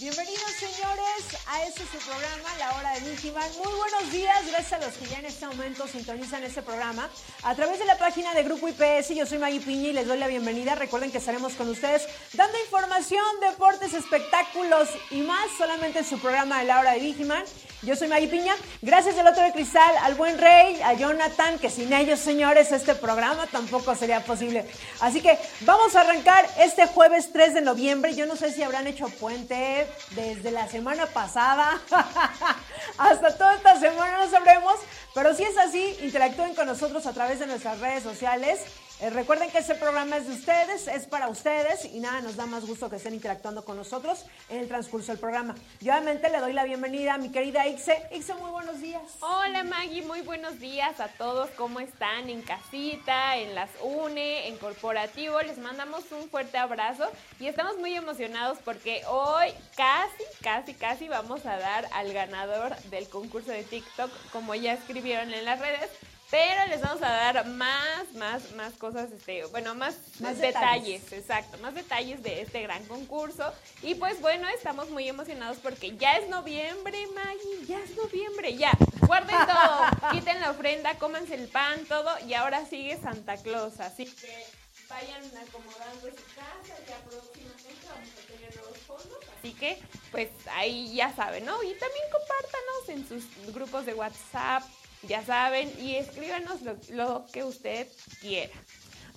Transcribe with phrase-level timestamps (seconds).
[0.00, 3.50] Bienvenidos señores a este su programa, La Hora de Vigiman.
[3.56, 7.10] Muy buenos días, gracias a los que ya en este momento sintonizan este programa.
[7.42, 10.18] A través de la página de Grupo IPS, yo soy Maggie Piña y les doy
[10.18, 10.76] la bienvenida.
[10.76, 16.60] Recuerden que estaremos con ustedes dando información, deportes, espectáculos y más solamente en su programa
[16.60, 17.42] de La Hora de Vigiman.
[17.82, 18.56] Yo soy Maggie Piña.
[18.82, 22.96] Gracias del otro de cristal al buen Rey, a Jonathan, que sin ellos, señores, este
[22.96, 24.68] programa tampoco sería posible.
[25.00, 28.16] Así que vamos a arrancar este jueves 3 de noviembre.
[28.16, 31.80] Yo no sé si habrán hecho puente desde la semana pasada
[32.98, 34.74] hasta toda esta semana, no sabremos.
[35.14, 38.60] Pero si es así, interactúen con nosotros a través de nuestras redes sociales.
[39.00, 42.46] Eh, recuerden que este programa es de ustedes, es para ustedes y nada, nos da
[42.46, 45.54] más gusto que estén interactuando con nosotros en el transcurso del programa.
[45.80, 48.08] Yo obviamente le doy la bienvenida a mi querida Ixe.
[48.10, 49.02] Ixe, muy buenos días.
[49.20, 51.48] Hola Maggie, muy buenos días a todos.
[51.50, 52.28] ¿Cómo están?
[52.28, 55.40] En casita, en las UNE, en corporativo.
[55.42, 61.46] Les mandamos un fuerte abrazo y estamos muy emocionados porque hoy casi, casi, casi vamos
[61.46, 65.88] a dar al ganador del concurso de TikTok, como ya escribieron en las redes.
[66.30, 71.02] Pero les vamos a dar más, más, más cosas, este, bueno, más, Más detalles.
[71.02, 71.12] detalles.
[71.12, 73.50] exacto, más detalles de este gran concurso.
[73.82, 78.72] Y pues bueno, estamos muy emocionados porque ya es noviembre, Maggie, ya es noviembre, ya.
[79.06, 84.04] Guarden todo, quiten la ofrenda, cómanse el pan, todo, y ahora sigue Santa Claus, así
[84.04, 84.44] que
[84.86, 89.18] vayan acomodando su casa, ya próximamente vamos a tener nuevos fondos.
[89.38, 91.62] Así que, pues ahí ya saben, ¿no?
[91.62, 94.62] Y también compártanos en sus grupos de WhatsApp,
[95.02, 97.86] ya saben, y escríbanos lo, lo que usted
[98.20, 98.52] quiera.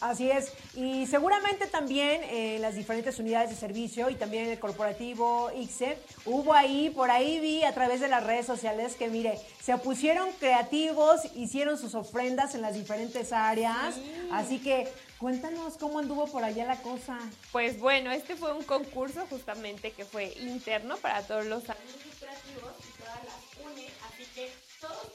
[0.02, 4.60] Así es, y seguramente también en las diferentes unidades de servicio y también en el
[4.60, 5.96] corporativo ICSE,
[6.26, 10.32] hubo ahí, por ahí vi a través de las redes sociales que mire, se pusieron
[10.40, 13.96] creativos, hicieron sus ofrendas en las diferentes áreas,
[14.32, 17.20] así que cuéntanos cómo anduvo por allá la cosa.
[17.52, 22.98] Pues bueno, este fue un concurso justamente que fue interno para todos los administrativos y
[23.00, 25.14] todas las UNE, así que todos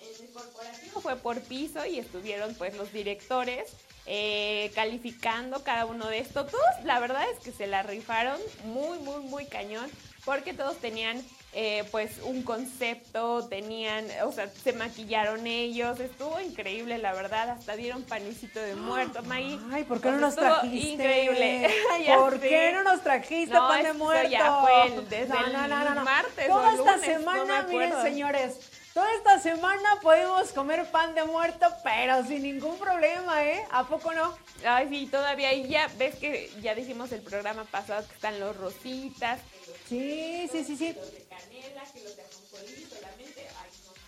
[0.00, 3.70] En el corporativo fue por piso y estuvieron pues los directores
[4.06, 6.50] eh, calificando cada uno de estos.
[6.50, 9.90] Todos, la verdad es que se la rifaron muy, muy, muy cañón,
[10.24, 11.20] porque todos tenían
[11.52, 17.74] eh, pues un concepto, tenían, o sea, se maquillaron ellos, estuvo increíble, la verdad, hasta
[17.76, 19.58] dieron panecito de muerto, Maggie.
[19.72, 20.92] Ay, ¿por qué no nos trajiste?
[20.92, 21.70] Increíble.
[22.16, 24.28] ¿Por qué no nos trajiste No, pan de muerto?
[24.28, 26.04] ya fue el- desde no, el no, no.
[26.04, 28.58] martes Toda o esta lunes, semana, miren, señores,
[28.96, 33.62] toda esta semana podemos comer pan de muerto, pero sin ningún problema, ¿eh?
[33.70, 34.34] ¿A poco no?
[34.64, 38.56] Ay, sí, todavía, y ya ves que ya dijimos el programa pasado que están los
[38.56, 39.38] rositas,
[39.86, 40.94] Sí, sí, sí, sí.
[40.94, 43.25] los de canela, que los de ajonjolí solamente.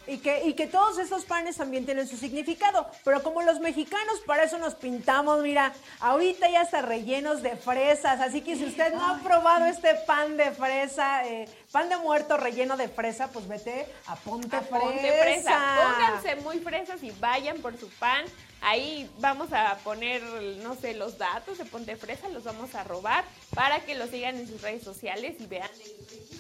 [0.09, 2.87] Y que, y que todos estos panes también tienen su significado.
[3.05, 8.21] Pero como los mexicanos, para eso nos pintamos, mira, ahorita ya está rellenos de fresas.
[8.21, 12.37] Así que si usted no ha probado este pan de fresa, eh, pan de muerto
[12.39, 14.81] relleno de fresa, pues vete a Ponte A Fresa.
[14.81, 15.79] Ponte fresa.
[15.83, 18.25] Pónganse muy fresas y vayan por su pan.
[18.61, 20.23] Ahí vamos a poner,
[20.63, 23.25] no sé, los datos de Ponte Fresa, los vamos a robar
[23.55, 26.38] para que los sigan en sus redes sociales y vean el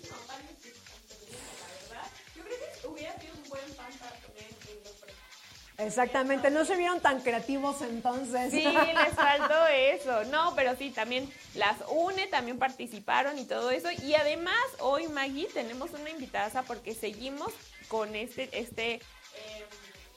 [3.48, 4.98] un buen pan para comer en fresas.
[5.78, 8.50] Exactamente, no se vieron tan creativos entonces.
[8.50, 10.24] Sí, les faltó eso.
[10.24, 13.88] No, pero sí, también las UNE también participaron y todo eso.
[14.02, 17.52] Y además, hoy, Maggie, tenemos una invitada porque seguimos
[17.86, 19.00] con este, este, eh,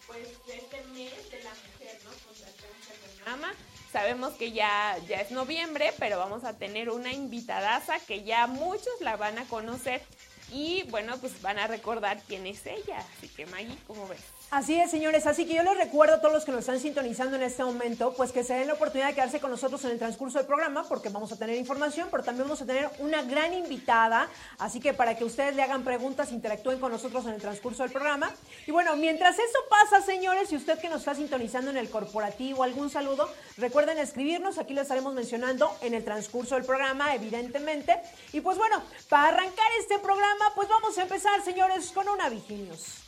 [0.08, 2.10] pues, este mes de la mujer, ¿no?
[2.10, 3.54] Cáncer de mama.
[3.92, 9.00] Sabemos que ya, ya es noviembre, pero vamos a tener una invitadaza que ya muchos
[9.02, 10.02] la van a conocer.
[10.52, 13.06] Y bueno, pues van a recordar quién es ella.
[13.18, 14.22] Así que Maggie, ¿cómo ves?
[14.52, 15.28] Así es, señores.
[15.28, 18.14] Así que yo les recuerdo a todos los que nos están sintonizando en este momento,
[18.18, 20.84] pues que se den la oportunidad de quedarse con nosotros en el transcurso del programa,
[20.90, 24.28] porque vamos a tener información, pero también vamos a tener una gran invitada.
[24.60, 27.94] Así que para que ustedes le hagan preguntas, interactúen con nosotros en el transcurso del
[27.94, 28.30] programa.
[28.68, 32.64] Y bueno, mientras eso pasa, señores, si usted que nos está sintonizando en el corporativo,
[32.64, 34.58] algún saludo, recuerden escribirnos.
[34.58, 38.02] Aquí lo estaremos mencionando en el transcurso del programa, evidentemente.
[38.34, 43.01] Y pues bueno, para arrancar este programa, pues vamos a empezar, señores, con una Viginius.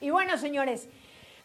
[0.00, 0.88] Y bueno, señores,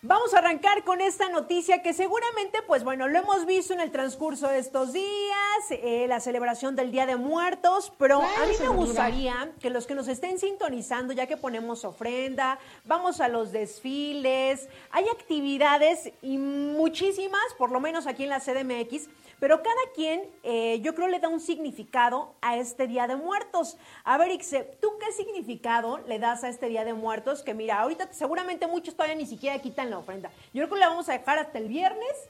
[0.07, 3.89] Vamos a arrancar con esta noticia que seguramente, pues bueno, lo hemos visto en el
[3.89, 8.67] transcurso de estos días, eh, la celebración del Día de Muertos, pero a mí me
[8.67, 14.69] gustaría que los que nos estén sintonizando, ya que ponemos ofrenda, vamos a los desfiles,
[14.91, 19.09] hay actividades y muchísimas, por lo menos aquí en la CDMX,
[19.39, 23.77] pero cada quien, eh, yo creo, le da un significado a este Día de Muertos.
[24.03, 27.43] A ver, Ixe, ¿tú qué significado le das a este Día de Muertos?
[27.43, 30.29] Que mira, ahorita seguramente muchos todavía ni siquiera quitan la ofrenda.
[30.53, 32.29] Yo creo que la vamos a dejar hasta el viernes.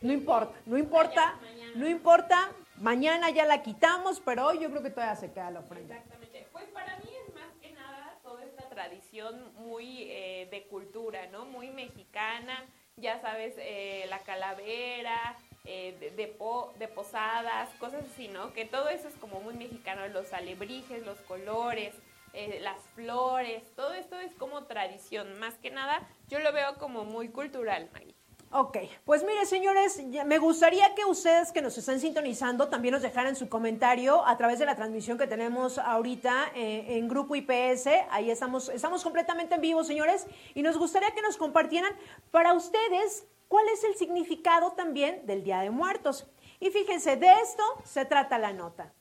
[0.00, 1.38] No importa, no importa,
[1.74, 2.50] no importa.
[2.76, 5.96] Mañana ya la quitamos, pero hoy yo creo que todavía se queda la ofrenda.
[5.96, 6.46] Exactamente.
[6.52, 11.46] Pues para mí es más que nada toda esta tradición muy eh, de cultura, ¿no?
[11.46, 12.64] Muy mexicana.
[12.96, 18.52] Ya sabes, eh, la calavera, eh, de, posadas, cosas así, ¿no?
[18.52, 21.94] Que todo eso es como muy mexicano, los alebrijes, los colores,
[22.32, 27.04] eh, las flores, todo esto es como tradición, más que nada yo lo veo como
[27.04, 28.14] muy cultural, Maggie.
[28.50, 33.36] Ok, pues mire señores, me gustaría que ustedes que nos están sintonizando también nos dejaran
[33.36, 37.88] su comentario a través de la transmisión que tenemos ahorita eh, en Grupo IPS.
[38.10, 41.92] Ahí estamos, estamos completamente en vivo, señores, y nos gustaría que nos compartieran
[42.30, 46.26] para ustedes cuál es el significado también del Día de Muertos.
[46.60, 48.92] Y fíjense, de esto se trata la nota.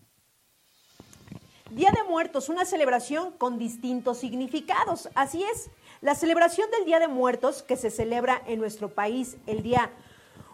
[1.72, 5.10] Día de Muertos, una celebración con distintos significados.
[5.16, 5.70] Así es,
[6.02, 9.92] la celebración del Día de Muertos que se celebra en nuestro país el día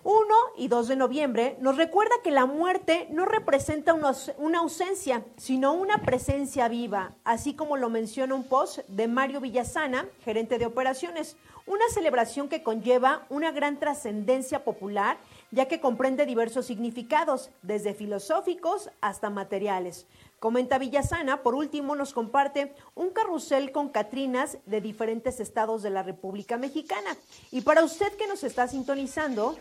[0.06, 0.26] 1
[0.58, 6.00] y 2 de noviembre nos recuerda que la muerte no representa una, ausencia, sino una
[6.00, 11.88] presencia viva, así como lo menciona un post de Mario Villasana, gerente de operaciones, una
[11.94, 15.18] celebración que conlleva una gran trascendencia popular,
[15.52, 20.06] ya que comprende diversos significados, desde filosóficos hasta materiales.
[20.40, 26.04] Comenta Villasana, por último nos comparte un carrusel con Catrinas de diferentes estados de la
[26.04, 27.16] República Mexicana.
[27.50, 29.56] Y para usted que nos está sintonizando,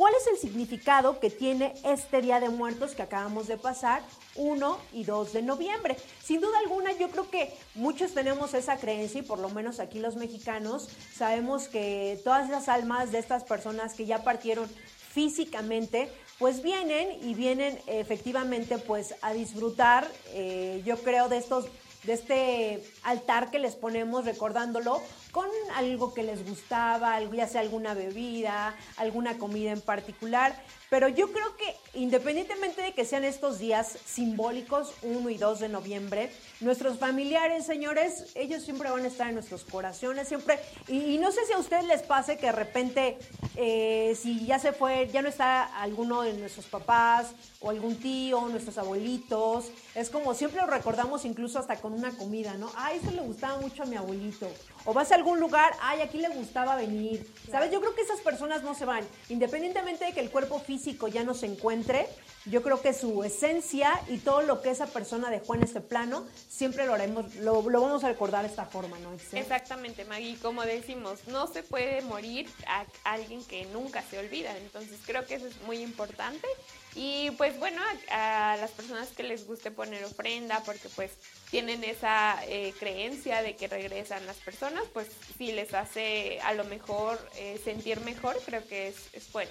[0.00, 4.00] ¿Cuál es el significado que tiene este Día de Muertos que acabamos de pasar,
[4.34, 5.94] 1 y 2 de noviembre?
[6.24, 9.98] Sin duda alguna, yo creo que muchos tenemos esa creencia y por lo menos aquí
[9.98, 14.70] los mexicanos sabemos que todas las almas de estas personas que ya partieron
[15.10, 21.66] físicamente, pues vienen y vienen efectivamente pues a disfrutar, eh, yo creo, de estos
[22.04, 25.02] de este altar que les ponemos recordándolo
[25.32, 30.54] con algo que les gustaba, ya sea alguna bebida, alguna comida en particular.
[30.90, 35.68] Pero yo creo que independientemente de que sean estos días simbólicos, 1 y 2 de
[35.68, 40.58] noviembre, nuestros familiares, señores, ellos siempre van a estar en nuestros corazones, siempre.
[40.88, 43.18] Y, no sé si a ustedes les pase que de repente,
[43.54, 48.48] eh, si ya se fue, ya no está alguno de nuestros papás o algún tío,
[48.48, 52.70] nuestros abuelitos, es como siempre lo recordamos incluso hasta con una comida, ¿no?
[52.76, 54.48] Ay, eso le gustaba mucho a mi abuelito
[54.84, 57.26] o vas a algún lugar, ay, aquí le gustaba venir.
[57.50, 57.70] ¿Sabes?
[57.70, 59.04] Yo creo que esas personas no se van.
[59.28, 62.06] Independientemente de que el cuerpo físico ya no se encuentre,
[62.46, 66.26] yo creo que su esencia y todo lo que esa persona dejó en este plano,
[66.48, 69.12] siempre lo haremos, lo, vamos a recordar de esta forma, ¿no?
[69.32, 70.38] Exactamente, Maggie.
[70.38, 74.56] Como decimos, no se puede morir a alguien que nunca se olvida.
[74.56, 76.46] Entonces creo que eso es muy importante.
[76.94, 81.12] Y pues bueno, a, las personas que les guste poner ofrenda, porque pues
[81.50, 86.64] tienen esa eh, creencia de que regresan las personas, pues si les hace a lo
[86.64, 89.50] mejor eh, sentir mejor, creo que es, es bueno.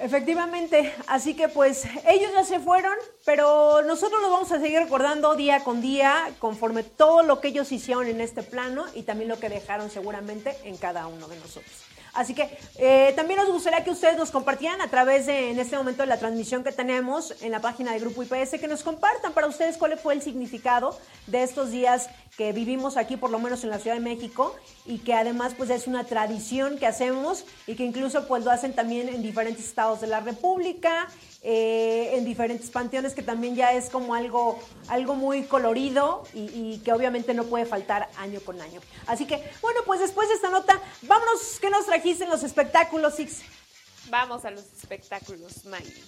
[0.00, 5.34] Efectivamente, así que pues ellos ya se fueron, pero nosotros los vamos a seguir recordando
[5.34, 9.40] día con día, conforme todo lo que ellos hicieron en este plano y también lo
[9.40, 11.87] que dejaron seguramente en cada uno de nosotros.
[12.18, 15.76] Así que eh, también nos gustaría que ustedes nos compartieran a través de, en este
[15.76, 19.32] momento, de la transmisión que tenemos en la página de Grupo IPS, que nos compartan
[19.32, 20.98] para ustedes cuál fue el significado
[21.28, 24.98] de estos días que vivimos aquí, por lo menos en la Ciudad de México, y
[24.98, 29.08] que además pues es una tradición que hacemos y que incluso pues lo hacen también
[29.08, 31.06] en diferentes estados de la República
[31.50, 36.92] eh, en diferentes panteones, que también ya es como algo, algo muy colorido y, que
[36.92, 38.82] obviamente no puede faltar año con año.
[39.06, 43.14] Así que, bueno, pues después de esta nota, vámonos, ¿qué nos trajiste en los espectáculos,
[43.14, 43.40] Six?
[44.10, 46.04] Vamos a los espectáculos, Maggie.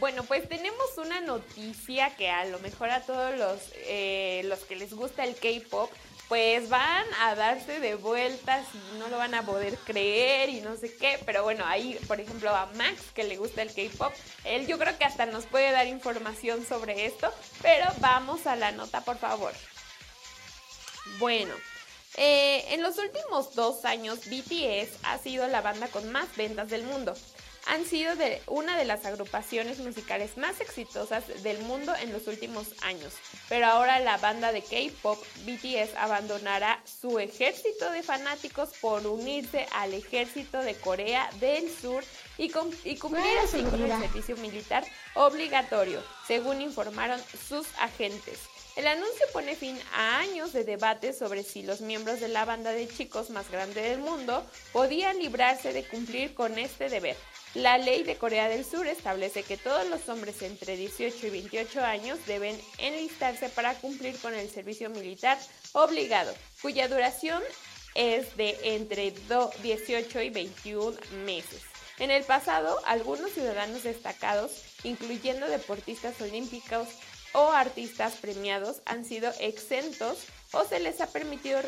[0.00, 4.74] Bueno, pues tenemos una noticia que a lo mejor a todos los, eh, los que
[4.74, 5.92] les gusta el K-Pop
[6.28, 10.76] pues van a darse de vueltas y no lo van a poder creer y no
[10.76, 11.20] sé qué.
[11.24, 14.12] Pero bueno, ahí, por ejemplo, a Max, que le gusta el K-pop,
[14.44, 17.32] él yo creo que hasta nos puede dar información sobre esto.
[17.62, 19.52] Pero vamos a la nota, por favor.
[21.18, 21.54] Bueno,
[22.16, 26.82] eh, en los últimos dos años, BTS ha sido la banda con más ventas del
[26.82, 27.14] mundo.
[27.66, 32.68] Han sido de una de las agrupaciones musicales más exitosas del mundo en los últimos
[32.82, 33.12] años.
[33.48, 39.94] Pero ahora la banda de K-pop BTS abandonará su ejército de fanáticos por unirse al
[39.94, 42.04] ejército de Corea del Sur
[42.38, 48.40] y, cumplir así con el servicio militar obligatorio, según informaron sus agentes.
[48.76, 52.72] El anuncio pone fin a años de debate sobre si los miembros de la banda
[52.72, 57.16] de chicos más grande del mundo podían librarse de cumplir con este deber.
[57.56, 61.82] La ley de Corea del Sur establece que todos los hombres entre 18 y 28
[61.82, 65.38] años deben enlistarse para cumplir con el servicio militar
[65.72, 67.42] obligado, cuya duración
[67.94, 69.14] es de entre
[69.62, 71.62] 18 y 21 meses.
[71.98, 74.52] En el pasado, algunos ciudadanos destacados,
[74.84, 76.88] incluyendo deportistas olímpicos
[77.32, 80.18] o artistas premiados, han sido exentos
[80.52, 81.60] o se les ha permitido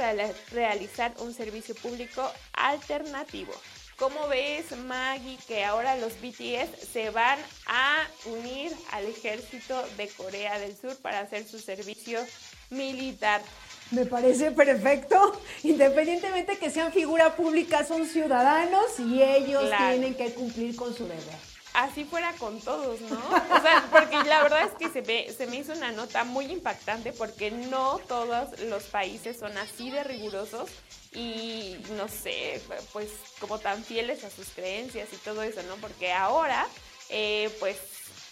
[0.53, 3.55] realizar un servicio público alternativo.
[3.99, 7.37] ¿Cómo ves, Maggie, que ahora los BTS se van
[7.67, 12.21] a unir al ejército de Corea del Sur para hacer su servicio
[12.71, 13.43] militar?
[13.91, 15.41] Me parece perfecto.
[15.65, 21.48] Independientemente que sean figura pública, son ciudadanos y ellos tienen que cumplir con su deber.
[21.79, 23.17] Así fuera con todos, ¿no?
[23.17, 26.47] O sea, porque la verdad es que se me, se me hizo una nota muy
[26.47, 30.69] impactante porque no todos los países son así de rigurosos
[31.13, 32.61] y no sé,
[32.93, 35.77] pues como tan fieles a sus creencias y todo eso, ¿no?
[35.77, 36.67] Porque ahora,
[37.11, 37.77] eh, pues,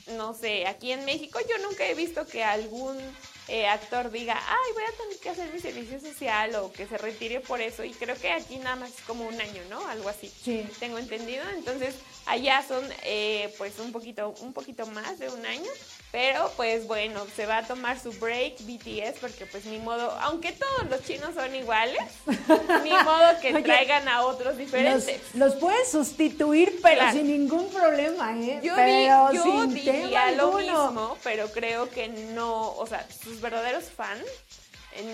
[0.08, 2.98] no sé, aquí en México yo nunca he visto que algún
[3.46, 6.98] eh, actor diga, ay, voy a tener que hacer mi servicio social o que se
[6.98, 7.84] retire por eso.
[7.84, 9.86] Y creo que aquí nada más es como un año, ¿no?
[9.86, 10.32] Algo así.
[10.42, 10.66] Sí.
[10.80, 11.44] Tengo entendido.
[11.50, 11.94] Entonces,
[12.26, 15.70] allá son eh, pues un poquito, un poquito más de un año.
[16.12, 20.52] Pero pues bueno, se va a tomar su break BTS porque pues ni modo, aunque
[20.52, 22.00] todos los chinos son iguales,
[22.84, 25.20] ni modo que traigan a otros diferentes.
[25.34, 28.60] Los, pueden sustituir, pero sin ningún problema, ¿eh?
[28.62, 34.24] Yo, pero yo diría lo mismo, pero creo que no, o sea, sus verdaderos fans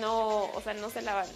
[0.01, 1.27] no, o sea, no se la van,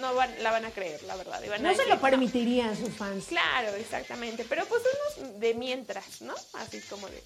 [0.00, 1.40] no la van a creer, la verdad.
[1.60, 3.26] no se lo permitirían sus fans.
[3.26, 4.44] Claro, exactamente.
[4.48, 4.82] Pero pues
[5.18, 6.34] unos de mientras, ¿no?
[6.54, 7.22] Así como de.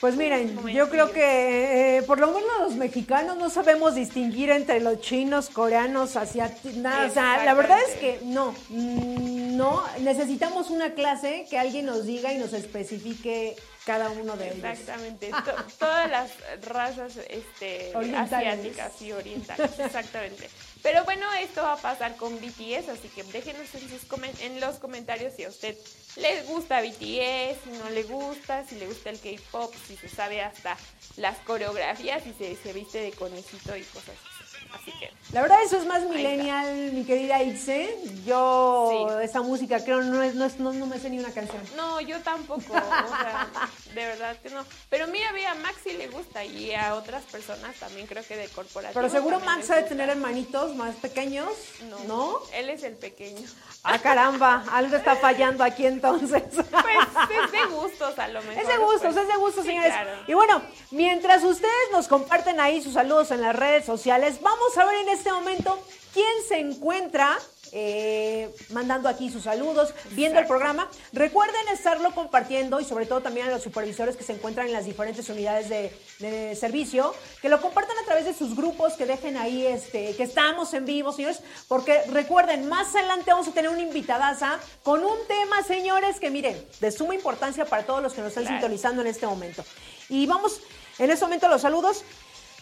[0.00, 4.78] Pues miren, yo creo que eh, por lo menos los mexicanos no sabemos distinguir entre
[4.78, 7.08] los chinos, coreanos, asiáticos, nada.
[7.08, 12.06] O sea, la verdad es que no, mm, no, necesitamos una clase que alguien nos
[12.06, 13.56] diga y nos especifique
[13.88, 14.58] cada uno de ellos.
[14.58, 15.30] Exactamente,
[15.78, 16.30] todas las
[16.60, 20.50] razas este, asiáticas y orientales, exactamente.
[20.82, 24.06] Pero bueno, esto va a pasar con BTS, así que déjenos en, sus
[24.42, 25.74] en los comentarios si a usted
[26.16, 30.42] le gusta BTS, si no le gusta, si le gusta el K-pop, si se sabe
[30.42, 30.76] hasta
[31.16, 34.27] las coreografías, si se, se viste de conejito y cosas así.
[34.72, 35.10] Así que.
[35.32, 37.98] La verdad, eso es más millennial, mi querida Itze.
[38.24, 41.62] Yo, esa música, creo, no, es, no, no, me sé ni una canción.
[41.76, 42.60] No, yo tampoco.
[42.60, 43.48] o sea,
[43.94, 44.64] de verdad que no.
[44.88, 48.94] Pero mira, a Maxi le gusta y a otras personas también creo que de corporativo.
[48.94, 51.50] Pero seguro Max ha de tener hermanitos más pequeños.
[51.88, 51.98] No.
[52.04, 52.38] ¿No?
[52.54, 53.46] Él es el pequeño.
[53.84, 56.42] Ah, caramba, algo está fallando aquí entonces.
[56.88, 58.62] Pues es de gustos a lo mejor.
[58.62, 59.16] Es de gustos, pues.
[59.16, 59.92] es de gustos, señores.
[60.26, 64.84] Y bueno, mientras ustedes nos comparten ahí sus saludos en las redes sociales, vamos a
[64.84, 65.78] ver en este momento
[66.12, 67.38] quién se encuentra
[67.72, 70.88] eh, mandando aquí sus saludos, viendo el programa.
[71.12, 74.84] Recuerden estarlo compartiendo y sobre todo también a los supervisores que se encuentran en las
[74.84, 79.66] diferentes unidades de, servicio, que lo compartan a través de sus grupos, que dejen ahí
[79.66, 84.58] este, que estamos en vivo, señores, porque recuerden, más adelante vamos a tener una invitadaza
[84.82, 88.46] con un tema, señores, que miren, de suma importancia para todos los que nos están
[88.46, 89.64] sintonizando en este momento.
[90.08, 90.60] Y vamos
[90.98, 92.04] en este momento los saludos.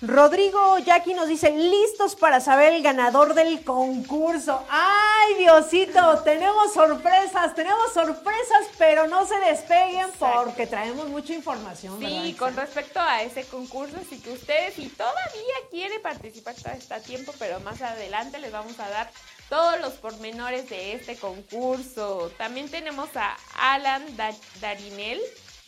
[0.03, 4.63] Rodrigo Jackie nos dice, listos para saber el ganador del concurso.
[4.69, 6.19] ¡Ay, Diosito!
[6.23, 11.99] Tenemos sorpresas, tenemos sorpresas, pero no se despeguen porque traemos mucha información.
[11.99, 16.97] Sí, con respecto a ese concurso, así que ustedes, si todavía quiere participar, todavía está
[16.97, 19.11] a tiempo, pero más adelante les vamos a dar
[19.49, 22.31] todos los pormenores de este concurso.
[22.37, 24.05] También tenemos a Alan
[24.61, 25.23] Darinel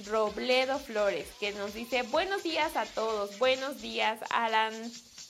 [0.07, 4.73] Robledo Flores, que nos dice buenos días a todos, buenos días Alan.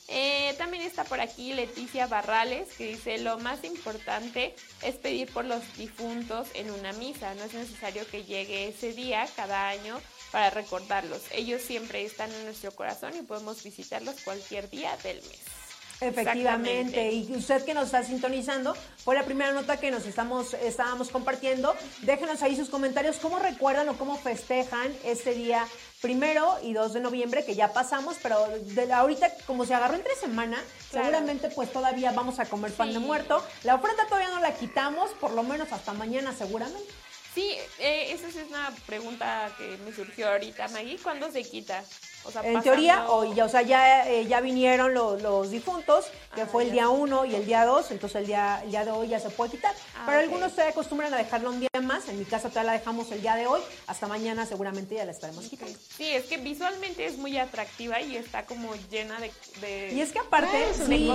[0.08, 5.44] Eh, también está por aquí Leticia Barrales, que dice lo más importante es pedir por
[5.44, 10.00] los difuntos en una misa, no es necesario que llegue ese día cada año
[10.32, 15.67] para recordarlos, ellos siempre están en nuestro corazón y podemos visitarlos cualquier día del mes.
[16.00, 21.08] Efectivamente, y usted que nos está sintonizando, fue la primera nota que nos estamos, estábamos
[21.08, 21.74] compartiendo.
[22.02, 25.66] Déjenos ahí sus comentarios, cómo recuerdan o cómo festejan este día
[26.00, 30.14] primero y 2 de noviembre, que ya pasamos, pero de ahorita, como se agarró entre
[30.14, 33.44] semana, seguramente pues todavía vamos a comer pan de muerto.
[33.64, 36.92] La ofrenda todavía no la quitamos, por lo menos hasta mañana seguramente.
[37.34, 40.98] Sí, eh, esa es una pregunta que me surgió ahorita, Maggie.
[40.98, 41.84] ¿Cuándo se quita?
[42.24, 45.50] O sea, En pasando- teoría, hoy ya, o sea, ya, eh, ya vinieron los, los
[45.50, 48.70] difuntos, que Ah, fue el día 1 y el día 2, entonces el día, el
[48.70, 49.74] día de hoy ya se puede quitar.
[49.96, 52.78] Ah, Pero algunos se acostumbran a dejarlo un día más, en mi casa todavía la
[52.78, 55.78] dejamos el día de hoy, hasta mañana seguramente ya la estaremos quitando.
[55.96, 59.32] Sí, es que visualmente es muy atractiva y está como llena de...
[59.62, 61.10] de- Y es que aparte, de sí,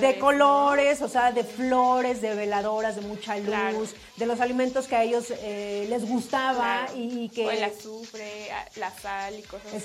[0.00, 0.18] de ¿no?
[0.20, 3.78] colores, o sea, de flores, de veladoras, de mucha luz, Claro.
[4.16, 6.96] de los alimentos que a ellos eh, les gustaba Claro.
[6.96, 7.46] y, y que...
[7.46, 9.76] O el azufre, la sal y cosas así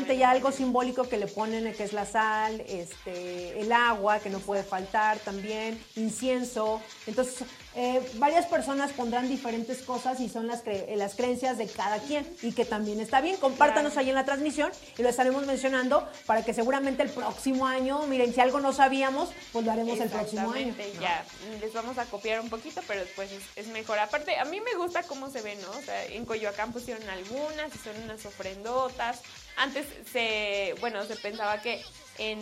[0.00, 4.30] también ya algo simbólico que le ponen, que es la sal, este, el agua, que
[4.30, 6.80] no puede faltar también, incienso.
[7.06, 7.44] Entonces,
[7.76, 11.98] eh, varias personas pondrán diferentes cosas y son las, cre- eh, las creencias de cada
[12.00, 13.36] quien y que también está bien.
[13.36, 14.04] Compártanos Claro.
[14.04, 18.34] ahí en la transmisión y lo estaremos mencionando para que seguramente el próximo año, miren,
[18.34, 20.74] si algo no sabíamos, pues lo haremos el próximo año.
[21.00, 21.24] Ya
[21.60, 23.98] les vamos a copiar un poquito, pero después es, es mejor.
[23.98, 25.70] Aparte, a mí me gusta cómo se ve, ¿no?
[25.70, 29.20] O sea, en Coyoacán pusieron algunas y son unas ofrendotas.
[29.60, 31.82] Antes se, bueno, se pensaba que
[32.16, 32.40] en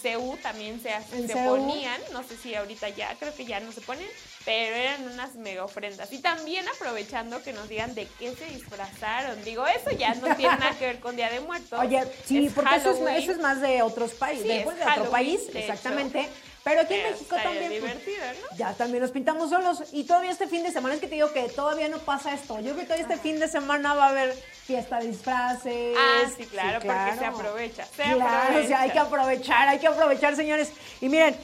[0.00, 0.90] CEU también se,
[1.26, 4.06] se ponían, no sé si ahorita ya, creo que ya no se ponen,
[4.44, 6.12] pero eran unas mega ofrendas.
[6.12, 9.42] Y también aprovechando que nos digan de qué se disfrazaron.
[9.44, 11.78] Digo, eso ya no tiene nada que ver con Día de Muertos.
[11.82, 14.84] Oye, sí, Es porque eso es, eso es más de otros países, Sí, después es
[14.84, 16.28] de otro país, de exactamente.
[16.68, 17.68] Pero aquí en Pero México también.
[17.68, 18.56] pues, divertido, ¿no?
[18.56, 19.82] Ya también nos pintamos solos.
[19.92, 22.56] Y todavía este fin de semana, es que te digo que todavía no pasa esto.
[22.60, 24.32] Yo creo que todavía este fin de semana va a haber
[24.66, 25.96] fiesta de disfraces.
[25.98, 27.36] Ah, sí, claro, porque se claro.
[27.36, 27.84] aprovecha.
[27.86, 29.02] Se Claro, o sea, hay que aprovecha.
[29.02, 30.70] aprovechar, hay que aprovechar, señores.
[31.00, 31.36] Y miren,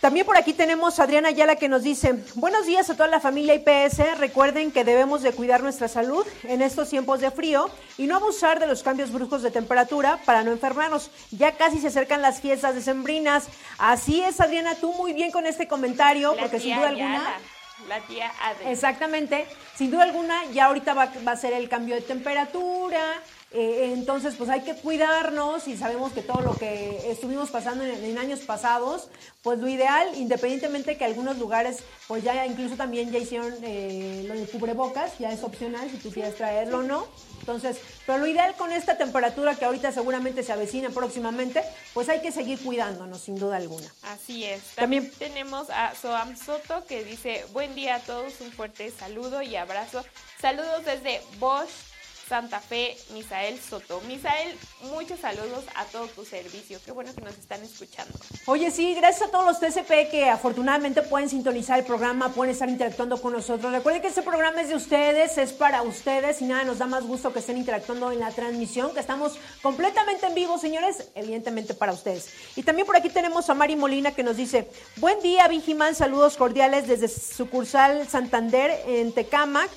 [0.00, 3.18] también por aquí tenemos a Adriana Ayala que nos dice, buenos días a toda la
[3.18, 8.06] familia IPS, recuerden que debemos de cuidar nuestra salud en estos tiempos de frío y
[8.06, 11.10] no abusar de los cambios bruscos de temperatura para no enfermarnos.
[11.32, 13.48] Ya casi se acercan las fiestas decembrinas.
[13.78, 17.38] Así es, Adriana, tú muy bien con este comentario, La porque sin duda alguna...
[17.88, 18.72] La tía Adri.
[18.72, 23.00] Exactamente, sin duda alguna, ya ahorita va, va a ser el cambio de temperatura,
[23.50, 28.04] eh, entonces pues hay que cuidarnos y sabemos que todo lo que estuvimos pasando en,
[28.04, 29.08] en años pasados,
[29.42, 34.34] pues lo ideal, independientemente que algunos lugares pues ya incluso también ya hicieron eh, lo
[34.34, 37.06] de cubrebocas, ya es opcional si tú quieres traerlo o no.
[37.40, 41.62] Entonces, pero lo ideal con esta temperatura que ahorita seguramente se avecina próximamente,
[41.94, 43.86] pues hay que seguir cuidándonos sin duda alguna.
[44.02, 44.60] Así es.
[44.74, 49.40] También- También tenemos a Soam Soto que dice, buen día a todos, un fuerte saludo
[49.40, 50.04] y abrazo.
[50.40, 51.70] Saludos desde Bosch,
[52.28, 54.00] Santa Fe, Misael Soto.
[54.02, 56.78] Misael, muchos saludos a todo tu servicio.
[56.84, 58.12] Qué bueno que nos están escuchando.
[58.46, 62.68] Oye, sí, gracias a todos los TCP que afortunadamente pueden sintonizar el programa, pueden estar
[62.68, 63.72] interactuando con nosotros.
[63.72, 67.04] Recuerden que este programa es de ustedes, es para ustedes y nada, nos da más
[67.04, 71.92] gusto que estén interactuando en la transmisión, que estamos completamente en vivo, señores, evidentemente para
[71.92, 72.30] ustedes.
[72.56, 76.36] Y también por aquí tenemos a Mari Molina que nos dice, buen día, Vigimán, saludos
[76.36, 79.70] cordiales desde sucursal Santander en Tecámac.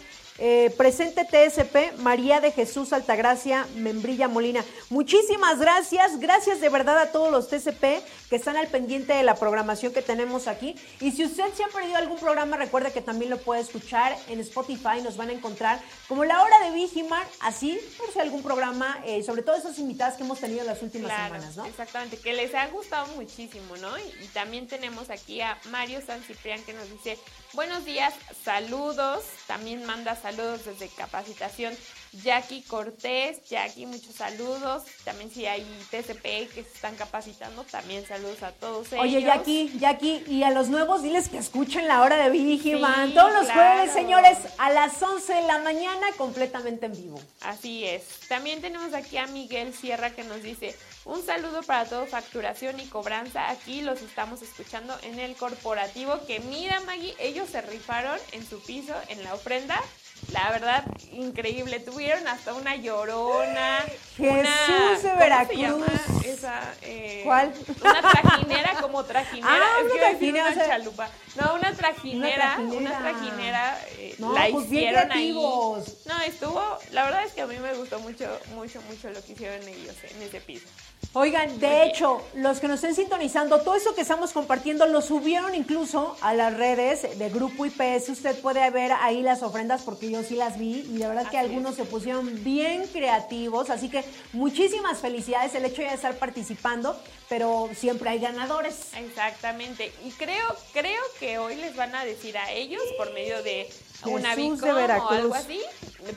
[0.44, 4.66] Eh, presente TSP, María de Jesús Altagracia, Membrilla Molina.
[4.90, 9.36] Muchísimas gracias, gracias de verdad a todos los TCP que están al pendiente de la
[9.36, 10.74] programación que tenemos aquí.
[11.02, 14.40] Y si usted se ha perdido algún programa, recuerde que también lo puede escuchar en
[14.40, 19.02] Spotify, nos van a encontrar como la hora de Vigimar, así por si algún programa,
[19.06, 21.66] eh, sobre todo esas invitadas que hemos tenido las últimas Claro, semanas, ¿no?
[21.66, 24.00] exactamente, que les ha gustado muchísimo, ¿no?
[24.00, 27.18] Y, y también tenemos aquí a Mario San Ciprián que nos dice,
[27.52, 28.14] buenos días,
[28.46, 31.76] saludos, también manda saludos desde capacitación.
[32.14, 34.84] Jackie Cortés, Jackie, muchos saludos.
[35.06, 39.06] También si hay TCP que se están capacitando, también saludos a todos ellos.
[39.06, 43.10] Oye, Jackie, Jackie, y a los nuevos diles que escuchen la hora de Vigiman.
[43.10, 43.62] Sí, Todos los claro.
[43.62, 47.22] jueves, señores, a las 11 de la mañana, completamente en vivo.
[47.42, 48.04] Así es.
[48.28, 52.86] También tenemos aquí a Miguel Sierra que nos dice, un saludo para todo facturación y
[52.88, 53.50] cobranza.
[53.50, 56.20] Aquí los estamos escuchando en el corporativo.
[56.28, 59.82] Que mira, Maggie, ellos se rifaron en su piso, en la ofrenda.
[60.32, 61.80] La verdad, increíble.
[61.82, 63.80] Tuvieron hasta una llorona.
[64.16, 65.86] Jesús una, de ¿cómo Veracruz.
[66.22, 67.54] Se esa, eh, ¿Cuál?
[67.82, 69.50] Una trajinera como trajinera.
[69.62, 71.10] Ah, es una que trajinera, una o sea, chalupa.
[71.36, 72.56] No, una trajinera.
[72.56, 72.78] trajinera.
[72.78, 73.82] Una trajinera.
[73.98, 75.32] eh, No, la pues bien hicieron ahí.
[75.34, 79.34] No, estuvo, la verdad es que a mí me gustó mucho, mucho, mucho lo que
[79.34, 80.68] hicieron ellos en ese piso.
[81.14, 85.54] Oigan, de hecho, los que nos estén sintonizando, todo eso que estamos compartiendo lo subieron
[85.54, 88.08] incluso a las redes de Grupo IPS.
[88.08, 91.38] Usted puede ver ahí las ofrendas porque yo sí las vi y de verdad que
[91.38, 93.70] algunos se pusieron bien creativos.
[93.70, 96.98] Así que muchísimas felicidades el hecho de estar participando,
[97.28, 98.94] pero siempre hay ganadores.
[98.96, 99.92] Exactamente.
[100.06, 103.70] Y creo, creo que hoy les van a decir a ellos por medio de
[104.04, 105.62] de Vicom o algo así,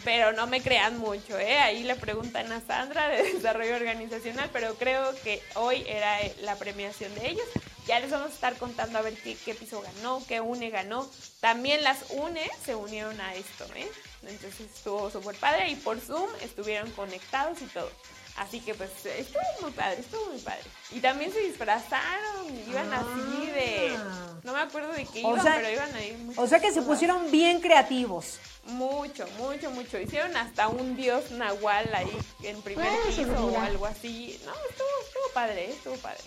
[0.05, 1.59] pero no me crean mucho, ¿eh?
[1.59, 7.15] Ahí le preguntan a Sandra de Desarrollo Organizacional, pero creo que hoy era la premiación
[7.15, 7.47] de ellos.
[7.87, 11.07] Ya les vamos a estar contando a ver qué, qué piso ganó, qué UNE ganó.
[11.41, 13.87] También las UNE se unieron a esto, ¿eh?
[14.23, 17.91] Entonces estuvo súper padre y por Zoom estuvieron conectados y todo.
[18.37, 20.63] Así que pues estuvo muy padre, estuvo muy padre.
[20.91, 23.95] Y también se disfrazaron, iban así de...
[23.97, 24.31] Ah.
[24.43, 26.13] No me acuerdo de qué iban, sea- pero iban ahí.
[26.25, 28.39] muchas O sea que se pusieron bien creativos.
[28.67, 29.99] Mucho, mucho, mucho.
[30.01, 32.11] Hicieron hasta un dios nahual ahí
[32.43, 34.41] en primer Pues, piso o algo así.
[34.45, 36.21] No, estuvo, estuvo padre, estuvo padre.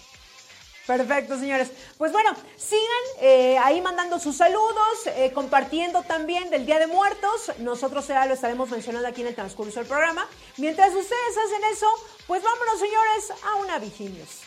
[0.87, 1.69] Perfecto, señores.
[1.97, 2.81] Pues bueno, sigan
[3.19, 7.51] eh, ahí mandando sus saludos, eh, compartiendo también del Día de Muertos.
[7.59, 10.25] Nosotros ya lo estaremos mencionando aquí en el transcurso del programa.
[10.55, 11.87] Mientras ustedes hacen eso,
[12.25, 14.46] pues vámonos, señores, a una Vigilios.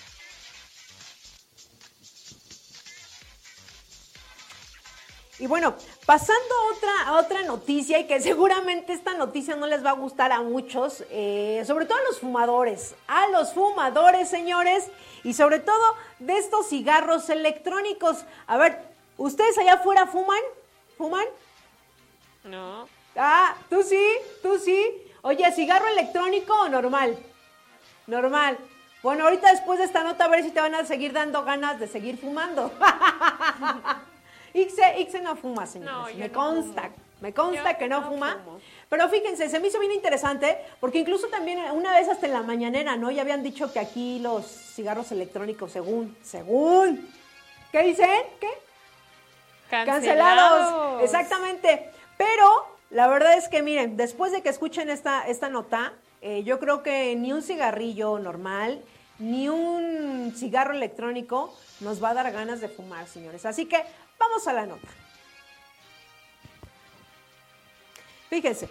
[5.40, 5.74] Y bueno,
[6.04, 9.94] pasando a otra, a otra noticia, y que seguramente esta noticia no les va a
[9.94, 14.84] gustar a muchos, eh, sobre todo a los fumadores, a los fumadores, señores,
[15.24, 18.26] y sobre todo de estos cigarros electrónicos.
[18.46, 18.82] A ver,
[19.16, 20.42] ¿ustedes allá afuera fuman?
[20.98, 21.24] ¿Fuman?
[22.44, 22.86] No.
[23.16, 24.04] Ah, tú sí,
[24.42, 25.02] tú sí.
[25.22, 27.16] Oye, ¿cigarro electrónico o normal?
[28.06, 28.58] Normal.
[29.02, 31.80] Bueno, ahorita después de esta nota a ver si te van a seguir dando ganas
[31.80, 32.70] de seguir fumando.
[34.54, 36.14] Ixe, Ixe no fuma, señores.
[36.14, 38.38] No, me no consta, me consta que no, no fuma.
[38.44, 38.60] fumo.
[38.88, 42.42] Pero fíjense, se me hizo bien interesante porque incluso también una vez hasta en la
[42.42, 43.10] mañanera, ¿no?
[43.10, 47.08] Ya habían dicho que aquí los cigarros electrónicos, según, según,
[47.70, 48.22] ¿qué dicen?
[48.40, 48.48] ¿Qué?
[49.70, 51.02] Cancelados.
[51.02, 51.90] Exactamente.
[52.16, 56.58] Pero la verdad es que miren, después de que escuchen esta, esta nota, eh, yo
[56.58, 58.82] creo que ni un cigarrillo normal,
[59.18, 63.46] ni un cigarro electrónico nos va a dar ganas de fumar, señores.
[63.46, 63.82] Así que
[64.20, 64.88] vamos a la nota.
[68.28, 68.68] Fíjense.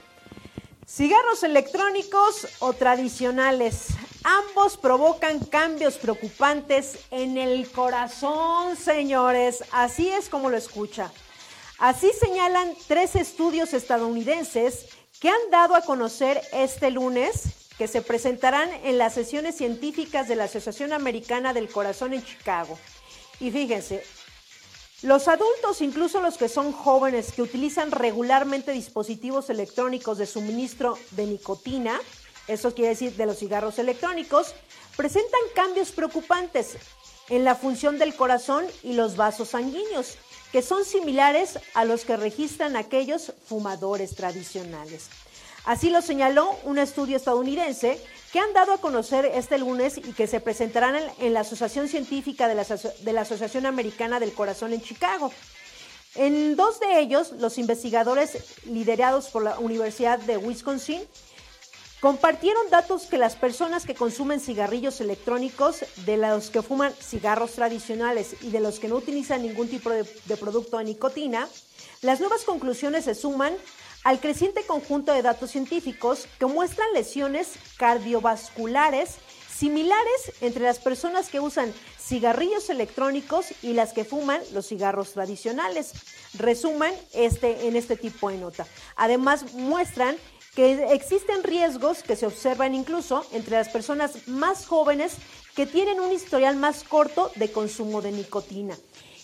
[0.87, 3.89] Cigarros electrónicos o tradicionales,
[4.23, 9.63] ambos provocan cambios preocupantes en el corazón, señores.
[9.71, 11.11] Así es como lo escucha.
[11.77, 14.87] Así señalan tres estudios estadounidenses
[15.19, 20.35] que han dado a conocer este lunes que se presentarán en las sesiones científicas de
[20.35, 22.79] la Asociación Americana del Corazón en Chicago.
[23.39, 24.03] Y fíjense,
[25.01, 31.25] los adultos, incluso los que son jóvenes que utilizan regularmente dispositivos electrónicos de suministro de
[31.25, 31.99] nicotina,
[32.47, 34.53] eso quiere decir de los cigarros electrónicos,
[34.97, 36.77] presentan cambios preocupantes
[37.29, 40.17] en la función del corazón y los vasos sanguíneos,
[40.51, 45.09] que son similares a los que registran aquellos fumadores tradicionales.
[45.63, 50.27] Así lo señaló un estudio estadounidense que han dado a conocer este lunes y que
[50.27, 54.73] se presentarán en, la Asociación Científica de la, Aso- de la Asociación Americana del Corazón
[54.73, 55.31] en Chicago.
[56.15, 61.01] En dos de ellos, los investigadores liderados por la Universidad de Wisconsin
[62.01, 68.35] compartieron datos que las personas que consumen cigarrillos electrónicos, de los que fuman cigarros tradicionales
[68.41, 71.47] y de los que no utilizan ningún tipo de, de producto de nicotina,
[72.01, 73.53] las nuevas conclusiones se suman
[74.03, 79.17] al creciente conjunto de datos científicos que muestran lesiones cardiovasculares
[79.59, 85.91] similares entre las personas que usan cigarrillos electrónicos y las que fuman los cigarros tradicionales.
[86.35, 88.65] Resumen este, en este tipo de nota.
[88.95, 90.15] Además, muestran
[90.55, 95.15] que existen riesgos que se observan incluso entre las personas más jóvenes
[95.55, 98.77] que tienen un historial más corto de consumo de nicotina.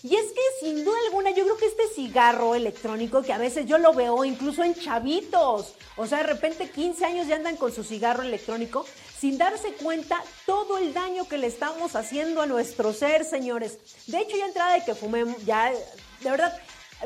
[0.08, 3.66] Y es que sin duda alguna yo creo que este cigarro electrónico que a veces
[3.66, 7.72] yo lo veo incluso en chavitos, o sea, de repente 15 años ya andan con
[7.72, 8.86] su cigarro electrónico
[9.18, 13.78] sin darse cuenta todo el daño que le estamos haciendo a nuestro ser, señores.
[14.06, 16.56] De hecho, ya entrada de que fumemos, ya, de verdad,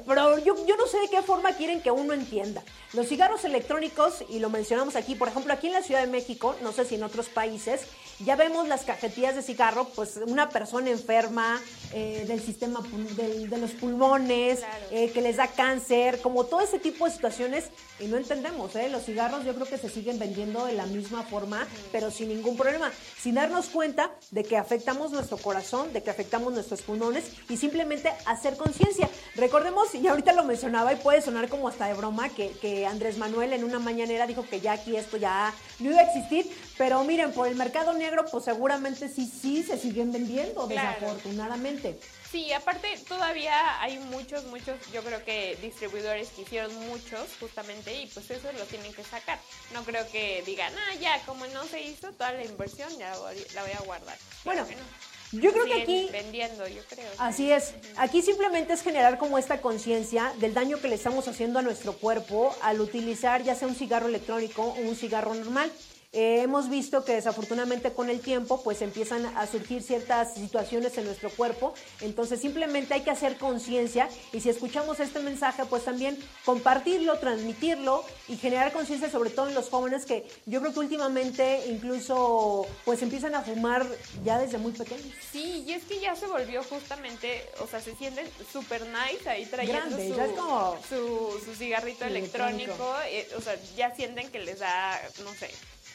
[0.07, 2.63] pero yo, yo no sé de qué forma quieren que uno entienda.
[2.93, 6.57] Los cigarros electrónicos, y lo mencionamos aquí, por ejemplo, aquí en la Ciudad de México,
[6.63, 7.83] no sé si en otros países,
[8.19, 11.61] ya vemos las cajetillas de cigarro, pues una persona enferma
[11.93, 12.81] eh, del sistema
[13.17, 14.85] del- de los pulmones, Claro.
[14.93, 17.65] eh, que les da cáncer, como todo ese tipo de situaciones,
[17.99, 18.89] y no entendemos, ¿eh?
[18.89, 22.57] Los cigarros yo creo que se siguen vendiendo de la misma forma, pero sin ningún
[22.57, 27.57] problema, sin darnos cuenta de que afectamos nuestro corazón, de que afectamos nuestros pulmones y
[27.57, 29.09] simplemente hacer conciencia.
[29.35, 33.19] Recordemos, y ahorita lo mencionaba y puede sonar como hasta de broma, que, que Andrés
[33.19, 37.03] Manuel en una mañanera dijo que ya aquí esto ya no iba a existir, pero
[37.05, 40.97] miren, por el mercado negro, pues seguramente sí, sí se siguen vendiendo, Claro.
[41.01, 41.99] desafortunadamente.
[42.31, 48.07] Sí, aparte todavía hay muchos, muchos, yo creo que distribuidores que hicieron muchos justamente y
[48.07, 49.41] pues eso lo tienen que sacar.
[49.75, 53.19] No creo que digan, ah, ya, como no se hizo toda la inversión, ya la
[53.19, 54.17] voy, la voy a guardar.
[54.45, 55.10] Bueno, no.
[55.33, 57.09] Yo creo que aquí vendiendo, yo creo.
[57.19, 57.75] Así es.
[57.97, 61.93] Aquí simplemente es generar como esta conciencia del daño que le estamos haciendo a nuestro
[61.93, 65.71] cuerpo al utilizar ya sea un cigarro electrónico o un cigarro normal.
[66.13, 71.05] Eh, hemos visto que desafortunadamente con el tiempo pues empiezan a surgir ciertas situaciones en
[71.05, 71.73] nuestro cuerpo.
[72.01, 78.05] Entonces simplemente hay que hacer conciencia y si escuchamos este mensaje pues también compartirlo, transmitirlo
[78.29, 83.03] y generar conciencia sobre todo en los jóvenes que yo creo que últimamente incluso pues
[83.03, 83.87] empiezan a fumar
[84.25, 85.07] ya desde muy pequeños.
[85.31, 89.47] Sí, y es que ya se volvió justamente, o sea, se sienten súper nice ahí
[89.47, 92.73] trayendo Grande, su, como- su, su cigarrito Electrónico.
[92.73, 95.51] electrónico, eh, o sea, ya sienten que les da, no sé,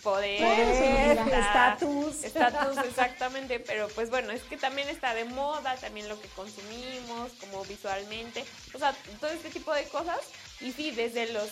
[0.05, 2.23] poder, estatus.
[2.23, 7.31] estatus, exactamente, pero pues bueno, es que también está de moda, también lo que consumimos,
[7.39, 10.19] como visualmente, o sea, todo este tipo de cosas,
[10.61, 11.49] y sí, desde los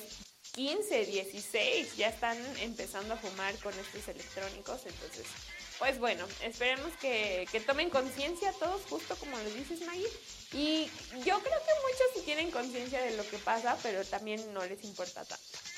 [0.54, 5.26] 15, 16 ya están empezando a fumar con estos electrónicos, entonces,
[5.80, 10.08] pues bueno, esperemos que, que tomen conciencia todos, justo como lo dices Maggie,
[10.54, 10.92] y
[11.26, 14.84] yo creo que muchos sí tienen conciencia de lo que pasa, pero también no les
[14.84, 15.73] importa tanto.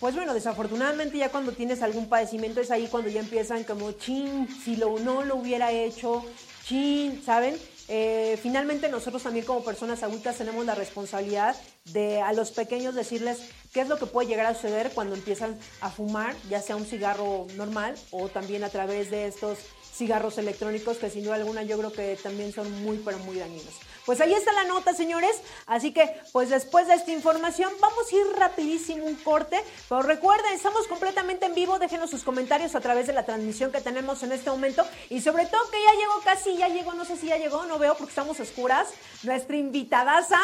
[0.00, 4.48] Pues bueno, desafortunadamente ya cuando tienes algún padecimiento es ahí cuando ya empiezan como, chin,
[4.64, 6.24] si lo, no lo hubiera hecho,
[6.64, 7.58] chin, ¿saben?
[7.92, 13.40] Eh, finalmente nosotros también como personas adultas tenemos la responsabilidad de a los pequeños decirles
[13.72, 16.86] qué es lo que puede llegar a suceder cuando empiezan a fumar, ya sea un
[16.86, 19.58] cigarro normal o también a través de estos
[20.00, 23.74] cigarros electrónicos que sin duda alguna yo creo que también son muy pero muy dañinos.
[24.06, 25.42] Pues ahí está la nota, señores.
[25.66, 29.62] Así que, pues después de esta información, vamos a ir rapidísimo un corte.
[29.88, 31.78] Pero recuerden, estamos completamente en vivo.
[31.78, 34.86] Déjenos sus comentarios a través de la transmisión que tenemos en este momento.
[35.10, 37.78] Y sobre todo que ya llegó casi, ya llegó, no sé si ya llegó, no
[37.78, 38.88] veo porque estamos oscuras.
[39.22, 40.40] Nuestra invitadaza.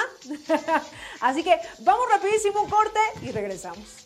[1.20, 4.05] Así que vamos rapidísimo un corte y regresamos.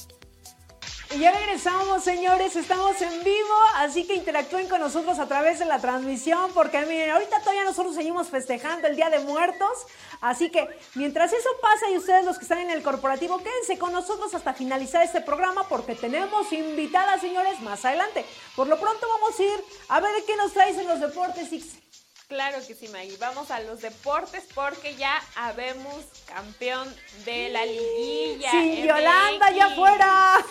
[1.13, 5.65] Y ya regresamos, señores, estamos en vivo, así que interactúen con nosotros a través de
[5.65, 9.87] la transmisión, porque miren, ahorita todavía nosotros seguimos festejando el Día de Muertos,
[10.21, 13.91] así que mientras eso pasa y ustedes los que están en el corporativo, quédense con
[13.91, 18.25] nosotros hasta finalizar este programa, porque tenemos invitadas, señores, más adelante.
[18.55, 21.90] Por lo pronto vamos a ir a ver qué nos traes en los deportes, Ix.
[22.31, 23.17] Claro que sí, Maggie.
[23.17, 26.87] Vamos a los deportes porque ya habemos campeón
[27.25, 28.53] de la liguilla.
[28.53, 28.85] MX.
[28.85, 30.45] Yolanda ya fuera.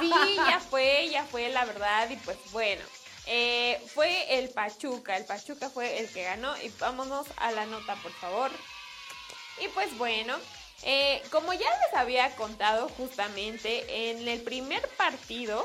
[0.00, 2.10] Sí, ya fue, ya fue la verdad.
[2.10, 2.82] Y pues bueno,
[3.26, 5.16] eh, fue el Pachuca.
[5.16, 6.52] El Pachuca fue el que ganó.
[6.56, 8.50] Y vámonos a la nota, por favor.
[9.60, 10.36] Y pues bueno,
[10.82, 15.64] eh, como ya les había contado justamente en el primer partido,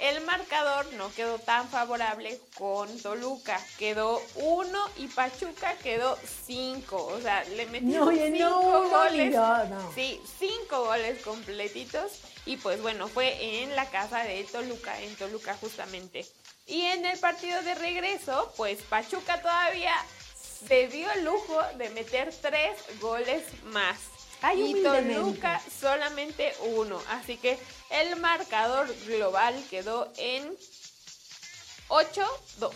[0.00, 3.60] el marcador no quedó tan favorable con Toluca.
[3.78, 7.04] Quedó uno y Pachuca quedó cinco.
[7.06, 9.32] O sea, le metieron No, oye, cinco no, no, goles.
[9.34, 9.92] no.
[9.94, 12.12] Sí, cinco goles completitos.
[12.46, 16.26] Y pues bueno, fue en la casa de Toluca, en Toluca justamente.
[16.66, 19.94] Y en el partido de regreso, pues Pachuca todavía
[20.68, 23.98] se dio el lujo de meter tres goles más.
[24.44, 24.82] Ay, y.
[24.82, 27.00] Toluca solamente uno.
[27.10, 27.56] Así que
[27.92, 30.56] el marcador global quedó en
[31.88, 32.72] 8-2.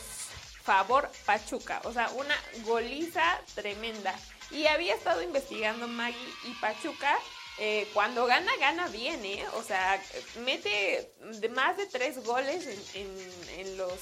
[0.62, 1.81] Favor Pachuca.
[1.85, 4.14] O sea, una goliza tremenda.
[4.50, 7.16] Y había estado investigando Maggie y Pachuca.
[7.59, 9.42] eh, cuando gana, gana bien, ¿eh?
[9.55, 10.02] O sea,
[10.44, 11.11] mete
[11.55, 13.98] más de tres goles en los.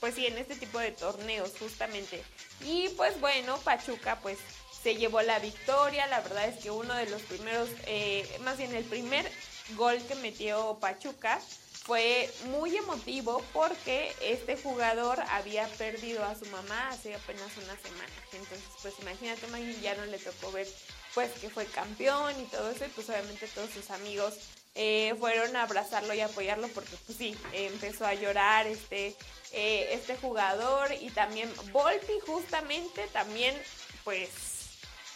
[0.00, 2.22] Pues sí, en este tipo de torneos, justamente.
[2.62, 4.38] Y pues bueno, Pachuca, pues
[4.82, 6.06] se llevó la victoria.
[6.08, 9.30] La verdad es que uno de los primeros, eh, más bien el primer
[9.76, 11.40] gol que metió Pachuca
[11.84, 18.12] fue muy emotivo porque este jugador había perdido a su mamá hace apenas una semana.
[18.32, 20.68] Entonces, pues imagínate, Maggie, ya no le tocó ver
[21.14, 24.34] pues que fue campeón y todo eso y pues obviamente todos sus amigos
[24.76, 29.16] eh, fueron a abrazarlo y apoyarlo porque pues sí, empezó a llorar este,
[29.52, 33.60] eh, este jugador y también Volpi justamente también
[34.04, 34.49] pues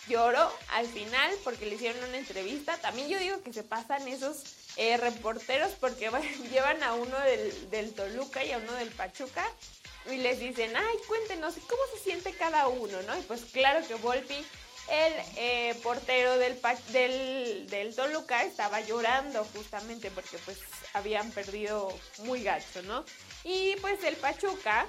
[0.08, 2.76] lloró al final porque le hicieron una entrevista.
[2.78, 4.42] También yo digo que se pasan esos
[4.76, 6.10] eh, reporteros porque
[6.50, 9.44] llevan a uno del, del Toluca y a uno del Pachuca
[10.10, 13.00] y les dicen, ay, cuéntenos, ¿cómo se siente cada uno?
[13.02, 13.18] ¿no?
[13.18, 14.34] Y pues claro que Volpi,
[14.88, 16.60] el eh, portero del,
[16.92, 20.58] del, del, Toluca, estaba llorando justamente porque pues
[20.92, 21.88] habían perdido
[22.18, 23.04] muy gacho, ¿no?
[23.44, 24.86] Y pues el Pachuca,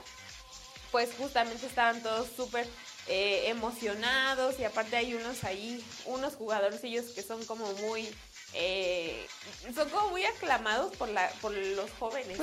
[0.91, 2.67] pues justamente estaban todos súper
[3.07, 8.09] eh, emocionados y aparte hay unos ahí, unos jugadorcillos que son como muy
[8.53, 9.27] eh,
[9.73, 12.39] son como muy aclamados por la por los jóvenes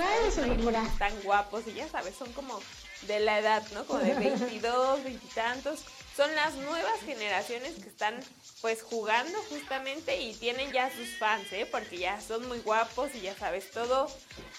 [0.98, 2.61] tan guapos y ya sabes son como
[3.03, 5.81] de la edad no como de 22 veintitantos
[6.16, 8.14] son las nuevas generaciones que están
[8.61, 11.66] pues jugando justamente y tienen ya sus fans, ¿eh?
[11.68, 14.07] Porque ya son muy guapos y ya sabes, todo,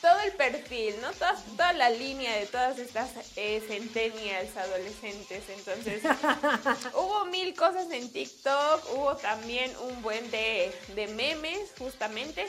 [0.01, 1.11] todo el perfil, ¿no?
[1.13, 5.43] Toda, toda la línea de todas estas eh, centennials adolescentes.
[5.49, 6.03] Entonces,
[6.93, 12.47] hubo mil cosas en TikTok, hubo también un buen de, de memes justamente.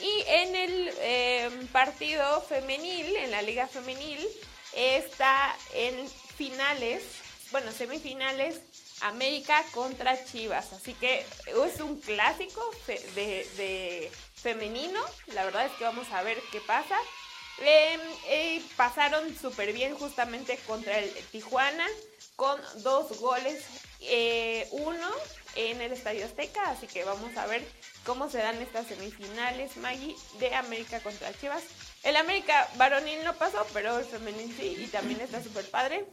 [0.00, 4.26] Y en el eh, partido femenil, en la liga femenil,
[4.74, 7.02] está en finales
[7.56, 8.60] bueno, semifinales
[9.00, 10.74] América contra Chivas.
[10.74, 15.00] Así que es un clásico de, femenino.
[15.28, 16.98] La verdad es que vamos a ver qué pasa.
[17.60, 21.86] Em, eh, pasaron súper bien justamente contra el Tijuana
[22.36, 23.64] con dos goles,
[24.00, 25.08] eh, uno
[25.54, 27.66] en el Estadio Azteca, así que vamos a ver
[28.04, 31.62] cómo se dan estas semifinales, Maggie, de América contra Chivas.
[32.02, 36.04] El América varonil no pasó, pero el femenil sí, y también está súper padre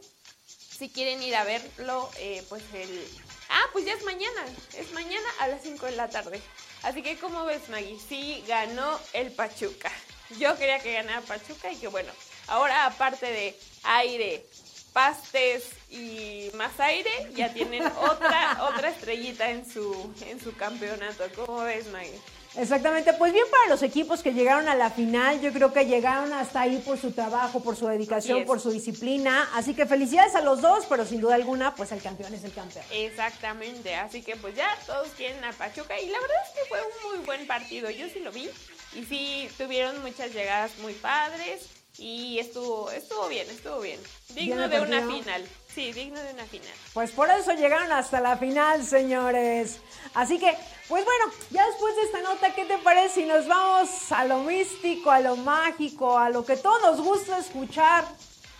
[0.76, 3.06] si quieren ir a verlo, eh, pues el...
[3.48, 4.44] Ah, pues ya es mañana,
[4.76, 6.40] es mañana a las 5 de la tarde.
[6.82, 7.98] Así que, ¿cómo ves, Maggie?
[8.08, 9.92] Sí, ganó el Pachuca.
[10.38, 12.12] Yo quería que ganara Pachuca y que bueno,
[12.48, 14.44] ahora aparte de aire,
[14.92, 21.24] pastes y más aire, ya tienen otra, otra estrellita en su, en su campeonato.
[21.36, 22.20] ¿Cómo ves, Maggie?
[22.56, 26.32] Exactamente, pues bien para los equipos que llegaron a la final, yo creo que llegaron
[26.32, 30.40] hasta ahí por su trabajo, por su dedicación, por su disciplina, así que felicidades a
[30.40, 32.84] los dos, pero sin duda alguna, pues el campeón es el campeón.
[32.92, 36.78] Exactamente, así que pues ya todos quieren a Pachuca y la verdad es que fue
[36.80, 38.48] un muy buen partido, yo sí lo vi
[38.94, 44.80] y sí tuvieron muchas llegadas muy padres y estuvo, estuvo bien, estuvo bien, digno de
[44.80, 45.44] una final.
[45.74, 46.72] Sí, digno de una final.
[46.92, 49.78] Pues por eso llegaron hasta la final, señores.
[50.14, 50.56] Así que,
[50.88, 54.38] pues bueno, ya después de esta nota, ¿qué te parece si nos vamos a lo
[54.40, 58.04] místico, a lo mágico, a lo que todos nos gusta escuchar?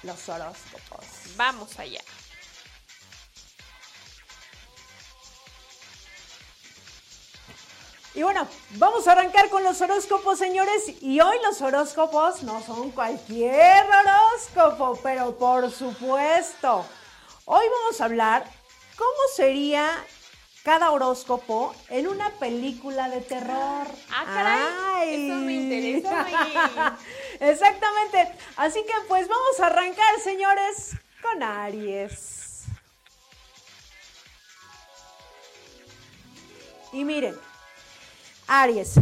[0.02, 1.06] Los horóscopos.
[1.36, 2.00] Vamos allá.
[8.14, 11.02] Y bueno, vamos a arrancar con los horóscopos, señores.
[11.02, 16.86] Y hoy los horóscopos no son cualquier horóscopo, pero por supuesto
[17.46, 18.44] Hoy vamos a hablar
[18.96, 20.02] cómo sería
[20.64, 23.86] cada horóscopo en una película de terror.
[24.10, 25.26] Ah, caray.
[25.26, 26.98] Eso me interesa.
[27.40, 28.32] Exactamente.
[28.56, 32.64] Así que pues vamos a arrancar, señores, con Aries.
[36.92, 37.36] Y miren,
[38.46, 38.94] Aries,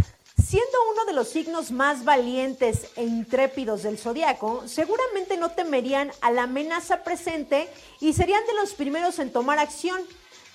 [0.52, 6.30] Siendo uno de los signos más valientes e intrépidos del zodiaco, seguramente no temerían a
[6.30, 7.70] la amenaza presente
[8.00, 10.02] y serían de los primeros en tomar acción,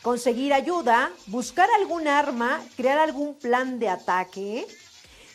[0.08, 4.66] conseguir ayuda, buscar algún arma, crear algún plan de ataque.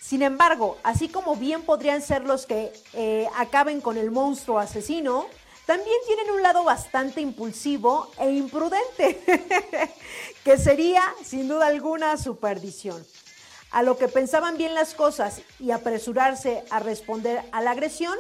[0.01, 5.27] Sin embargo, así como bien podrían ser los que eh, acaben con el monstruo asesino,
[5.67, 9.21] también tienen un lado bastante impulsivo e imprudente,
[10.43, 13.05] que sería sin duda alguna su perdición
[13.73, 18.17] a lo que pensaban bien las cosas y apresurarse a responder a la agresión,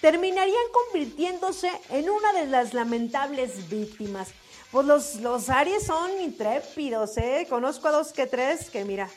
[0.00, 4.30] terminarían convirtiéndose en una de las lamentables víctimas.
[4.72, 7.46] Pues los, los Aries son intrépidos, ¿eh?
[7.48, 9.08] Conozco a dos que tres que mira,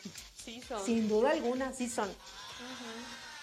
[0.44, 0.86] sí son.
[0.86, 2.14] sin duda alguna, sí son.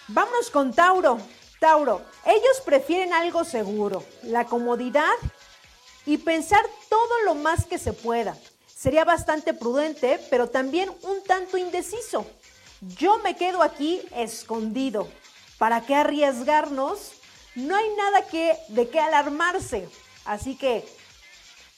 [0.07, 1.17] Vámonos con Tauro.
[1.59, 5.15] Tauro, ellos prefieren algo seguro, la comodidad
[6.05, 8.37] y pensar todo lo más que se pueda.
[8.67, 12.27] Sería bastante prudente, pero también un tanto indeciso.
[12.81, 15.07] Yo me quedo aquí escondido.
[15.57, 17.13] ¿Para qué arriesgarnos?
[17.55, 19.87] No hay nada que, de qué alarmarse.
[20.25, 20.85] Así que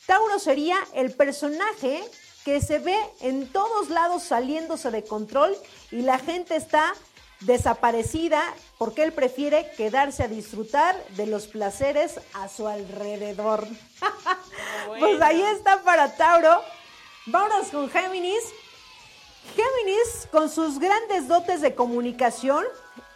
[0.05, 2.03] Tauro sería el personaje
[2.43, 5.57] que se ve en todos lados saliéndose de control
[5.91, 6.93] y la gente está
[7.41, 8.41] desaparecida
[8.77, 13.67] porque él prefiere quedarse a disfrutar de los placeres a su alrededor.
[14.99, 16.61] pues ahí está para Tauro.
[17.25, 18.43] Vámonos con Géminis.
[19.55, 22.65] Géminis, con sus grandes dotes de comunicación,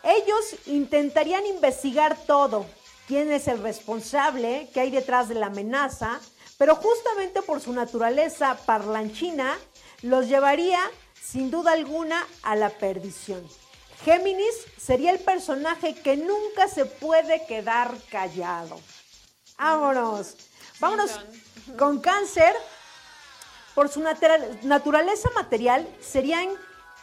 [0.04, 2.66] ellos intentarían investigar todo,
[3.08, 6.20] quién es el responsable, qué hay detrás de la amenaza,
[6.60, 9.58] pero justamente por su naturaleza parlanchina,
[10.02, 10.80] los llevaría
[11.20, 13.48] sin duda alguna a la perdición.
[14.04, 18.78] Géminis sería el personaje que nunca se puede quedar callado.
[19.58, 20.36] Vámonos.
[20.82, 21.12] Vámonos
[21.78, 22.54] con cáncer.
[23.74, 26.50] Por su natural- naturaleza material, serían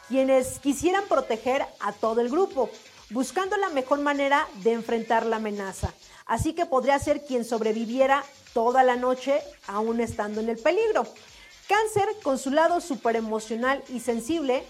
[0.08, 2.68] quienes quisieran proteger a todo el grupo,
[3.10, 5.92] buscando la mejor manera de enfrentar la amenaza.
[6.26, 11.06] Así que podría ser quien sobreviviera toda la noche aún estando en el peligro.
[11.68, 14.64] Cáncer, con su lado súper emocional y sensible,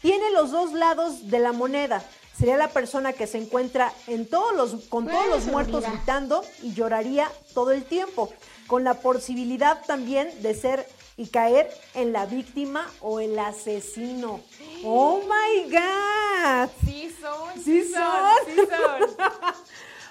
[0.00, 2.02] tiene los dos lados de la moneda.
[2.36, 6.72] Sería la persona que se encuentra en todos los, con todos los muertos gritando y
[6.72, 8.32] lloraría todo el tiempo,
[8.66, 14.40] con la posibilidad también de ser y caer en la víctima o el asesino.
[14.84, 16.70] ¡Oh my God!
[16.84, 18.02] Sí son, Sí sí, son.
[18.02, 19.16] son, sí son.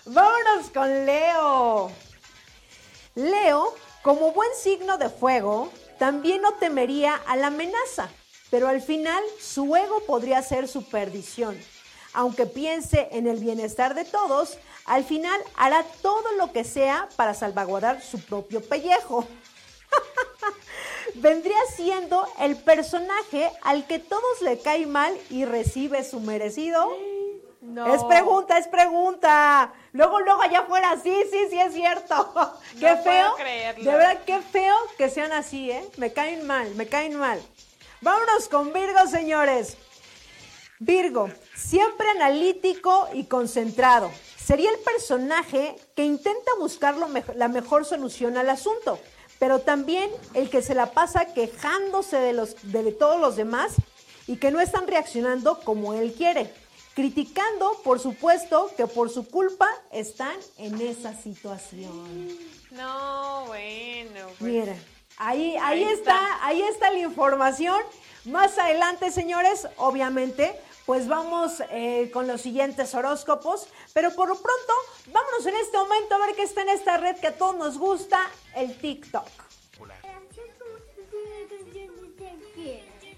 [0.14, 1.92] Vámonos con Leo.
[3.16, 8.10] Leo, como buen signo de fuego, también no temería a la amenaza,
[8.50, 11.60] pero al final su ego podría ser su perdición.
[12.14, 17.34] Aunque piense en el bienestar de todos, al final hará todo lo que sea para
[17.34, 19.28] salvaguardar su propio pellejo.
[21.16, 26.92] Vendría siendo el personaje al que todos le cae mal y recibe su merecido.
[27.62, 27.94] No.
[27.94, 29.72] Es pregunta, es pregunta.
[29.94, 32.34] Luego, luego allá afuera, sí, sí, sí es cierto.
[32.80, 33.36] qué No puedo feo.
[33.36, 33.84] creerlo.
[33.84, 35.88] De verdad, qué feo que sean así, ¿eh?
[35.98, 37.42] Me caen mal, me caen mal.
[38.02, 39.78] Vámonos con Virgo, señores.
[40.80, 44.12] Virgo, siempre analítico y concentrado.
[44.44, 49.00] Sería el personaje que intenta buscar lo la mejor solución al asunto,
[49.42, 53.74] pero también el que se la pasa quejándose de, los, de todos los demás
[54.28, 56.54] y que no están reaccionando como él quiere.
[56.94, 62.38] Criticando, por supuesto, que por su culpa están en esa situación.
[62.70, 64.28] No, bueno.
[64.38, 64.76] pues, Mira,
[65.18, 66.14] ahí, ahí, Ahí está.
[66.14, 66.46] está.
[66.46, 67.82] ahí está la información.
[68.26, 70.54] Más adelante, señores, obviamente,
[70.86, 73.68] pues vamos eh, con los siguientes horóscopos.
[73.94, 74.74] Pero por lo pronto,
[75.12, 77.78] vámonos en este momento a ver qué está en esta red que a todos nos
[77.78, 78.20] gusta,
[78.56, 79.28] el TikTok.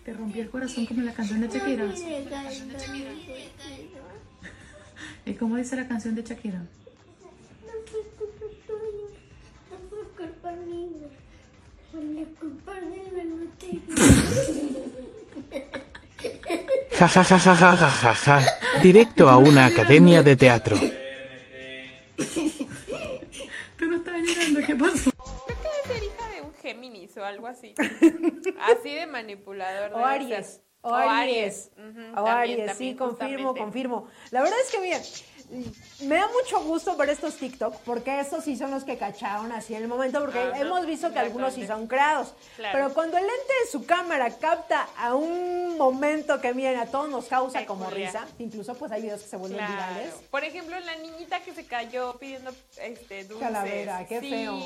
[0.03, 1.86] Te rompió el corazón como la canción de Shakira.
[5.26, 6.61] ¿Y cómo dice la canción de Shakira?
[16.97, 18.41] Ja ja ja ja ja ja ja ja.
[18.82, 20.78] Directo a una academia de teatro.
[23.78, 25.11] Tú no estabas llorando, ¿qué pasó?
[25.45, 27.74] Creo que debe ser hija de un Géminis o algo así.
[27.78, 29.93] Así de manipulador.
[29.93, 30.47] O Aries.
[30.47, 30.61] ser.
[30.82, 31.71] O Aries.
[31.78, 33.59] Ujú, O también, Aries, también, sí, confirmo, justamente.
[33.61, 34.07] confirmo.
[34.32, 35.01] La verdad es que, miren,
[36.02, 39.76] me da mucho gusto ver estos TikTok, porque estos sí son los que cacharon así
[39.76, 42.34] en el momento, porque Ajá, hemos visto que algunos sí son creados.
[42.56, 42.78] Claro.
[42.78, 47.10] Pero cuando el lente de su cámara capta a un momento que, miren, a todos
[47.10, 49.74] nos causa como risa, incluso pues hay videos que se vuelven Claro.
[49.74, 50.14] virales.
[50.32, 53.48] Por ejemplo, la niñita que se cayó pidiendo este dulces.
[53.48, 54.30] Calavera, qué Sí.
[54.30, 54.58] feo.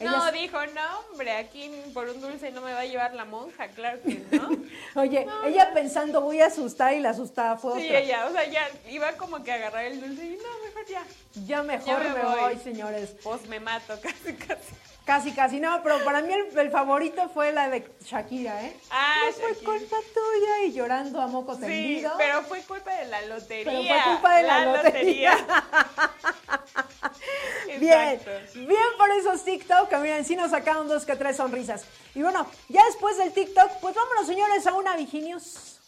[0.00, 3.68] No, dijo, no, hombre, aquí por un dulce no me va a llevar la monja,
[3.68, 4.48] claro que no.
[5.00, 7.98] Oye, ella pensando, voy a asustar y la asustada fue Sí, otra.
[7.98, 11.04] ella, o sea, ya iba como que a agarrar el dulce y no, mejor ya.
[11.46, 12.40] Ya mejor Ya me, me voy.
[12.40, 12.56] voy.
[12.58, 13.14] señores.
[13.22, 14.72] Pues me mato, casi, casi.
[15.10, 15.58] Casi, casi.
[15.58, 18.76] No, pero para mí el, el favorito fue la de Shakira, ¿eh?
[18.92, 22.12] Ah, no fue culpa tuya y llorando a moco Sí, tendido.
[22.16, 23.64] pero fue culpa de la lotería.
[23.72, 25.36] Pero fue culpa de la lotería.
[27.80, 28.30] Bien, Exacto.
[28.54, 31.84] bien por esos TikTok, que miren, sí nos sacaron dos que tres sonrisas.
[32.14, 35.80] Y bueno, ya después del TikTok, pues vámonos señores a una Viginius.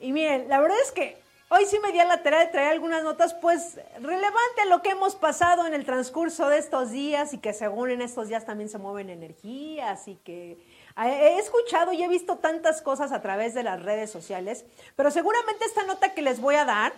[0.00, 1.22] Y miren, la verdad es que
[1.54, 4.90] hoy sí me di la tarea de traer algunas notas, pues relevante a lo que
[4.90, 8.70] hemos pasado en el transcurso de estos días y que según en estos días también
[8.70, 10.56] se mueven energías y que eh,
[10.96, 14.64] he escuchado y he visto tantas cosas a través de las redes sociales,
[14.96, 16.94] pero seguramente esta nota que les voy a dar,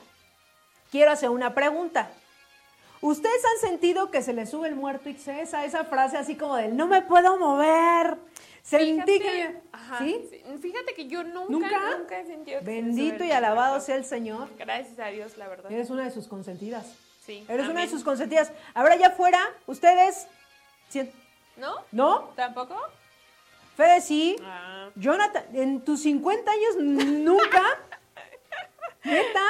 [0.92, 2.10] quiero hacer una pregunta.
[3.00, 6.56] ¿Ustedes han sentido que se les sube el muerto y esa, esa frase así como
[6.56, 8.16] del no me puedo mover?
[8.64, 9.30] Sentí que...
[9.30, 10.42] Fíjate, ajá, ¿Sí?
[10.62, 11.96] Fíjate que yo nunca, ¿Nunca?
[11.98, 14.48] nunca, he sentido que Bendito y alabado sea el Señor.
[14.58, 15.70] Gracias a Dios, la verdad.
[15.70, 16.94] Eres una de sus consentidas.
[17.26, 17.44] Sí.
[17.48, 18.52] Eres una de sus consentidas.
[18.72, 20.26] Ahora ya fuera, ustedes...
[20.88, 21.10] ¿sí-
[21.58, 21.74] ¿No?
[21.92, 22.30] ¿No?
[22.36, 22.76] ¿Tampoco?
[23.76, 24.36] Fede sí.
[24.42, 24.88] Ah.
[24.94, 27.62] Jonathan, en tus 50 años nunca.
[29.04, 29.44] ¿Neta?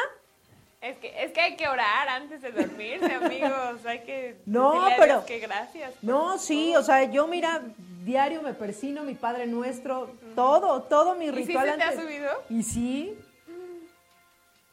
[0.81, 3.87] Es que, es que hay que orar antes de dormirse, amigos.
[3.87, 5.95] Hay que No, pero- que gracias.
[6.03, 6.83] No, sí, todo.
[6.83, 7.63] o sea, yo mira,
[8.05, 11.71] diario me persino, mi Padre Nuestro, todo, todo mi ¿Y sí ritual.
[11.71, 12.31] se te ha subido?
[12.51, 13.19] Y sí.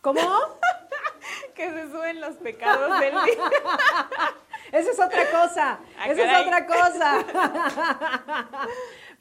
[0.02, 0.20] ¿Cómo?
[1.56, 3.52] Que se suben los pecados del día.
[4.72, 5.80] Esa es otra cosa.
[6.00, 7.26] Ah, Esa es otra cosa.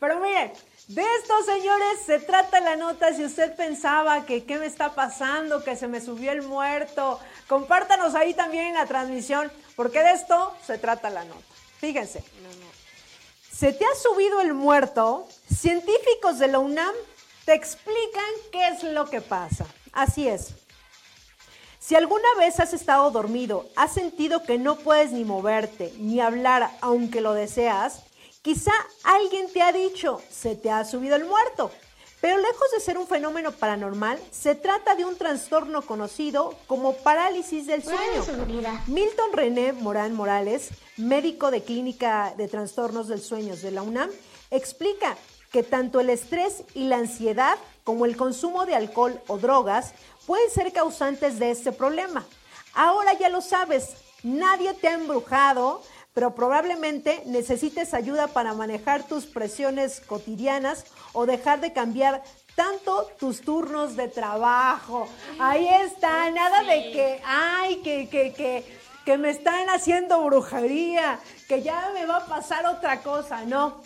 [0.01, 0.53] Pero miren,
[0.89, 3.13] De esto, señores, se trata la nota.
[3.13, 8.15] Si usted pensaba que qué me está pasando, que se me subió el muerto, compártanos
[8.15, 11.43] ahí también en la transmisión, porque de esto se trata la nota.
[11.79, 12.25] Fíjense.
[13.61, 15.29] ¿Se te ha subido el muerto?
[15.55, 16.95] Científicos de la UNAM
[17.45, 19.67] te explican qué es lo que pasa.
[19.93, 20.55] Así es.
[21.79, 26.71] Si alguna vez has estado dormido, has sentido que no puedes ni moverte, ni hablar
[26.81, 28.01] aunque lo deseas,
[28.41, 28.73] quizá
[29.05, 31.71] alguien te ha dicho, se te ha subido el muerto.
[32.21, 37.67] Pero lejos de ser un fenómeno paranormal, se trata de un trastorno conocido como parálisis
[37.67, 38.25] del sueño.
[38.87, 40.69] Milton René Morán Morales,
[40.99, 44.11] médico de Clínica de Trastornos del Sueño de la UNAM,
[44.51, 45.17] explica
[45.51, 49.95] que tanto el estrés y la ansiedad como el consumo de alcohol o drogas
[50.27, 52.25] pueden ser causantes de este problema.
[52.75, 59.27] Ahora ya lo sabes, nadie te ha embrujado, pero probablemente necesites ayuda para manejar tus
[59.27, 62.23] presiones cotidianas o dejar de cambiar
[62.55, 65.09] tanto tus turnos de trabajo.
[65.39, 71.63] Ahí está, nada de que, ay, que, que, que, que me están haciendo brujería, que
[71.63, 73.45] ya me va a pasar otra cosa.
[73.45, 73.81] No,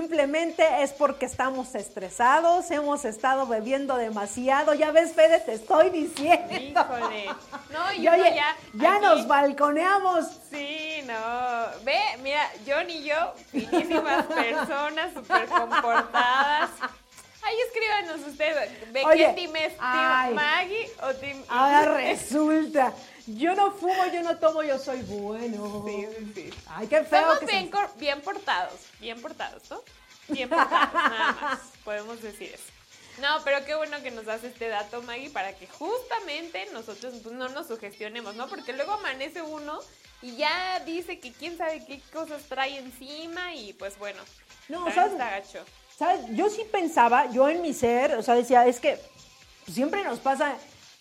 [0.00, 4.72] Simplemente es porque estamos estresados, hemos estado bebiendo demasiado.
[4.72, 6.46] Ya ves, Fede, te estoy diciendo.
[6.54, 7.26] Híjole.
[7.72, 8.56] No, y Y uno oye, ya.
[8.74, 10.26] ya aquí- nos balconeamos.
[10.48, 11.82] Sí, no.
[11.82, 16.70] Ve, mira, John y yo, finísimas personas, súper comportadas.
[17.42, 18.92] Ahí escríbanos ustedes.
[18.92, 19.72] ¿De Oye, qué team es?
[19.80, 20.34] ay.
[20.34, 22.92] ¿Team Maggie o Team Ahora resulta,
[23.26, 25.84] yo no fumo, yo no tomo, yo soy bueno.
[25.86, 26.50] Sí, sí, sí.
[26.68, 27.20] Ay, qué feo.
[27.32, 29.82] Estamos que bien, bien portados, bien portados, ¿no?
[30.28, 32.64] Bien portados, nada más, podemos decir eso.
[33.20, 37.34] No, pero qué bueno que nos das este dato, Maggie, para que justamente nosotros pues,
[37.34, 38.48] no nos sugestionemos, ¿no?
[38.48, 39.80] Porque luego amanece uno
[40.22, 44.22] y ya dice que quién sabe qué cosas trae encima y pues bueno,
[44.68, 45.12] No, ¿sabes?
[45.12, 45.64] está gacho.
[45.98, 46.24] ¿Sabes?
[46.30, 48.98] Yo sí pensaba, yo en mi ser, o sea, decía, es que
[49.70, 50.54] siempre nos pasa.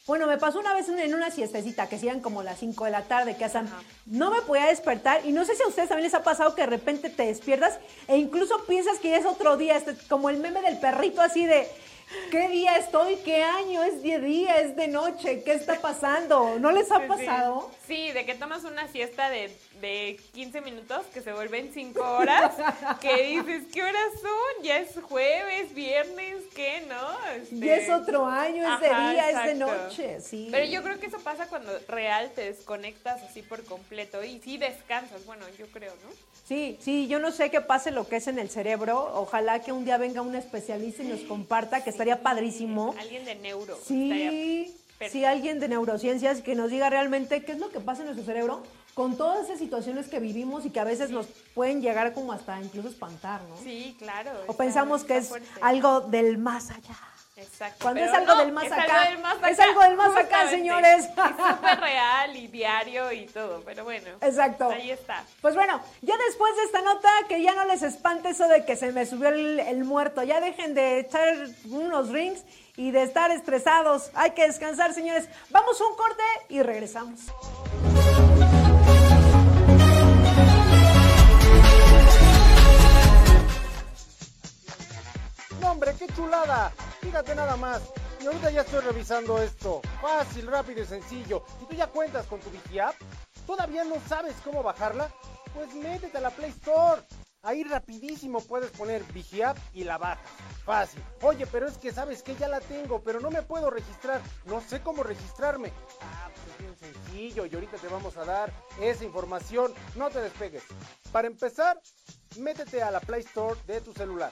[0.09, 3.03] Bueno, me pasó una vez en una siestecita, que sean como las 5 de la
[3.03, 3.69] tarde, que hacen.
[4.07, 6.63] No me podía despertar, y no sé si a ustedes también les ha pasado que
[6.63, 10.37] de repente te despiertas e incluso piensas que ya es otro día, este, como el
[10.37, 11.67] meme del perrito, así de.
[12.31, 13.17] ¿Qué día estoy?
[13.17, 13.83] ¿Qué año?
[13.83, 14.55] ¿Es de día?
[14.61, 15.43] ¿Es de noche?
[15.43, 16.57] ¿Qué está pasando?
[16.59, 17.07] ¿No les ha sí.
[17.07, 17.69] pasado?
[17.85, 22.55] Sí, de que tomas una siesta de, de 15 minutos que se vuelven 5 horas,
[22.99, 24.63] que dices, ¿qué horas son?
[24.63, 26.83] Ya es jueves, viernes, ¿qué?
[26.87, 27.33] ¿No?
[27.35, 30.49] Este, Ya es otro año, es de día, es de noche, sí.
[30.51, 34.57] Pero yo creo que eso pasa cuando real te desconectas así por completo y sí
[34.57, 36.09] descansas, bueno, yo creo, ¿no?
[36.47, 39.11] Sí, sí, yo no sé qué pase lo que es en el cerebro.
[39.13, 42.95] Ojalá que un día venga un especialista y nos comparta, que estaría padrísimo.
[42.97, 43.77] Alguien de neuro.
[43.85, 44.73] Sí,
[45.09, 48.25] sí, alguien de neurociencias que nos diga realmente qué es lo que pasa en nuestro
[48.25, 52.31] cerebro con todas esas situaciones que vivimos y que a veces nos pueden llegar como
[52.31, 53.57] hasta incluso espantar, ¿no?
[53.57, 54.31] Sí, claro.
[54.47, 55.47] O pensamos que es fuerte.
[55.61, 56.97] algo del más allá.
[57.39, 57.77] Exacto.
[57.81, 59.01] Cuando es algo no, del más es acá.
[59.01, 61.05] Algo del más Es algo del más acá, señores.
[61.05, 64.09] Y súper real y diario y todo, pero bueno.
[64.21, 64.69] Exacto.
[64.69, 65.23] Ahí está.
[65.41, 68.75] Pues bueno, ya después de esta nota, que ya no les espante eso de que
[68.75, 70.23] se me subió el, el muerto.
[70.23, 71.35] Ya dejen de echar
[71.69, 72.43] unos rings
[72.75, 74.11] y de estar estresados.
[74.13, 75.27] Hay que descansar, señores.
[75.49, 77.19] Vamos a un corte y regresamos.
[85.69, 86.71] Hombre, qué chulada.
[87.01, 87.81] Fíjate nada más.
[88.21, 89.81] Y ahorita ya estoy revisando esto.
[90.01, 91.43] Fácil, rápido y sencillo.
[91.61, 92.95] ¿Y tú ya cuentas con tu Vigiapp?
[93.45, 95.09] ¿Todavía no sabes cómo bajarla?
[95.53, 97.01] Pues métete a la Play Store.
[97.41, 100.29] Ahí rapidísimo puedes poner Vigiapp y la bajas.
[100.65, 101.01] Fácil.
[101.21, 104.21] Oye, pero es que sabes que ya la tengo, pero no me puedo registrar.
[104.45, 105.71] No sé cómo registrarme.
[106.01, 108.51] Ah, pues es bien sencillo y ahorita te vamos a dar
[108.81, 109.73] esa información.
[109.95, 110.63] No te despegues.
[111.11, 111.79] Para empezar,
[112.37, 114.31] métete a la Play Store de tu celular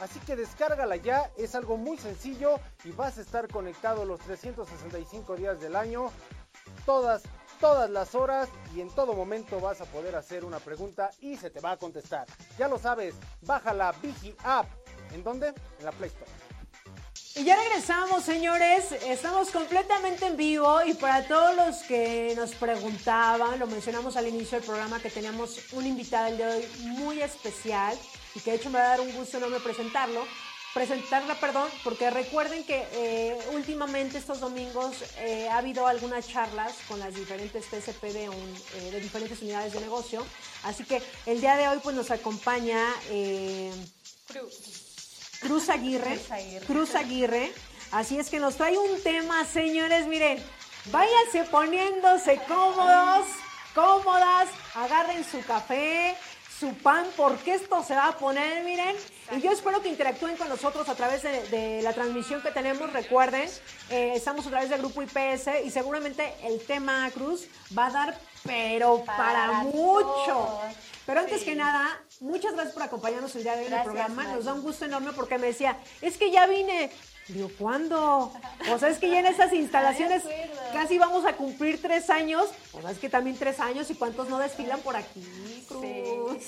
[0.00, 5.36] así que descárgala ya, es algo muy sencillo y vas a estar conectado los 365
[5.36, 6.10] días del año,
[6.86, 7.22] todas,
[7.60, 11.50] todas las horas y en todo momento vas a poder hacer una pregunta y se
[11.50, 12.26] te va a contestar.
[12.58, 14.66] Ya lo sabes, baja la Vigi App.
[15.12, 15.48] ¿En dónde?
[15.78, 16.44] En la Play Store.
[17.36, 18.92] Y ya regresamos, señores.
[18.92, 24.58] Estamos completamente en vivo y para todos los que nos preguntaban, lo mencionamos al inicio
[24.58, 27.98] del programa que teníamos un invitado el de hoy muy especial
[28.34, 30.26] y que de hecho me va a dar un gusto enorme presentarlo.
[30.74, 36.98] Presentarla, perdón, porque recuerden que eh, últimamente estos domingos eh, ha habido algunas charlas con
[36.98, 40.26] las diferentes TCP de, un- eh, de diferentes unidades de negocio.
[40.64, 43.70] Así que el día de hoy pues nos acompaña eh,
[45.40, 46.16] Cruz Aguirre.
[46.18, 46.66] Cruz Aguirre.
[46.66, 47.52] Cruz Aguirre.
[47.92, 50.06] Así es que nos trae un tema, señores.
[50.08, 50.42] Miren,
[50.86, 53.26] váyanse poniéndose cómodos,
[53.74, 56.16] cómodas, agarren su café,
[56.64, 58.96] su pan, porque esto se va a poner, miren.
[59.36, 62.90] Y yo espero que interactúen con nosotros a través de, de la transmisión que tenemos.
[62.90, 63.48] Recuerden,
[63.90, 67.46] eh, estamos a través del grupo IPS y seguramente el tema Cruz
[67.76, 70.24] va a dar, pero para, Para mucho.
[70.24, 70.74] todos.
[71.04, 71.44] Pero antes Sí.
[71.46, 74.24] que nada, muchas gracias por acompañarnos el día de hoy en el programa.
[74.24, 76.90] Nos da un gusto enorme porque me decía, es que ya vine.
[77.28, 78.32] Digo, ¿cuándo?
[78.70, 80.22] O sea, es que ya en esas instalaciones
[80.72, 82.46] casi vamos a cumplir tres años.
[82.72, 86.46] O sea, es que también tres años y cuántos no desfilan por aquí, Cruz.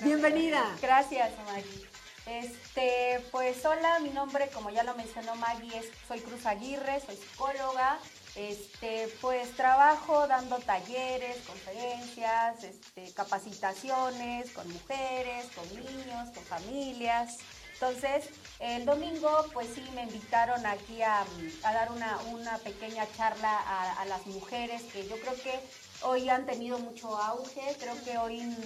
[0.00, 0.64] Bienvenida.
[0.82, 1.86] Gracias, Maggie.
[2.26, 7.16] Este, pues hola, mi nombre, como ya lo mencionó Maggie, es, soy Cruz Aguirre, soy
[7.16, 7.98] psicóloga.
[8.34, 17.38] Este, pues trabajo dando talleres, conferencias, este, capacitaciones con mujeres, con niños, con familias.
[17.74, 18.28] Entonces,
[18.58, 21.24] el domingo, pues sí, me invitaron aquí a,
[21.62, 25.60] a dar una, una pequeña charla a, a las mujeres que yo creo que
[26.02, 28.56] hoy han tenido mucho auge, creo que hoy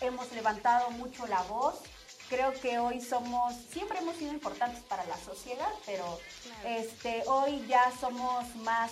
[0.00, 1.76] hemos levantado mucho la voz.
[2.30, 6.18] Creo que hoy somos, siempre hemos sido importantes para la sociedad, pero
[6.64, 8.90] este, hoy ya somos más,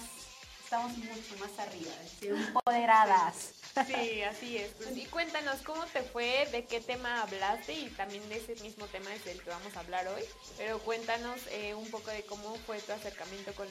[0.63, 3.62] estamos mucho más arriba, empoderadas.
[3.87, 4.71] Sí, así es.
[4.95, 9.15] Y cuéntanos cómo te fue, de qué tema hablaste y también de ese mismo tema
[9.15, 10.23] es del que vamos a hablar hoy.
[10.59, 13.69] Pero cuéntanos eh, un poco de cómo fue tu acercamiento con,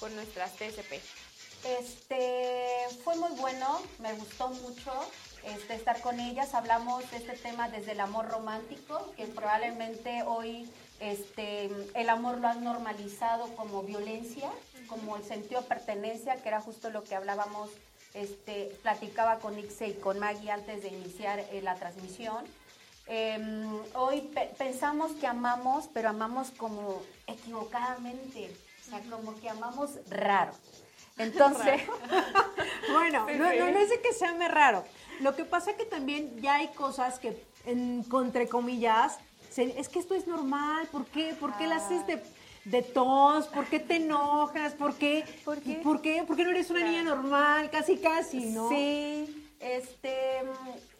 [0.00, 0.94] con nuestras TSP.
[1.64, 4.92] Este fue muy bueno, me gustó mucho
[5.44, 6.54] este, estar con ellas.
[6.54, 12.48] Hablamos de este tema desde el amor romántico, que probablemente hoy este, el amor lo
[12.48, 14.50] han normalizado como violencia,
[14.88, 17.70] como el sentido de pertenencia, que era justo lo que hablábamos,
[18.14, 22.44] este, platicaba con Ixe y con Maggie antes de iniciar eh, la transmisión.
[23.06, 28.50] Em, hoy pe- pensamos que amamos, pero amamos como equivocadamente,
[28.86, 30.52] o sea, como que amamos raro.
[31.18, 31.82] Entonces,
[32.92, 34.84] Bueno, no, no, no es de que sea raro.
[35.20, 39.18] Lo que pasa que también ya hay cosas que, en, entre comillas,
[39.50, 40.86] se- es que esto es normal.
[40.90, 41.34] ¿Por qué?
[41.38, 42.22] ¿Por qué la haces de,
[42.64, 43.46] de tos?
[43.48, 44.74] ¿Por qué te enojas?
[44.74, 45.24] ¿Por qué?
[45.44, 45.74] ¿Por qué?
[45.76, 46.22] ¿Por qué?
[46.26, 47.70] ¿Por qué no eres una niña normal?
[47.70, 48.68] Casi, casi, ¿no?
[48.68, 50.42] Sí, este,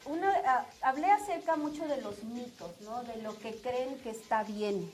[0.07, 3.03] una, a- hablé acerca mucho de los mitos, ¿no?
[3.05, 4.91] De lo que creen que está bien.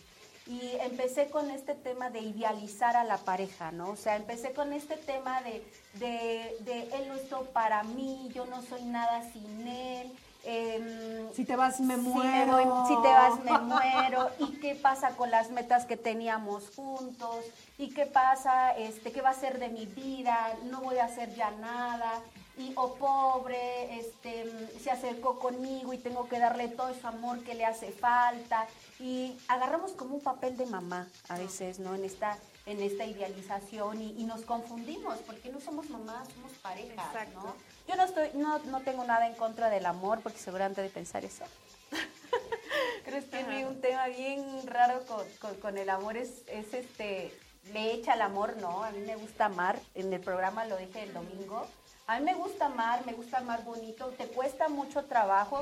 [0.46, 3.90] Y empecé con este tema de idealizar a la pareja, ¿no?
[3.90, 5.62] O sea, empecé con este tema de,
[5.94, 10.10] de, de él no es todo para mí, yo no soy nada sin él,
[10.48, 12.52] em, Si te vas, me si muero.
[12.52, 14.30] doy- si te vas, me muero.
[14.38, 17.44] ¿Y qué pasa con las metas que teníamos juntos?
[17.76, 18.72] ¿Y qué pasa?
[18.76, 20.56] Este, ¿Qué va a ser de mi vida?
[20.64, 22.20] No voy a hacer ya nada.
[22.56, 24.50] Y, oh, pobre, este,
[24.82, 28.66] se acercó conmigo y tengo que darle todo ese amor que le hace falta.
[28.98, 31.94] Y agarramos como un papel de mamá a veces, ¿no?
[31.94, 32.36] En esta,
[32.66, 37.40] en esta idealización y, y nos confundimos porque no somos mamás, somos parejas, Exacto.
[37.44, 37.54] ¿no?
[37.88, 41.24] Yo no estoy, no, no tengo nada en contra del amor porque seguramente de pensar
[41.24, 41.44] eso.
[43.04, 47.34] Creo que tiene un tema bien raro con, con- con el amor, es, es este,
[47.72, 48.84] le echa el amor, ¿no?
[48.84, 51.66] A mí me gusta amar, en el programa lo dije el domingo.
[52.06, 55.60] A mí me gusta amar, me gusta amar bonito, te cuesta mucho trabajo.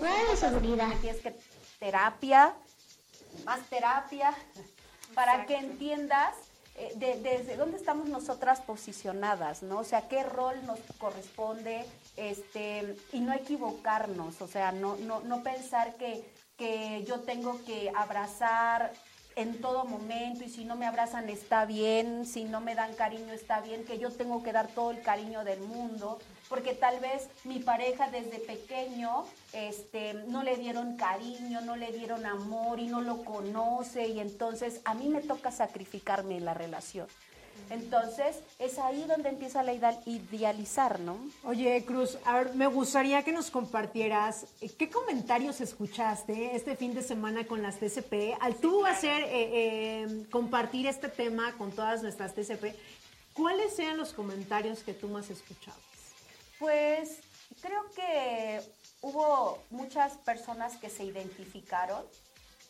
[1.00, 1.36] Tienes que
[1.78, 2.54] terapia,
[3.44, 4.34] más terapia,
[5.14, 6.34] para que entiendas
[6.76, 9.78] eh, de- desde dónde estamos nosotras posicionadas, ¿no?
[9.78, 15.42] O sea, qué rol nos corresponde, este, y no equivocarnos, o sea, no, no, no
[15.42, 16.24] pensar que,
[16.56, 18.92] que yo tengo que abrazar
[19.36, 23.34] en todo momento y si no me abrazan está bien, si no me dan cariño
[23.34, 27.28] está bien, que yo tengo que dar todo el cariño del mundo, porque tal vez
[27.44, 33.02] mi pareja desde pequeño este, no le dieron cariño, no le dieron amor y no
[33.02, 37.06] lo conoce y entonces a mí me toca sacrificarme en la relación.
[37.70, 39.72] Entonces es ahí donde empieza la
[40.06, 41.18] idealizar, ¿no?
[41.44, 46.94] Oye, Cruz, a ver, me gustaría que nos compartieras eh, qué comentarios escuchaste este fin
[46.94, 48.36] de semana con las TCP.
[48.40, 52.74] Al tú hacer, eh, eh, compartir este tema con todas nuestras TCP,
[53.34, 55.80] ¿cuáles eran los comentarios que tú más escuchabas?
[56.58, 57.18] Pues
[57.60, 58.60] creo que
[59.02, 62.04] hubo muchas personas que se identificaron.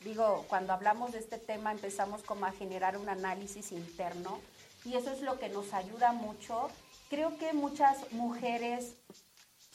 [0.00, 4.40] Digo, cuando hablamos de este tema empezamos como a generar un análisis interno
[4.86, 6.68] y eso es lo que nos ayuda mucho.
[7.10, 8.94] Creo que muchas mujeres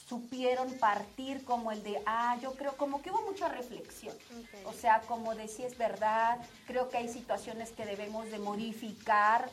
[0.08, 4.16] supieron partir como el de, ah, yo creo como que hubo mucha reflexión.
[4.66, 9.48] O sea, como de si es verdad, creo que hay situaciones que debemos de modificar,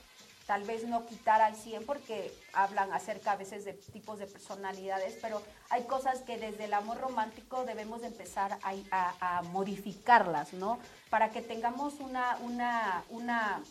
[0.47, 5.17] tal vez no quitar al 100 porque hablan acerca a veces de tipos de personalidades,
[5.21, 10.53] pero hay cosas que desde el amor romántico debemos de empezar a, a- a modificarlas,
[10.53, 10.79] ¿no?
[11.09, 13.61] Para que tengamos una, una, una,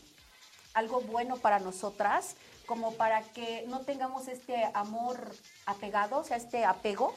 [0.73, 5.31] algo bueno para nosotras, como para que no tengamos este amor
[5.65, 7.15] apegado, o sea, este apego.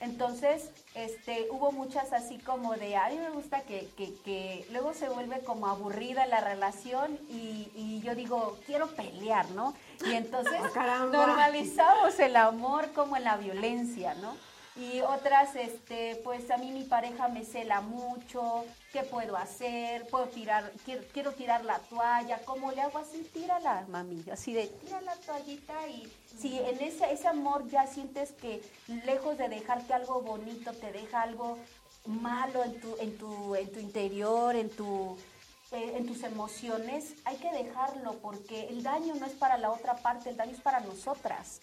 [0.00, 4.94] Entonces, este, hubo muchas así como de, a mí me gusta que, que- que luego
[4.94, 9.74] se vuelve como aburrida la relación y, y yo digo, quiero pelear, ¿no?
[10.06, 14.34] Y entonces Ah, normalizamos el amor como en la violencia, ¿no?
[14.76, 20.06] Y otras, este, pues a mí mi pareja me cela mucho, ¿qué puedo hacer?
[20.08, 23.28] Puedo tirar, quiero, quiero tirar la toalla, ¿cómo le hago así?
[23.34, 28.30] Tírala, mami, así de tira la toallita y si en ese, ese amor ya sientes
[28.32, 28.62] que
[29.04, 31.58] lejos de dejarte algo bonito, te deja algo
[32.06, 35.16] malo en tu, en tu, en tu interior, en tu,
[35.72, 39.96] eh, en tus emociones, hay que dejarlo porque el daño no es para la otra
[39.96, 41.60] parte, el daño es para nosotras.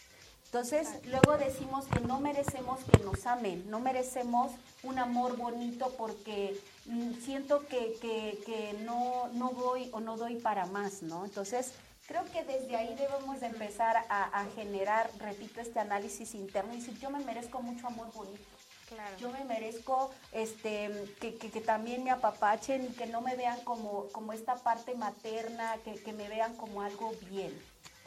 [0.47, 4.51] Entonces, luego decimos que no merecemos que nos amen, no merecemos
[4.83, 10.37] un amor bonito porque mm, siento que, que- que no, no voy o no doy
[10.37, 11.25] para más, ¿no?
[11.25, 11.73] Entonces,
[12.07, 16.77] creo que desde ahí debemos de empezar a, a generar, repito, este análisis interno y
[16.77, 18.43] decir, yo me merezco mucho amor bonito.
[18.87, 19.17] Claro.
[19.17, 20.89] Yo me merezco este,
[21.19, 24.95] que, que- que también me apapachen y que no me vean como, como esta parte
[24.95, 27.51] materna, que, que me vean como algo bien.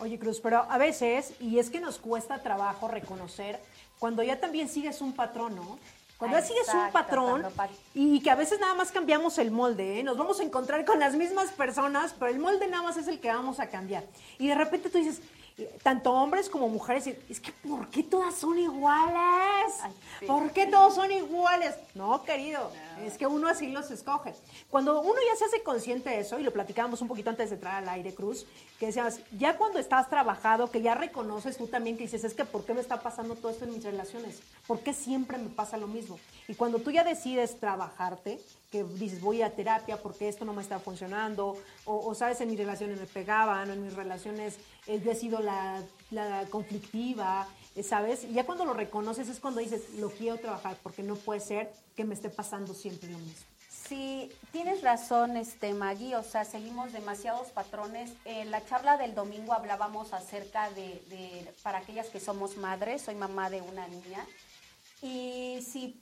[0.01, 3.61] Oye, Cruz, pero a veces, y es que nos cuesta trabajo reconocer,
[3.98, 5.78] cuando ya también sigues un patrón, ¿no?
[6.16, 7.46] Cuando ya sigues un patrón
[7.94, 10.03] y que a veces nada más cambiamos el molde, ¿eh?
[10.03, 13.20] nos vamos a encontrar con las mismas personas, pero el molde nada más es el
[13.20, 14.05] que vamos a cambiar.
[14.38, 15.22] Y de repente tú dices,
[15.57, 19.74] eh, tanto hombres como mujeres, es que ¿por qué todas son iguales?
[19.82, 20.26] Ay, sí.
[20.26, 21.74] ¿Por qué todos son iguales?
[21.94, 22.70] No, querido,
[23.07, 24.34] es que uno así los escoge.
[24.68, 27.57] Cuando uno ya se hace consciente de eso, y lo platicábamos un poquito antes de
[27.57, 28.46] entrar al aire, Cruz,
[28.78, 32.44] que decías, ya cuando estás trabajado, que ya reconoces tú también que dices, es que
[32.44, 34.40] ¿por qué me está pasando todo esto en mis relaciones?
[34.66, 36.18] ¿Por qué siempre me pasa lo mismo?
[36.48, 38.40] Y cuando tú ya decides trabajarte,
[38.70, 42.51] que dices, voy a terapia porque esto no me está funcionando, o, o, sabes, en
[42.51, 45.82] mis relaciones me pegaban, o en mis relaciones eh, yo he sido la,
[46.51, 47.46] conflictiva,
[47.82, 48.24] ¿sabes?
[48.24, 51.72] Y ya cuando lo reconoces es cuando dices, lo quiero trabajar, porque no puede ser
[51.96, 53.46] que me esté pasando siempre lo mismo.
[53.68, 58.12] Sí, tienes razón, este Maggie, o sea, seguimos demasiados patrones.
[58.24, 63.50] En la charla del domingo hablábamos acerca de, para aquellas que somos madres, soy mamá
[63.50, 64.24] de una niña,
[65.02, 66.00] y si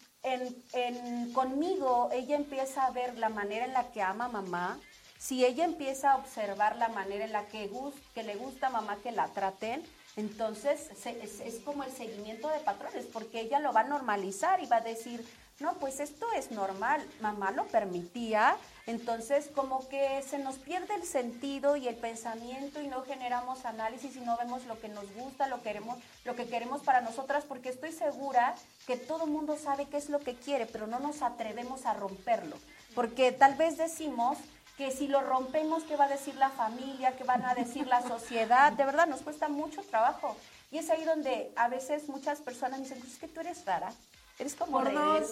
[1.32, 4.78] conmigo ella empieza a ver la manera en la que ama a mamá,
[5.18, 7.70] si ella empieza a observar la manera en la que,
[8.14, 9.82] que le gusta a mamá que la traten,
[10.18, 14.78] Entonces, es como el seguimiento de patrones, porque ella lo va a normalizar y va
[14.78, 15.24] a decir,
[15.60, 18.56] no, pues esto es normal, mamá lo permitía,
[18.86, 24.16] entonces como que se nos pierde el sentido y el pensamiento y no generamos análisis
[24.16, 27.68] y no vemos lo que nos gusta, lo, queremos, lo que queremos para nosotras, porque
[27.68, 28.56] estoy segura
[28.88, 31.94] que todo el mundo sabe qué es lo que quiere, pero no nos atrevemos a
[31.94, 32.56] romperlo,
[32.96, 34.36] porque tal vez decimos
[34.79, 37.16] que si lo rompemos, ¿qué va a decir la familia?
[37.16, 38.72] ¿Qué van a decir la sociedad?
[38.72, 40.37] De verdad, nos cuesta mucho trabajo.
[40.70, 43.93] Y es ahí donde a veces muchas personas dicen, pues es que tú eres rara.
[44.39, 45.31] Eres como Por dos.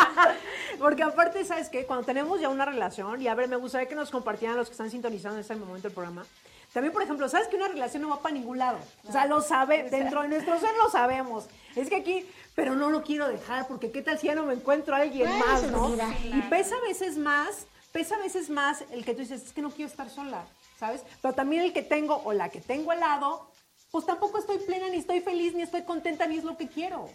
[0.78, 1.86] Porque aparte, ¿sabes qué?
[1.86, 4.72] Cuando tenemos ya una relación, y a ver, me gustaría que nos compartieran los que
[4.72, 6.26] están sintonizando en este momento el programa.
[6.74, 8.78] También, por ejemplo, ¿sabes que una relación no va para ningún lado?
[9.08, 11.46] O sea, lo sabe, dentro de nuestro ser lo sabemos.
[11.74, 14.52] Es que aquí, pero no lo quiero dejar, porque qué tal si ya no me
[14.52, 15.96] encuentro a alguien más, ¿no?
[16.22, 19.62] Y pesa a veces más, pesa a veces más el que tú dices, es que
[19.62, 20.46] no quiero estar sola,
[20.78, 21.02] ¿sabes?
[21.22, 23.50] Pero también el que tengo o la que tengo al lado,
[23.90, 27.08] pues tampoco estoy plena, ni estoy feliz, ni estoy contenta, ni es lo que quiero.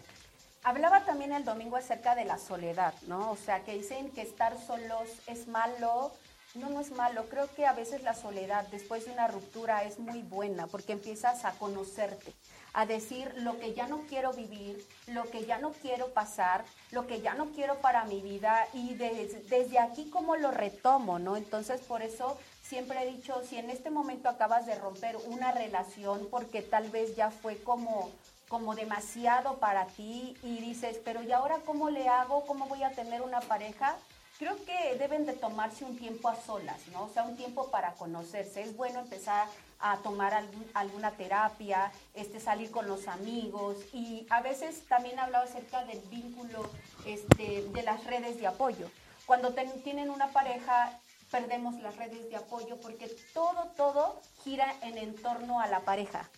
[0.64, 3.30] Hablaba también el domingo acerca de la soledad, ¿no?
[3.32, 6.10] O sea, que dicen que estar solos es malo.
[6.54, 7.26] No, no es malo.
[7.28, 11.44] Creo que a veces la soledad después de una ruptura es muy buena porque empiezas
[11.44, 12.32] a conocerte,
[12.74, 17.06] a decir lo que ya no quiero vivir, lo que ya no quiero pasar, lo
[17.06, 21.36] que ya no quiero para mi vida y des- desde aquí cómo lo retomo, ¿no?
[21.36, 26.26] Entonces, por eso siempre he dicho, si en este momento acabas de romper una relación
[26.30, 28.10] porque tal vez ya fue como
[28.48, 32.44] como demasiado para ti y dices, pero ¿y ahora cómo le hago?
[32.46, 33.96] ¿Cómo voy a tener una pareja?
[34.38, 37.04] Creo que deben de tomarse un tiempo a solas, ¿no?
[37.04, 38.60] O sea, un tiempo para conocerse.
[38.62, 39.48] Es bueno empezar
[39.86, 40.32] a tomar
[40.72, 46.70] alguna terapia, este, salir con los amigos y a veces también hablaba acerca del vínculo
[47.04, 48.90] este, de las redes de apoyo.
[49.26, 49.52] Cuando
[49.84, 50.98] tienen una pareja,
[51.30, 56.30] perdemos las redes de apoyo porque todo, todo gira en entorno a la pareja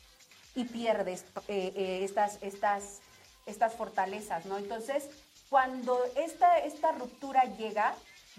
[0.56, 2.98] y pierdes eh, eh, estas, estas,
[3.46, 4.58] estas fortalezas, ¿no?
[4.58, 5.08] Entonces,
[5.48, 7.94] cuando esta, esta ruptura llega,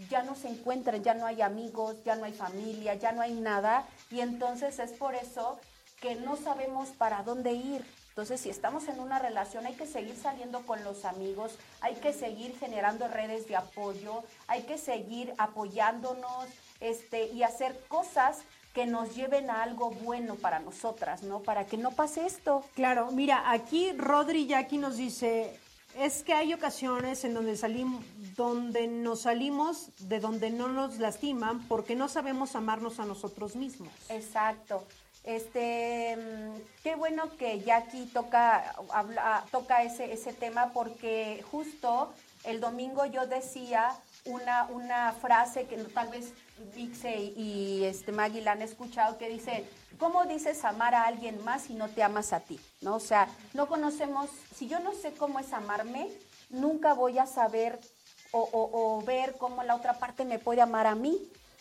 [0.10, 3.34] ya no se encuentran, ya no hay amigos, ya no hay familia, ya no hay
[3.34, 5.60] nada, y entonces es por eso
[6.02, 7.84] que no sabemos para dónde ir.
[8.10, 12.14] Entonces, si estamos en una relación, hay que seguir saliendo con los amigos, hay que
[12.14, 16.48] seguir generando redes de apoyo, hay que seguir apoyándonos
[16.80, 18.40] este, y hacer cosas
[18.74, 21.42] que nos lleven a algo bueno para nosotras, ¿no?
[21.42, 22.64] Para que no pase esto.
[22.76, 25.60] Claro, mira, aquí Rodri Jackie nos dice,
[25.98, 28.04] es que hay ocasiones en donde salimos,
[28.36, 33.90] donde nos salimos de donde no nos lastiman porque no sabemos amarnos a nosotros mismos.
[34.10, 34.84] Exacto.
[35.24, 38.76] Este, mm, qué bueno que Jackie toca,
[39.52, 43.92] toca ese, ese tema porque justo el domingo yo decía
[44.26, 46.34] una, una frase que tal vez
[46.76, 49.66] Vixe y, este Maggie la han escuchado que dice,
[50.00, 52.60] ¿cómo dices amar a alguien más si no te amas a ti?
[52.82, 52.96] ¿No?
[52.96, 56.10] O sea, no conocemos, si yo no sé cómo es amarme,
[56.50, 57.80] nunca voy a saber
[58.32, 61.18] o- o ver cómo la otra parte me puede amar a mí.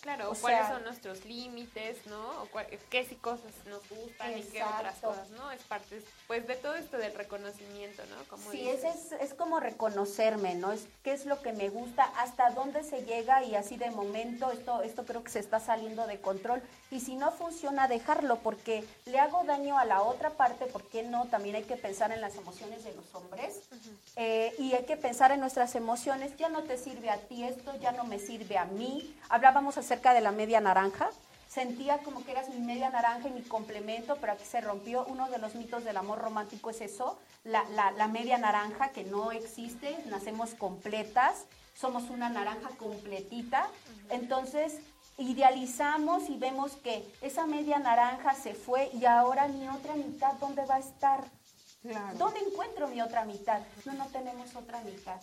[0.06, 2.42] Claro, O cuáles sea- son nuestros límites, ¿no?
[2.42, 5.50] O cua- qué sí cosas nos gustan y qué otras cosas, ¿no?
[5.50, 8.22] Es parte, pues, de todo esto del reconocimiento, ¿no?
[8.28, 8.84] Como Sí, dices.
[8.84, 10.70] es, es, es como reconocerme, ¿no?
[10.70, 14.52] Es qué es lo que me gusta, hasta dónde se llega y así de momento
[14.52, 16.62] esto, esto creo que se está saliendo de control.
[16.90, 21.02] Y si no funciona, dejarlo porque le hago daño a la otra parte, ¿por qué
[21.02, 21.26] no?
[21.26, 23.60] También hay que pensar en las emociones de los hombres
[24.14, 26.36] eh, y hay que pensar en nuestras emociones.
[26.36, 29.14] Ya no te sirve a ti esto, ya no me sirve a mí.
[29.28, 31.10] Hablábamos acerca de la media naranja.
[31.48, 35.04] Sentía como que eras mi media naranja y mi complemento, pero aquí se rompió.
[35.06, 39.04] Uno de los mitos del amor romántico es eso, la, la- la media naranja que
[39.04, 43.68] no existe, nacemos completas, somos una naranja completita.
[44.10, 44.74] Entonces
[45.18, 50.64] idealizamos y vemos que esa media naranja se fue y ahora mi otra mitad, ¿dónde
[50.66, 51.24] va a estar?
[52.18, 53.60] ¿Dónde encuentro mi otra mitad?
[53.84, 55.20] No, no tenemos otra mitad.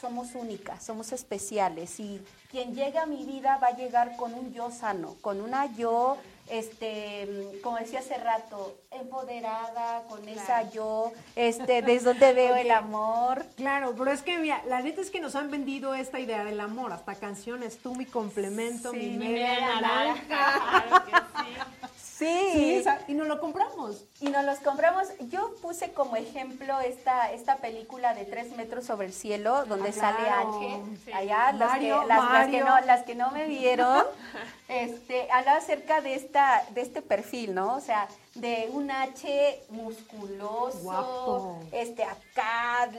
[0.00, 4.52] Somos únicas, somos especiales y quien llega a mi vida va a llegar con un
[4.52, 6.16] yo sano, con una yo,
[6.50, 7.28] este,
[7.62, 13.44] como decía hace rato, empoderada, con esa yo, este, desde donde veo el amor.
[13.56, 16.60] Claro, pero es que mira, la neta es que nos han vendido esta idea del
[16.60, 20.16] amor, hasta canciones, tú mi complemento, mi media naranja.
[20.90, 21.79] Claro que sí.
[22.20, 22.84] Sí.
[23.08, 24.04] Y nos lo compramos.
[24.20, 25.08] Y nos los compramos.
[25.30, 29.92] Yo puse como ejemplo esta, esta película de Tres metros sobre el cielo, donde Ah,
[29.92, 30.28] sale.
[30.28, 30.98] Ángel.
[31.04, 31.12] Sí.
[31.12, 32.64] Allá, las, que, las, las que Mario.
[32.66, 34.04] no, las que no me vieron,
[34.68, 37.74] este, hablaba acerca de, esta, de este perfil, ¿no?
[37.76, 41.58] O sea, de un H musculoso, Guapo.
[41.72, 42.90] este acá,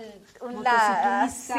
[1.32, 1.54] sí,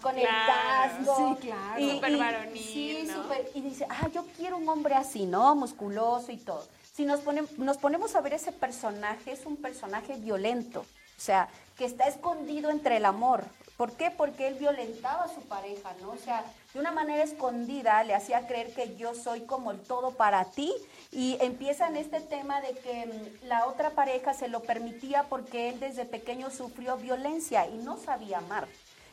[0.00, 1.36] con el casco.
[1.40, 1.80] Sí, claro.
[1.80, 3.22] Y, Súper y- varonil, sí, ¿no?
[3.24, 5.54] súper- y dice, ah, yo quiero un hombre así, ¿no?
[5.54, 6.64] Musculoso y todo.
[6.92, 7.20] Si nos,
[7.58, 12.70] nos ponemos a ver ese personaje, es un personaje violento, o sea, que está escondido
[12.70, 13.44] entre el amor.
[13.76, 14.10] ¿Por qué?
[14.10, 16.10] Porque él violentaba a su pareja, ¿no?
[16.10, 20.12] O sea, de una manera escondida le hacía creer que yo soy como el todo
[20.12, 20.72] para ti
[21.10, 25.80] y empiezan este tema de que mm, la otra pareja se lo permitía porque él
[25.80, 28.68] desde pequeño sufrió violencia y no sabía amar.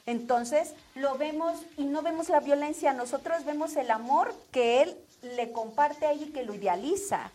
[0.05, 5.51] Entonces lo vemos y no vemos la violencia, nosotros vemos el amor que él le
[5.51, 7.31] comparte a y que lo idealiza.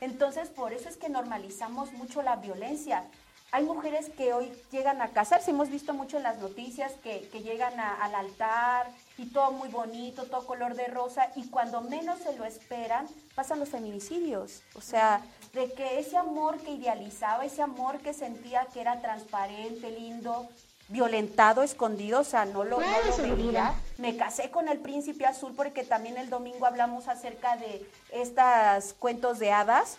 [0.00, 3.04] Entonces por eso es que normalizamos mucho la violencia.
[3.52, 7.78] Hay mujeres que hoy llegan a casarse, hemos visto mucho en las noticias que, llegan
[7.78, 12.36] a- al altar y todo muy bonito, todo color de rosa, y cuando menos se
[12.36, 14.62] lo esperan, pasan los feminicidios.
[14.74, 15.22] O sea,
[15.52, 20.48] de que ese amor que idealizaba, ese amor que sentía que era transparente, lindo,
[20.88, 23.74] violentado, escondido, o sea, no lo, no lo veía.
[23.98, 29.38] Me casé con el príncipe azul porque también el domingo hablamos acerca de estos cuentos
[29.38, 29.98] de hadas,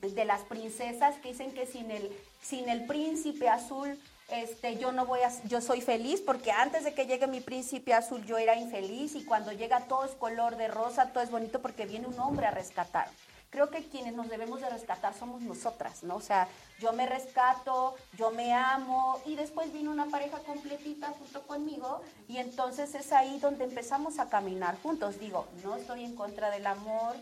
[0.00, 2.10] de las princesas que dicen que sin el,
[2.42, 3.98] sin el príncipe azul
[4.28, 7.94] este, yo no voy a, yo soy feliz porque antes de que llegue mi príncipe
[7.94, 11.62] azul yo era infeliz y cuando llega todo es color de rosa, todo es bonito
[11.62, 13.08] porque viene un hombre a rescatar.
[13.48, 16.16] Creo que quienes nos debemos de rescatar somos nosotras, ¿no?
[16.16, 16.46] O sea,
[16.78, 22.36] yo me rescato, yo me amo y después viene una pareja completita junto conmigo y
[22.38, 25.18] entonces es ahí donde empezamos a caminar juntos.
[25.18, 27.16] Digo, no estoy en contra del amor,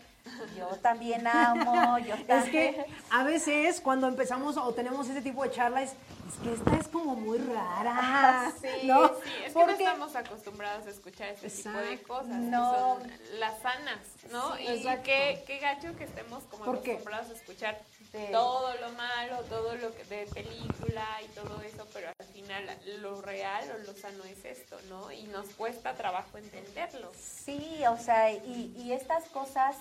[0.57, 2.75] yo también amo, yo Es también...
[2.75, 6.87] que a veces cuando empezamos o tenemos ese tipo de charlas, es que esta es
[6.89, 8.51] como muy rara.
[8.61, 9.07] Sí, ¿no?
[9.07, 9.13] sí,
[9.45, 12.73] es que no Porque- estamos acostumbrados a escuchar este tipo de cosas, No.
[12.73, 12.79] que
[13.09, 13.99] son las sanas,
[14.31, 14.55] ¿no?
[14.57, 17.79] Sí, y qué, qué gacho que estemos como acostumbrados a escuchar
[18.11, 18.27] Sí.
[18.31, 23.21] todo lo malo, todo lo que de película y todo eso, pero al final lo
[23.21, 25.11] real o lo sano es esto, ¿no?
[25.11, 27.11] Y nos cuesta trabajo entenderlo.
[27.19, 29.75] Sí, o sea, y, y estas cosas,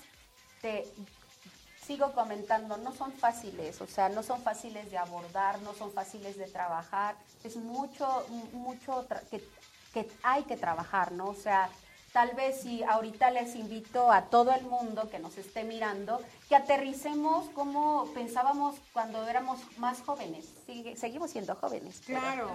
[0.61, 0.85] te
[1.87, 6.37] sigo comentando, no son fáciles, o sea, no son fáciles de abordar, no son fáciles
[6.37, 7.14] de trabajar,
[7.45, 9.47] es mucho, mucho que,
[9.95, 11.29] que hay que trabajar, ¿no?
[11.29, 11.70] O sea,
[12.17, 16.57] tal vez si ahorita les invito a todo el mundo que nos esté mirando, que
[16.57, 20.47] aterricemos como pensábamos cuando éramos más jóvenes,
[20.97, 22.01] seguimos siendo jóvenes.
[22.07, 22.51] pero- Claro.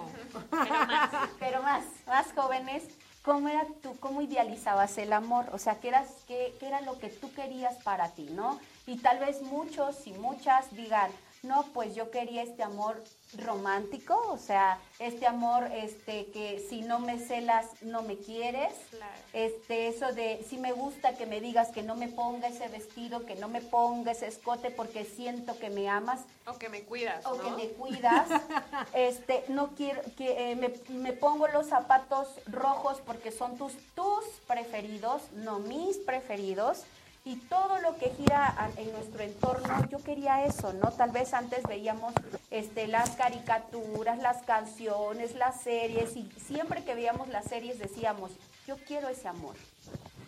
[1.38, 2.82] pero más, más jóvenes,
[3.22, 5.44] ¿cómo era tú, cómo idealizabas el amor?
[5.52, 8.58] O sea, ¿qué, eras, qué, qué era lo que tú querías para ti, no?
[8.88, 13.02] Y tal vez muchos y muchas digan, no, pues yo quería este amor
[13.36, 18.72] romántico, o sea, este amor este que si no me celas no me quieres.
[18.90, 19.12] Claro.
[19.32, 23.26] Este eso de si me gusta que me digas que no me ponga ese vestido,
[23.26, 27.26] que no me ponga ese escote porque siento que me amas O que me cuidas,
[27.26, 27.42] o ¿no?
[27.42, 28.28] que me cuidas.
[28.94, 34.24] este, no quiero que eh, me, me pongo los zapatos rojos porque son tus tus
[34.46, 36.84] preferidos, no mis preferidos.
[37.24, 40.90] Y todo lo que gira en nuestro entorno, yo quería eso, ¿no?
[40.90, 42.12] Tal vez antes veíamos
[42.50, 48.32] este, las caricaturas, las canciones, las series, y siempre que veíamos las series decíamos,
[48.66, 49.54] yo quiero ese amor.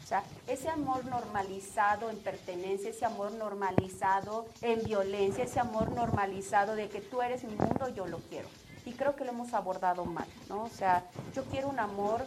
[0.05, 6.77] O sea, ese amor normalizado en pertenencia, ese amor normalizado en violencia, ese amor normalizado
[6.77, 8.49] de que tú eres mi mundo, yo lo quiero.
[8.85, 10.65] Y creo que lo hemos abordado mal, ¿no?
[10.65, 12.25] O sea, yo quiero un amor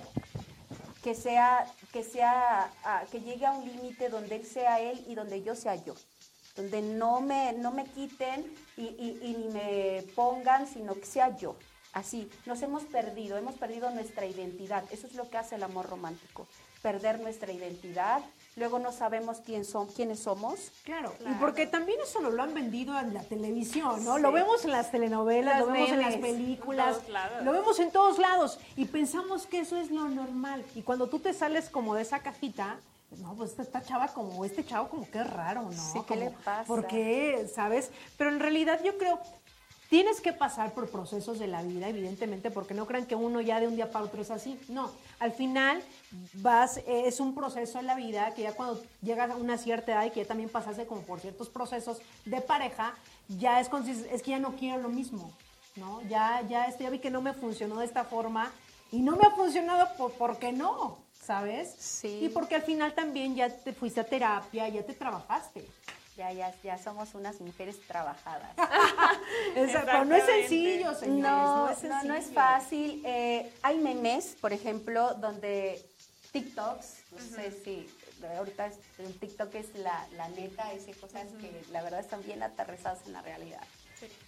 [1.07, 5.15] que sea, que sea, ah, que llegue a un límite donde él sea él y
[5.15, 5.93] donde yo sea yo.
[6.57, 11.37] Donde no me, no me quiten y, y- y ni me pongan, sino que sea
[11.37, 11.55] yo.
[11.93, 14.83] Así, nos hemos perdido, hemos perdido nuestra identidad.
[14.91, 16.45] Eso es lo que hace el amor romántico,
[16.81, 18.21] perder nuestra identidad.
[18.57, 20.71] Luego no sabemos quién son, quiénes somos.
[20.83, 24.17] Claro, y porque también eso lo, lo han vendido en la televisión, ¿no?
[24.17, 27.43] Lo vemos en las telenovelas, lo vemos en las películas, en todos lados.
[27.43, 30.65] lo vemos en todos lados y pensamos que eso es lo normal.
[30.73, 32.79] Y cuando tú te sales como de esa cajita,
[33.19, 35.71] no, pues esta, esta chava como, este chavo como que es raro, ¿no?
[35.71, 36.63] Sí, ¿qué Como, le pasa?
[36.65, 37.47] ¿Por qué?
[37.53, 37.91] ¿Sabes?
[38.17, 39.19] Pero en realidad yo creo,
[39.89, 43.59] tienes que pasar por procesos de la vida, evidentemente, porque no crean que uno ya
[43.59, 44.59] de un día para otro es así.
[44.67, 45.81] No, al final
[46.33, 49.93] vas, eh, es un proceso en la vida que ya cuando llegas a una cierta
[49.93, 52.93] edad y que ya también pasaste como por ciertos procesos de pareja,
[53.27, 53.69] ya es,
[54.11, 55.31] es que ya no quiero lo mismo,
[55.75, 56.01] ¿no?
[56.03, 58.51] Ya, ya, esto, ya vi que no me funcionó de esta forma
[58.91, 61.75] y no me ha funcionado por, porque no, ¿sabes?
[61.77, 62.19] Sí.
[62.21, 65.65] Y porque al final también ya te fuiste a terapia, ya te trabajaste.
[66.17, 68.49] Ya, ya, ya somos unas mujeres trabajadas.
[70.05, 71.21] No es sencillo, señores.
[71.21, 72.13] No, No, no, es no, sencillo.
[72.15, 73.01] es fácil.
[73.05, 75.79] Eh, hay memes, por ejemplo, donde
[76.31, 77.87] TikToks, no sé si
[78.37, 82.99] ahorita el TikTok es la, la neta, dice cosas que la verdad están bien aterrizadas
[83.05, 83.61] en la realidad.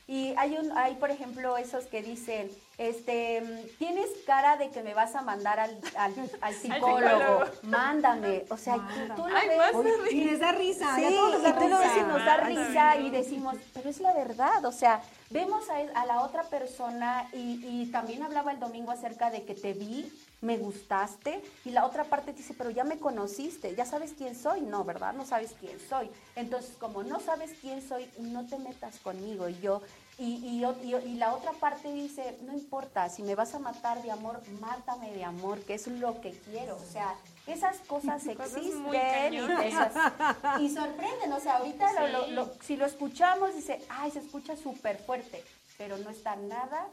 [0.08, 2.50] Y hay un, hay por ejemplo esos que dicen,
[2.80, 3.44] este,
[3.78, 7.00] tienes cara de que me vas a mandar al, al, al psicólogo,
[7.46, 7.46] psicólogo.
[7.64, 10.96] mándame, o sea, tú, tú lo Ay, ves- y les da risa.
[10.96, 11.10] Sí, y da
[11.50, 14.72] y tú lo ves y nos da risa y decimos, pero es la verdad, o
[14.72, 19.44] sea, vemos a, a la otra persona y, y también hablaba el domingo acerca de
[19.44, 20.12] que te vi,
[20.42, 24.62] me gustaste y la otra parte dice, pero ya me conociste, ya sabes quién soy,
[24.62, 25.14] no, ¿verdad?
[25.14, 26.10] No sabes quién soy.
[26.36, 29.82] Entonces, como no sabes quién soy, no te metas conmigo y yo...
[30.22, 33.60] Y, y, yo- y- y la otra parte dice, no importa, si me vas a
[33.60, 36.76] matar de amor, mátame de amor, que es lo que quiero.
[36.76, 37.16] O sea,
[37.48, 39.94] esas cosas Cosas existen y esas-
[40.60, 42.32] y sorprenden, o sea, ahorita lo- lo- Sí.
[42.32, 45.42] lo- si lo escuchamos, dice, ay, se escucha súper fuerte,
[45.78, 46.86] pero no está nada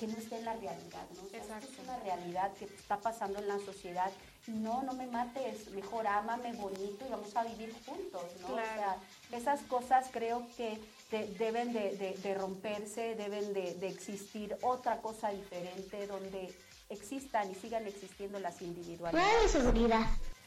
[0.00, 1.22] que no esté en la realidad, ¿no?
[1.24, 1.68] O sea, esto Exacto.
[1.72, 4.10] es una realidad que está pasando en la sociedad.
[4.46, 8.48] No, no me mates, mejor ámame bonito y vamos a vivir juntos, ¿no?
[8.48, 8.68] O Claro.
[8.74, 8.96] sea,
[9.38, 10.80] esas cosas creo que
[11.10, 16.52] de- deben de, de- de romperse, deben de, de existir otra cosa diferente donde
[16.88, 19.54] existan y sigan existiendo las individualidades.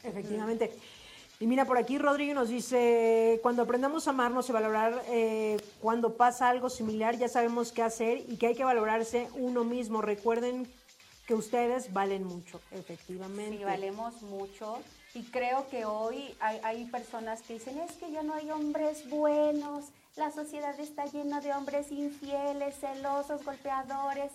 [0.02, 0.76] Efectivamente.
[1.40, 6.14] Y mira, por aquí Rodrigo nos dice, cuando aprendamos a amarnos y valorar eh, cuando
[6.14, 10.00] pasa algo similar, ya sabemos qué hacer y que hay que valorarse uno mismo.
[10.00, 10.68] Recuerden
[11.26, 13.58] que ustedes valen mucho, efectivamente.
[13.58, 14.78] Sí, valemos mucho.
[15.14, 19.08] Y creo que hoy hay, hay personas que dicen, es que ya no hay hombres
[19.08, 19.84] buenos,
[20.16, 24.30] la sociedad está llena de hombres infieles, celosos, golpeadores.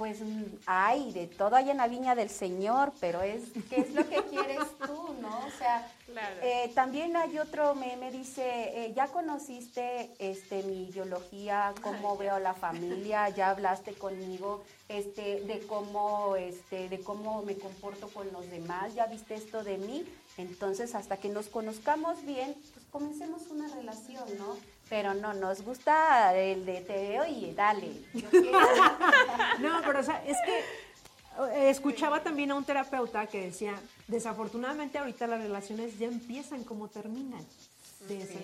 [0.00, 0.20] Pues
[0.64, 4.16] hay, de todo hay en la viña del Señor, pero es, ¿qué es lo que
[4.30, 5.40] quieres tú, no?
[5.46, 6.36] O sea, Claro.
[6.42, 8.42] eh, también hay otro meme, dice,
[8.86, 15.42] eh, ya conociste este, mi ideología, cómo veo a la familia, ya hablaste conmigo este,
[15.42, 20.02] de, cómo, este, de cómo me comporto con los demás, ya viste esto de mí,
[20.38, 24.56] entonces hasta que nos conozcamos bien, pues comencemos una relación, ¿no?
[24.90, 27.92] Pero no, nos gusta el de te veo y dale.
[29.60, 33.74] No, pero o sea, es que eh, escuchaba también a un terapeuta que decía,
[34.08, 37.44] desafortunadamente ahorita las relaciones ya empiezan como terminan.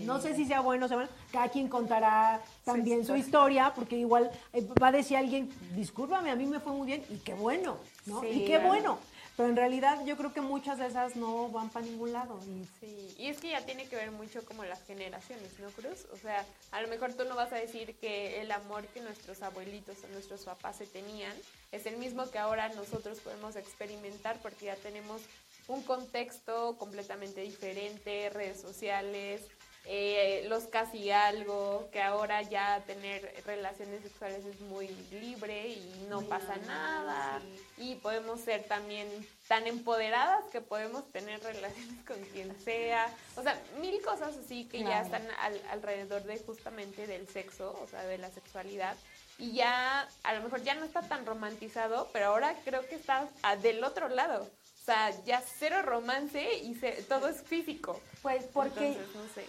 [0.03, 3.97] No sé si sea bueno o sea malo, cada quien contará también su historia, porque
[3.97, 7.33] igual eh, va a decir alguien, discúlpame, a mí me fue muy bien, y qué
[7.33, 8.21] bueno, ¿no?
[8.21, 8.99] Sí, y qué bueno.
[9.37, 12.41] Pero en realidad yo creo que muchas de esas no van para ningún lado.
[12.47, 16.07] Y Sí, y es que ya tiene que ver mucho como las generaciones, ¿no, Cruz?
[16.13, 19.43] O sea, a lo mejor tú no vas a decir que el amor que nuestros
[19.43, 21.35] abuelitos o nuestros papás se tenían
[21.73, 25.21] es el mismo que ahora nosotros podemos experimentar porque ya tenemos
[25.69, 29.43] un contexto completamente diferente, redes sociales,
[29.89, 36.21] eh, los casi algo, que ahora ya tener relaciones sexuales es muy libre y no
[36.23, 37.41] Muy pasa normal, nada.
[37.41, 37.63] sí.
[37.91, 39.09] Y podemos ser también
[39.47, 43.15] tan empoderadas que podemos tener relaciones con quien sea.
[43.37, 47.87] O sea, mil cosas así que ya están al- alrededor de justamente del sexo, o
[47.87, 48.97] sea, de la sexualidad.
[49.39, 53.29] Y ya, a lo mejor ya no está tan romantizado, pero ahora creo que está
[53.43, 54.43] ah, del otro lado.
[54.43, 58.01] O sea, ya cero romance y ce- todo es físico.
[58.23, 58.87] Pues porque...
[58.93, 59.45] Entonces, no sé.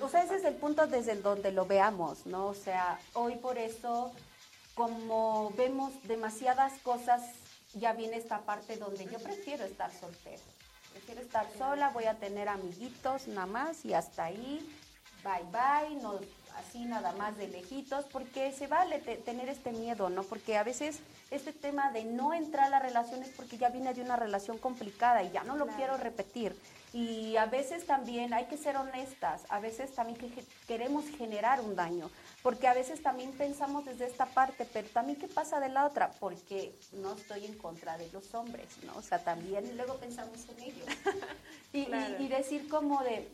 [0.00, 2.46] O sea, ese es el punto desde donde lo veamos, ¿no?
[2.48, 4.12] O sea, hoy por eso,
[4.74, 7.22] como vemos demasiadas cosas,
[7.74, 10.42] ya viene esta parte donde yo prefiero estar soltera.
[10.92, 14.68] Prefiero estar sola, voy a tener amiguitos nada más y hasta ahí,
[15.22, 16.18] bye bye, no
[16.56, 20.24] así nada más de lejitos, porque se vale te- tener este miedo, ¿no?
[20.24, 20.98] Porque a veces
[21.30, 24.58] este tema de no entrar a la relación es porque ya viene de una relación
[24.58, 26.56] complicada y ya no lo quiero repetir.
[26.92, 31.76] Y a veces también hay que ser honestas, a veces también que, queremos generar un
[31.76, 32.10] daño,
[32.42, 36.10] porque a veces también pensamos desde esta parte, pero también qué pasa de la otra,
[36.18, 38.96] porque no estoy en contra de los hombres, ¿no?
[38.96, 40.88] O sea, también luego pensamos en ellos.
[41.72, 41.80] y,
[42.22, 43.28] y- decir como de,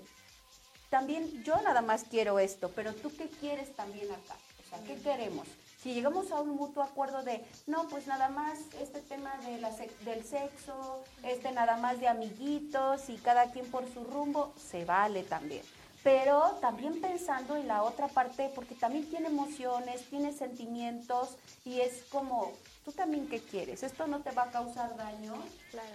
[0.91, 5.01] también yo nada más quiero esto, pero tú qué quieres también acá, o sea, ¿qué
[5.01, 5.47] queremos?
[5.85, 9.71] Si llegamos a un mutuo acuerdo de, no, pues nada más este tema de la
[9.71, 14.87] sex- del sexo, este nada más de amiguitos y cada quien por su rumbo, se
[14.87, 15.63] vale también.
[16.03, 22.03] Pero también pensando en la otra parte, porque también tiene emociones, tiene sentimientos y es
[22.11, 22.51] como,
[22.85, 25.35] tú también qué quieres, esto no te va a causar daño,
[25.71, 25.89] Claro.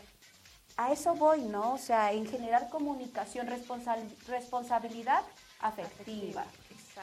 [0.77, 1.73] a eso voy, ¿no?
[1.73, 5.21] O sea, en generar comunicación, responsal- responsabilidad
[5.61, 6.45] afectiva.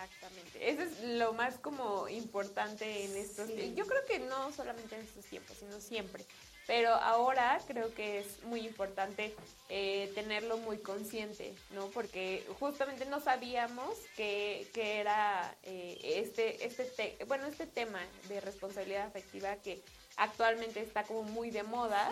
[0.04, 0.70] Exactamente.
[0.70, 3.72] Eso es lo más como importante en estos Sí.
[3.76, 6.24] Yo creo que no solamente en estos tiempos, sino siempre.
[6.66, 9.34] Pero ahora creo que es muy importante
[9.68, 11.86] eh, tenerlo muy consciente, ¿no?
[11.88, 18.40] Porque justamente no sabíamos que, que era eh, este, este te- bueno, este tema de
[18.40, 19.80] responsabilidad afectiva que
[20.16, 22.10] actualmente está como muy de moda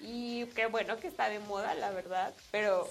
[0.00, 2.88] y qué bueno que está de moda, la verdad, pero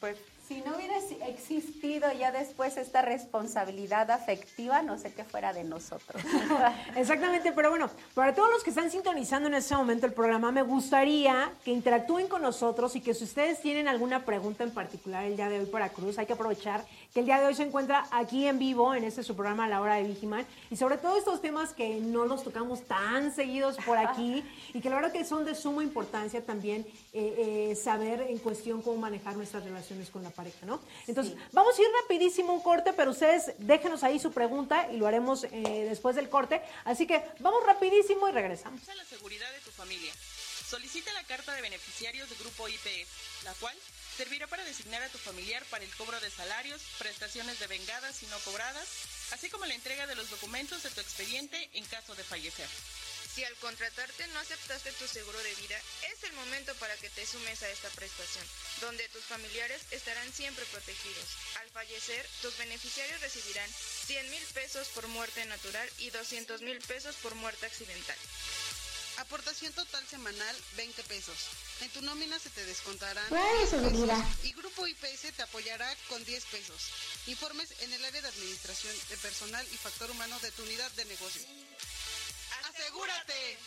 [0.00, 0.16] pues
[0.50, 0.96] Si no hubiera
[1.28, 6.20] existido ya después esta responsabilidad afectiva, no sé qué fuera de nosotros.
[6.96, 10.62] Exactamente, pero bueno, para todos los que están sintonizando en este momento el programa, me
[10.62, 15.36] gustaría que interactúen con nosotros y que si ustedes tienen alguna pregunta en particular el
[15.36, 18.06] día de hoy para Cruz, hay que aprovechar que el día de hoy se encuentra
[18.12, 21.42] aquí en vivo en este su programa La Hora de Vigiman y sobre todo estos
[21.42, 25.44] temas que no los tocamos tan seguidos por aquí y que la verdad que son
[25.44, 30.30] de suma importancia también eh, eh, saber en cuestión cómo manejar nuestras relaciones con la
[30.30, 30.80] pareja, ¿no?
[31.06, 34.96] Entonces, vamos a ir rapidísimo a un corte, pero ustedes déjenos ahí su pregunta y
[34.96, 36.62] lo haremos eh, después del corte.
[36.84, 38.88] Así que vamos rapidísimo y regresamos.
[38.88, 40.12] a la seguridad de tu familia.
[40.68, 43.76] Solicita la carta de beneficiarios de Grupo IPS, la cual
[44.20, 48.26] servirá para designar a tu familiar para el cobro de salarios, prestaciones de vengadas y
[48.26, 48.86] no cobradas,
[49.30, 52.68] así como la entrega de los documentos de tu expediente en caso de fallecer.
[53.34, 55.80] Si al contratarte no aceptaste tu seguro de vida,
[56.12, 58.44] es el momento para que te sumes a esta prestación,
[58.82, 61.24] donde tus familiares estarán siempre protegidos.
[61.62, 63.70] Al fallecer, tus beneficiarios recibirán
[64.06, 68.18] 100 mil pesos por muerte natural y 200 mil pesos por muerte accidental.
[69.20, 71.36] Aportación total semanal 20 pesos.
[71.82, 74.28] En tu nómina se te descontarán Bueno, 10 pesos segura.
[74.44, 76.90] y Grupo IPS te apoyará con 10 pesos.
[77.26, 81.04] Informes en el área de administración de personal y factor humano de tu unidad de
[81.04, 81.42] negocio.
[82.70, 83.58] ¡Asegúrate!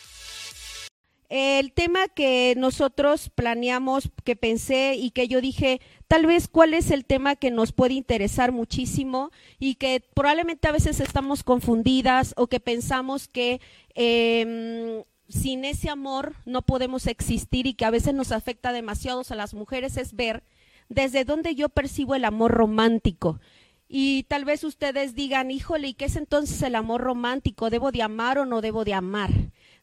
[1.28, 6.90] El tema que nosotros planeamos, que pensé y que yo dije, tal vez cuál es
[6.90, 12.48] el tema que nos puede interesar muchísimo y que probablemente a veces estamos confundidas o
[12.48, 13.60] que pensamos que
[13.94, 19.34] em, sin ese amor no podemos existir y que a veces nos afecta demasiado a
[19.34, 20.42] las mujeres es ver
[20.88, 23.40] desde dónde yo percibo el amor romántico.
[23.88, 27.70] Y tal vez ustedes digan, híjole, ¿y qué es entonces el amor romántico?
[27.70, 29.30] ¿Debo de amar o no debo de amar?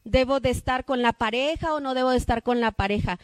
[0.04, 3.18] ¿Debo de estar con la pareja o no debo de estar con la pareja?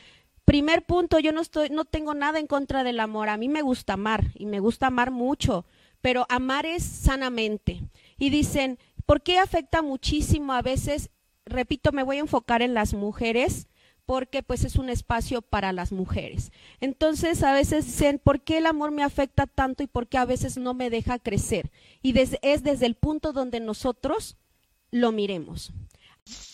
[0.44, 3.28] Primer punto, yo no estoy, no tengo nada en contra del amor.
[3.28, 5.66] A mí me gusta amar y me gusta amar mucho,
[6.00, 7.82] pero amar es sanamente.
[8.16, 11.10] Y dicen, ¿por qué afecta muchísimo a veces?
[11.48, 13.66] Repito, me voy a enfocar en las mujeres
[14.06, 16.50] porque pues es un espacio para las mujeres.
[16.80, 20.24] Entonces a veces dicen, ¿por qué el amor me afecta tanto y por qué a
[20.24, 21.70] veces no me deja crecer?
[22.00, 24.36] Y es desde el punto donde nosotros
[24.90, 25.72] lo miremos.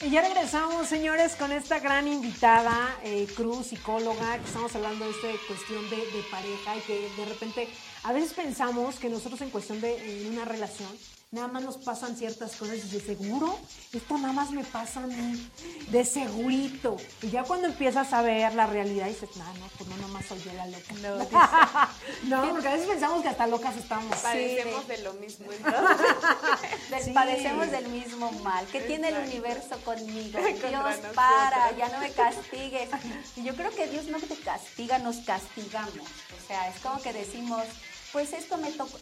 [0.05, 5.11] Y ya regresamos, señores, con esta gran invitada, eh, Cruz, psicóloga, que estamos hablando de
[5.11, 5.97] esta cuestión de,
[6.31, 7.69] pareja y que de repente
[8.05, 10.89] a veces pensamos que nosotros en cuestión de una relación
[11.35, 13.59] nada más nos pasan ciertas cosas y de seguro,
[13.93, 15.51] esto nada más me pasa a mí,
[15.89, 16.97] de segurito.
[17.23, 20.24] Y ya cuando empiezas a ver la realidad dices, no, no, pues no, nada más
[20.27, 21.90] soy yo la loca.
[22.24, 24.16] No, porque a veces pensamos que hasta locas estamos.
[24.19, 25.47] padecemos de lo mismo.
[26.90, 27.11] Del- Sí.
[27.12, 28.65] Padecemos del mismo mal.
[28.73, 30.39] ¿Qué tiene el universo conmigo?
[30.69, 32.89] Dios, para, ya no me castigues.
[33.36, 35.94] Y yo creo que Dios no te castiga, nos castigamos.
[35.98, 37.65] O sea, es como que decimos,
[38.12, 38.98] pues esto me tocó.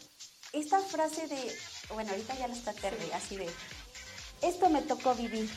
[0.51, 1.55] Esta frase de,
[1.93, 3.49] bueno, ahorita ya lo está Terry, así de,
[4.41, 5.49] esto me tocó vivir.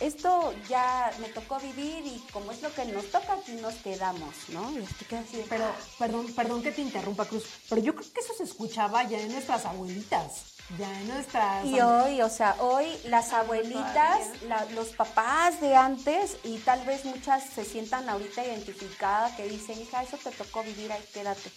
[0.00, 4.34] Esto ya me tocó vivir y como es lo que nos toca, aquí nos quedamos,
[4.48, 4.72] ¿no?
[4.76, 8.12] Y te quedas así de, Pero, perdón, perdón que te interrumpa, Cruz, pero yo creo
[8.12, 11.66] que eso se escuchaba ya en nuestras abuelitas, ya en nuestras...
[11.66, 14.18] Y hoy, o sea, hoy las abuelitas,
[14.48, 19.80] la- los papás de antes y tal vez muchas se sientan ahorita identificadas que dicen,
[19.80, 21.52] hija, eso te tocó vivir, ahí quédate.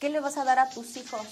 [0.00, 1.22] ¿Qué le vas a dar a tus hijos?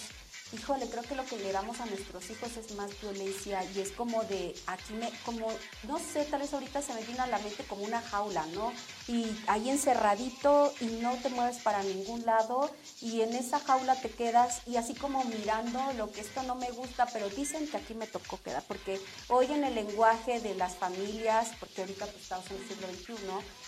[0.52, 3.90] Híjole, creo que lo que le damos a nuestros hijos es más violencia y es
[3.90, 5.48] como de, aquí me, como,
[5.88, 8.72] no sé, tal vez ahorita se me viene a la mente como una jaula, ¿no?
[9.08, 14.10] Y ahí encerradito y no te mueves para ningún lado y en esa jaula te
[14.10, 17.94] quedas y así como mirando lo que esto no me gusta, pero dicen que aquí
[17.94, 22.46] me tocó quedar, porque hoy en el lenguaje de las familias, porque ahorita pues, estamos
[22.50, 23.14] en el siglo XXI,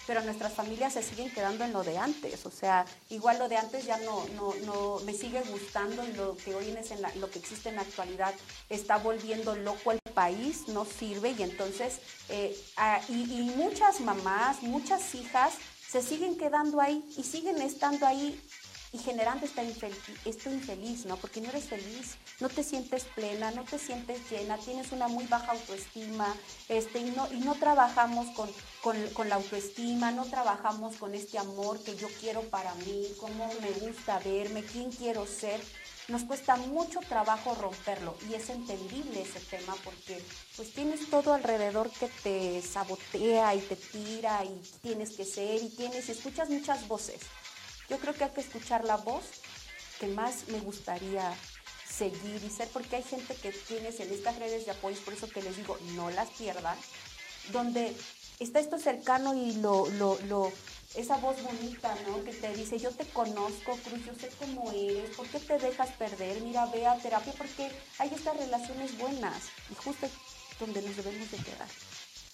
[0.07, 3.57] pero nuestras familias se siguen quedando en lo de antes, o sea, igual lo de
[3.57, 7.15] antes ya no, no, no me sigue gustando y lo que hoy es en la-
[7.16, 8.35] lo que existe en la actualidad
[8.70, 14.62] está volviendo loco el país, no sirve y entonces, eh, ah, y, y muchas mamás,
[14.62, 15.55] muchas hijas
[15.89, 18.41] se siguen quedando ahí y siguen estando ahí
[18.97, 21.16] y generando esta infeliz, esto infeliz, ¿no?
[21.16, 25.27] Porque no eres feliz, no te sientes plena, no te sientes llena, tienes una muy
[25.27, 26.35] baja autoestima,
[26.70, 28.48] este, y no, y no trabajamos con,
[28.82, 33.51] con, con la autoestima, no trabajamos con este amor que yo quiero para mí, cómo
[33.60, 35.60] me gusta verme, quién quiero ser.
[36.09, 40.24] Nos cuesta mucho trabajo romperlo y es entendible ese tema porque
[40.56, 45.68] pues tienes todo alrededor que te sabotea y te tira y tienes que ser y
[45.68, 47.20] tienes y escuchas muchas voces.
[47.89, 49.25] Yo creo que hay que escuchar la voz
[50.01, 51.35] que más me gustaría
[51.89, 55.29] seguir y ser, porque hay gente que tienes en estas redes de apoyo, por eso
[55.29, 56.77] que les digo, no las pierdan,
[57.53, 57.97] donde
[58.39, 60.53] está esto cercano y lo, lo, lo,
[60.95, 62.23] esa voz bonita, ¿no?
[62.25, 65.91] Que te dice, yo te conozco, Cruz, yo sé cómo eres, ¿por qué te dejas
[65.93, 66.41] perder?
[66.43, 70.09] Mira, ve a terapia porque hay estas relaciones buenas y justo
[70.61, 71.69] donde nos debemos de quedar.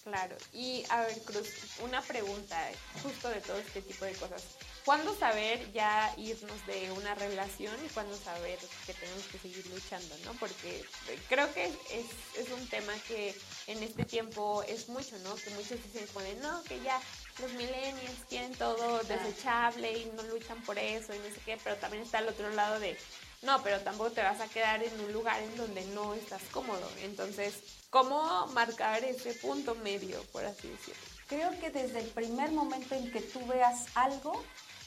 [0.03, 1.47] Claro, y a ver, Cruz,
[1.81, 2.57] una pregunta
[3.01, 4.43] justo de todo este tipo de cosas.
[4.85, 10.13] ¿Cuándo saber ya irnos de una relación y cuándo saber que tenemos que seguir luchando,
[10.25, 10.33] no?
[10.33, 10.83] Porque
[11.29, 12.05] creo que es,
[12.37, 13.33] es un tema que
[13.67, 15.35] en este tiempo es mucho, ¿no?
[15.35, 16.99] Que muchos dicen, como de, no, que ya
[17.39, 21.77] los millennials quieren todo desechable y no luchan por eso y no sé qué, pero
[21.77, 22.97] también está el otro lado de,
[23.41, 26.89] no, pero tampoco te vas a quedar en un lugar en donde no estás cómodo.
[27.03, 27.55] Entonces,
[27.89, 31.01] ¿cómo marcar ese punto medio, por así decirlo?
[31.27, 34.43] Creo que desde el primer momento en que tú veas algo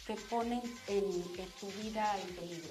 [0.06, 1.22] que pone en,
[1.60, 2.70] tu vida en peligro.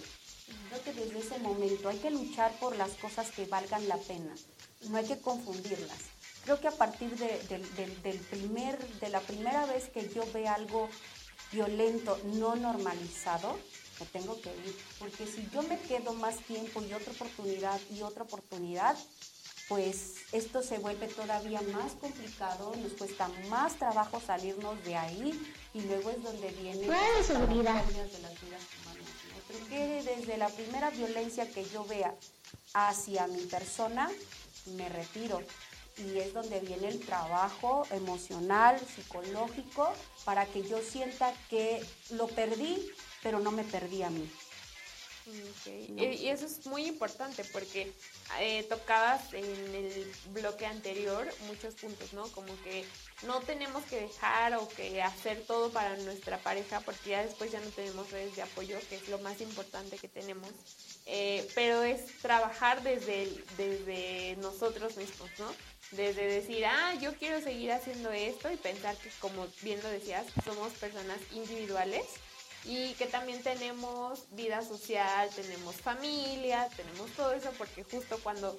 [0.69, 4.33] Creo que desde ese momento hay que luchar por las cosas que valgan la pena,
[4.89, 5.97] no hay que confundirlas.
[6.43, 7.39] Creo que a partir de,
[8.03, 10.87] del- primer, de la primera vez que yo vea algo
[11.51, 13.57] violento, no normalizado,
[13.99, 14.75] me tengo que ir.
[14.99, 18.95] Porque si yo me quedo más tiempo y otra oportunidad y otra oportunidad,
[19.67, 25.81] pues esto se vuelve todavía más complicado, nos cuesta más trabajo salirnos de ahí y
[25.81, 27.83] luego es donde viene Claro, las seguridad.
[27.83, 29.09] de las vidas humanas.
[29.29, 29.41] ¿no?
[29.47, 32.15] Creo que desde la primera violencia que yo vea
[32.73, 34.09] hacia mi persona,
[34.77, 35.41] me retiro.
[35.97, 39.93] Y es donde viene el trabajo emocional, psicológico,
[40.23, 42.89] para que yo sienta que lo perdí,
[43.21, 44.29] pero no me perdí a mí.
[45.89, 46.03] No.
[46.03, 47.91] Y eso es muy importante porque
[48.39, 52.27] eh, tocabas en el bloque anterior muchos puntos, ¿no?
[52.29, 52.85] Como que
[53.25, 57.59] no tenemos que dejar o que hacer todo para nuestra pareja porque ya después ya
[57.59, 60.49] no tenemos redes de apoyo, que es lo más importante que tenemos.
[61.05, 65.53] Eh, pero es trabajar desde, desde nosotros mismos, ¿no?
[65.91, 70.25] Desde decir, ah, yo quiero seguir haciendo esto y pensar que, como bien lo decías,
[70.43, 72.05] somos personas individuales
[72.63, 78.57] y que también tenemos vida social, tenemos familia, tenemos todo eso, porque justo cuando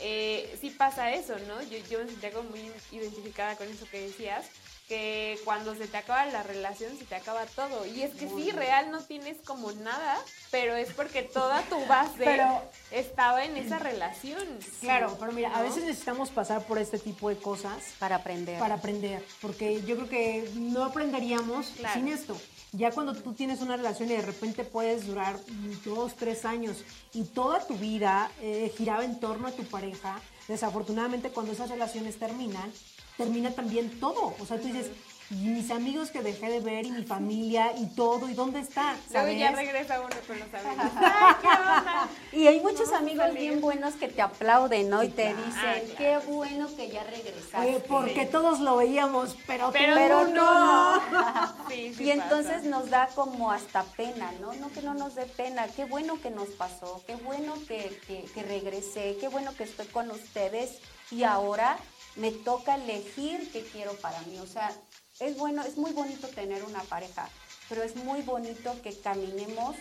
[0.00, 1.62] eh, sí pasa eso, ¿no?
[1.62, 2.60] Yo, yo me sentía como muy
[2.92, 4.44] identificada con eso que decías,
[4.88, 7.84] que cuando se te acaba la relación, se te acaba todo.
[7.86, 10.16] Y es que sí, real no tienes como nada,
[10.52, 12.62] pero es porque toda tu base Pero-
[12.92, 14.46] estaba en esa relación.
[14.80, 15.64] Claro, pero mira, a ¿no?
[15.68, 18.60] veces necesitamos pasar por este tipo de cosas Para aprender.
[18.60, 21.94] para aprender, porque yo creo que no aprenderíamos Claro.
[21.94, 22.40] sin esto.
[22.76, 25.38] Ya cuando tú tienes una relación y de repente puedes durar
[25.84, 26.84] dos, tres años
[27.14, 32.18] y toda tu vida eh, giraba en torno a tu pareja, desafortunadamente cuando esas relaciones
[32.18, 32.70] terminan,
[33.16, 34.34] termina también todo.
[34.38, 34.90] O sea, tú dices,
[35.30, 38.92] y mis amigos que dejé de ver y mi familia y todo, ¿y dónde está?
[39.10, 39.38] Luego ¿Sabes?
[39.38, 40.92] ya regresa uno con los amigos.
[42.32, 45.02] Y hay muchos No, amigos bien buenos que te aplauden, ¿no?
[45.02, 47.58] Y te dicen, qué bueno que ya regresaste.
[47.58, 50.96] Oye, porque todos lo veíamos, pero, Pero tú Pero tú no.
[51.68, 52.68] Sí, sí y entonces pasa.
[52.68, 54.52] nos da como hasta pena, ¿no?
[54.54, 55.66] No que no nos dé pena.
[55.68, 59.86] Qué bueno que nos pasó, qué bueno que, que, que regresé, qué bueno que estoy
[59.86, 60.78] con ustedes
[61.10, 61.78] y ahora
[62.16, 64.38] me toca elegir qué quiero para mí.
[64.38, 64.72] O sea,
[65.20, 67.28] es bueno, es muy bonito tener una pareja,
[67.68, 69.76] pero es muy bonito que caminemos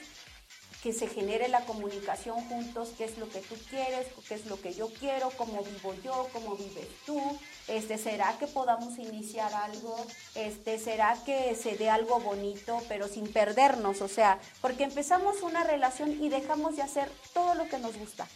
[0.85, 4.61] que se genere la comunicación juntos, qué es lo que tú quieres, qué es lo
[4.61, 7.19] que yo quiero, cómo vivo yo, cómo vives tú,
[7.67, 9.97] este, será que podamos iniciar algo,
[10.35, 15.63] este, será que se dé algo bonito, pero sin perdernos, o sea, porque empezamos una
[15.63, 18.27] relación y dejamos de hacer todo lo que nos gusta.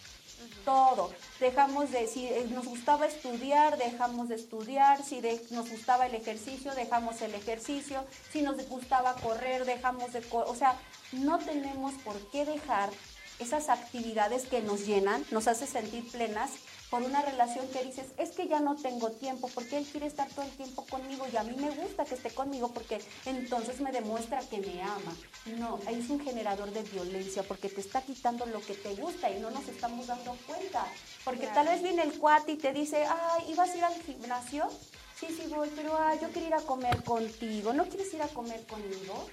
[0.66, 1.12] Todo.
[1.40, 5.22] Dejamos de, si eh, nos gustaba estudiar, dejamos de estudiar, si
[5.52, 10.50] nos gustaba el ejercicio, dejamos el ejercicio, si nos gustaba correr, dejamos de correr.
[10.50, 10.76] O sea,
[11.12, 12.90] no tenemos por qué dejar
[13.40, 16.52] esas actividades que nos llenan, nos hace sentir plenas
[16.90, 20.28] por una relación que dices, es que ya no tengo tiempo, porque él quiere estar
[20.30, 23.92] todo el tiempo conmigo y a mí me gusta que esté conmigo porque entonces me
[23.92, 25.16] demuestra que me ama.
[25.58, 29.40] No, es un generador de violencia porque te está quitando lo que te gusta y
[29.40, 30.86] no nos estamos dando cuenta.
[31.24, 34.70] Porque tal vez viene el cuate y te dice, ay, ¿ibas a ir al gimnasio?
[35.20, 37.74] Sí, sí voy, pero ah, yo quiero ir a comer contigo.
[37.74, 39.28] ¿No quieres ir a comer conmigo?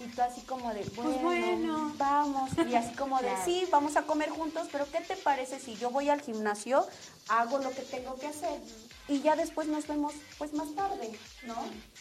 [0.00, 1.92] Y tú así como de, bueno, bueno.
[1.96, 2.50] vamos.
[2.68, 3.44] Y así como de, Claro.
[3.44, 6.84] sí, vamos a comer juntos, pero ¿qué te parece si yo voy al gimnasio,
[7.28, 8.60] hago lo que tengo que hacer
[9.08, 11.54] y ya después nos vemos pues más tarde, ¿no?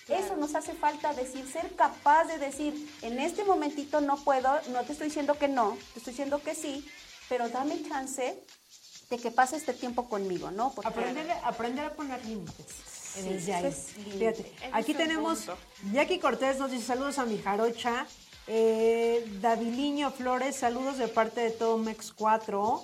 [0.07, 4.81] Eso nos hace falta decir, ser capaz de decir, en este momentito no puedo, no
[4.83, 6.89] te estoy diciendo que no, te estoy diciendo que sí,
[7.29, 8.43] pero dame chance
[9.09, 10.71] de que pase este tiempo conmigo, ¿no?
[10.73, 12.67] Porque- Aprender, aprender a poner límites.
[13.17, 13.71] Lindo.
[14.17, 15.47] Fíjate, Ese aquí tenemos.
[15.91, 18.05] Jackie Cortés nos dice saludos a mi jarocha.
[18.47, 22.83] Eh, Daviliño Flores, saludos de parte de todo Mex 4.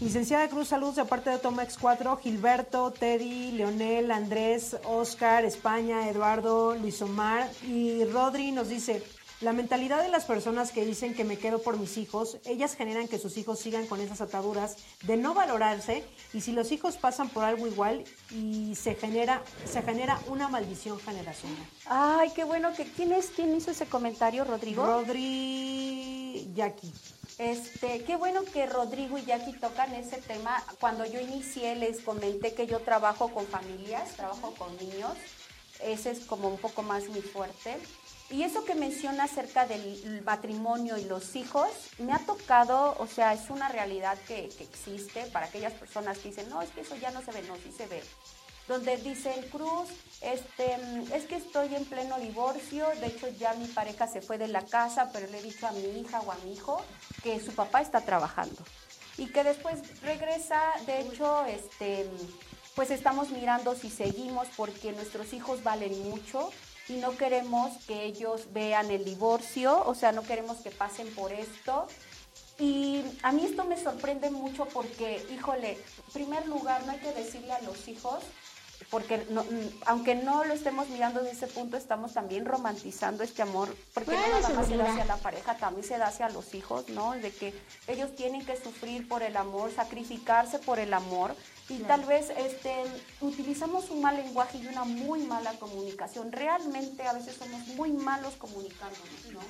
[0.00, 6.74] Licenciada Cruz, saludos de parte de Toma X4, Gilberto, Teddy, Leonel, Andrés, Oscar, España, Eduardo,
[6.74, 9.02] Luis Omar y Rodri nos dice,
[9.44, 13.08] la mentalidad de las personas que dicen que me quedo por mis hijos, ellas generan
[13.08, 16.02] que sus hijos sigan con esas ataduras de no valorarse
[16.32, 20.98] y si los hijos pasan por algo igual y se genera, se genera una maldición
[20.98, 21.62] generacional.
[21.84, 24.86] Ay, qué bueno que quién es quién hizo ese comentario, Rodrigo.
[24.86, 26.92] Rodri Jackie.
[27.36, 30.64] Este, qué bueno que Rodrigo y Jackie tocan ese tema.
[30.80, 35.12] Cuando yo inicié les comenté que yo trabajo con familias, trabajo con niños.
[35.82, 37.76] Ese es como un poco más mi fuerte.
[38.34, 43.32] Y eso que menciona acerca del matrimonio y los hijos, me ha tocado, o sea,
[43.32, 47.12] es una realidad que, existe para aquellas personas que dicen, no, es que eso ya
[47.12, 48.02] no se ve, no, sí se ve
[48.66, 49.90] donde dicen Cruz,
[50.22, 50.78] este,
[51.14, 54.62] es que estoy en pleno divorcio, de hecho ya mi pareja se fue de la
[54.62, 56.82] casa, pero le he dicho a mi hija o a mi hijo
[57.22, 58.64] que su papá está trabajando
[59.18, 62.08] y que después regresa, de hecho, este,
[62.74, 66.50] pues estamos mirando si seguimos porque nuestros hijos valen mucho
[66.88, 71.32] y no queremos que ellos vean el divorcio, o sea, no queremos que pasen por
[71.32, 71.86] esto.
[72.58, 77.12] Y a mí esto me sorprende mucho porque, híjole, en primer lugar, no hay que
[77.12, 78.22] decirle a los hijos
[78.90, 79.44] porque no,
[79.86, 84.28] aunque no lo estemos mirando desde ese punto, estamos también romantizando este amor, porque no
[84.28, 87.12] nada más se da hacia la pareja, también se da hacia los hijos, ¿no?
[87.12, 87.54] De que
[87.86, 91.34] ellos tienen que sufrir por el amor, sacrificarse por el amor,
[91.68, 92.74] y tal vez este,
[93.20, 96.30] utilizamos un mal lenguaje y una muy mala comunicación.
[96.30, 99.40] Realmente a veces somos muy malos comunicándonos, ¿no?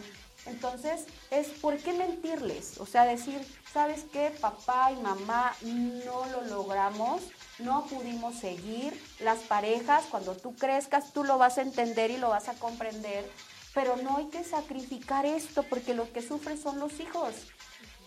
[0.47, 3.41] Entonces, es por qué mentirles, o sea, decir,
[3.73, 4.31] ¿sabes qué?
[4.41, 7.23] Papá y mamá no lo logramos,
[7.59, 9.01] no pudimos seguir.
[9.21, 13.29] Las parejas, cuando tú crezcas, tú lo vas a entender y lo vas a comprender,
[13.73, 17.35] pero no hay que sacrificar esto porque lo que sufren son los hijos.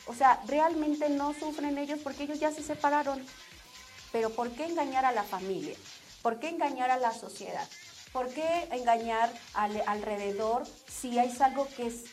[0.06, 3.22] O sea, realmente no sufren ellos porque ellos ya se separaron.
[4.12, 5.76] Pero ¿por qué engañar a la familia?
[6.22, 7.68] ¿Por qué engañar a la sociedad?
[8.12, 12.06] ¿Por qué engañar al, alrededor si hay algo que es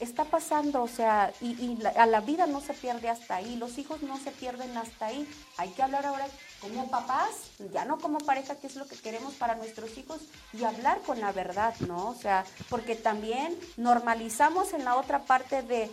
[0.00, 4.02] está pasando, o sea, y, a la vida no se pierde hasta ahí, los hijos
[4.02, 5.28] no se pierden hasta ahí.
[5.56, 6.26] Hay que hablar ahora
[6.60, 7.30] como papás,
[7.72, 10.20] ya no como pareja, que es lo que queremos para nuestros hijos,
[10.52, 12.08] y hablar con la verdad, ¿no?
[12.08, 15.90] O sea, porque también normalizamos en la otra parte de,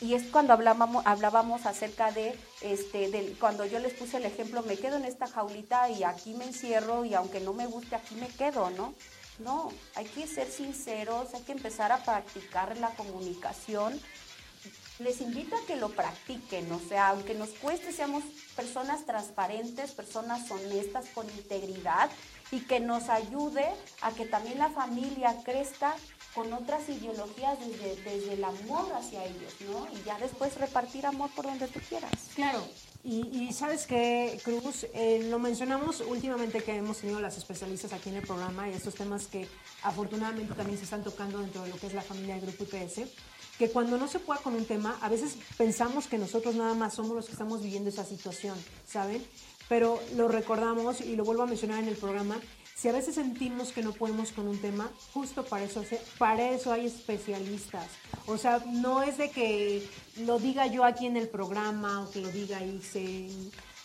[0.00, 4.62] y es cuando hablábamos, hablábamos acerca de, este, de, cuando yo les puse el ejemplo,
[4.62, 8.14] me quedo en esta jaulita y aquí me encierro y aunque no me guste, aquí
[8.16, 8.94] me quedo, ¿no?
[9.38, 14.00] No, hay que ser sinceros, hay que empezar a practicar la comunicación.
[15.00, 18.22] Les invito a que lo practiquen, o sea, aunque nos cueste, seamos
[18.54, 22.10] personas transparentes, personas honestas, con integridad
[22.52, 23.66] y que nos ayude
[24.02, 25.96] a que también la familia crezca
[26.34, 29.86] con otras ideologías desde, desde el amor hacia ellos, ¿no?
[29.96, 32.12] Y ya después repartir amor por donde tú quieras.
[32.34, 32.64] Claro,
[33.06, 38.16] y, sabes que, Cruz, eh, lo mencionamos últimamente que hemos tenido las especialistas aquí en
[38.16, 39.46] el programa y estos temas que
[39.82, 43.10] afortunadamente también se están tocando dentro de lo que es la familia del Grupo IPS,
[43.58, 46.94] que cuando no se pueda con un tema, a veces pensamos que nosotros nada más
[46.94, 48.56] somos los que estamos viviendo esa situación,
[48.86, 49.22] ¿saben?
[49.68, 52.40] Pero lo recordamos y lo vuelvo a mencionar en el programa,
[52.74, 55.84] si a veces sentimos que no podemos con un tema, justo para eso,
[56.18, 57.86] para eso hay especialistas.
[58.26, 59.86] O sea, no es de que
[60.18, 63.28] lo diga yo aquí en el programa o que lo diga se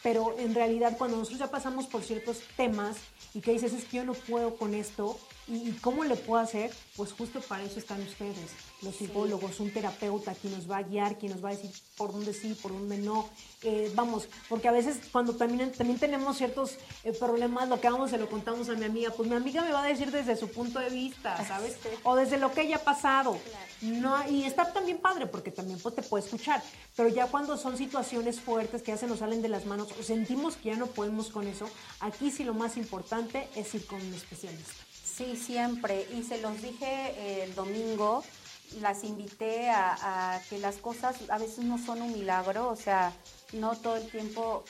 [0.01, 2.97] pero en realidad cuando nosotros ya pasamos por ciertos temas
[3.33, 6.71] y que dices, es que yo no puedo con esto, ¿y, cómo le puedo hacer?
[6.95, 11.17] Pues justo para eso están ustedes, los psicólogos, un terapeuta quien nos va a guiar,
[11.17, 13.29] quien nos va a decir por dónde sí, por dónde no.
[13.63, 18.11] Eh, vamos, porque a veces cuando también, también tenemos ciertos eh, problemas, lo que vamos
[18.11, 20.49] se lo contamos a mi amiga, pues mi amiga me va a decir desde su
[20.49, 21.77] punto de vista, ¿sabes?
[22.03, 23.37] O desde lo que ella ha pasado.
[23.81, 26.61] No, y está también padre porque también pues, te puede escuchar,
[26.95, 30.03] pero ya cuando son situaciones fuertes que ya se nos salen de las manos o
[30.03, 31.69] sentimos que ya no podemos con eso,
[31.99, 34.73] aquí sí lo más importante es ir con un especialista.
[35.03, 36.07] Sí, siempre.
[36.13, 38.23] Y se los dije el domingo,
[38.81, 43.13] las invité a, que las cosas a veces no son un milagro, o sea,
[43.53, 44.63] no todo el tiempo,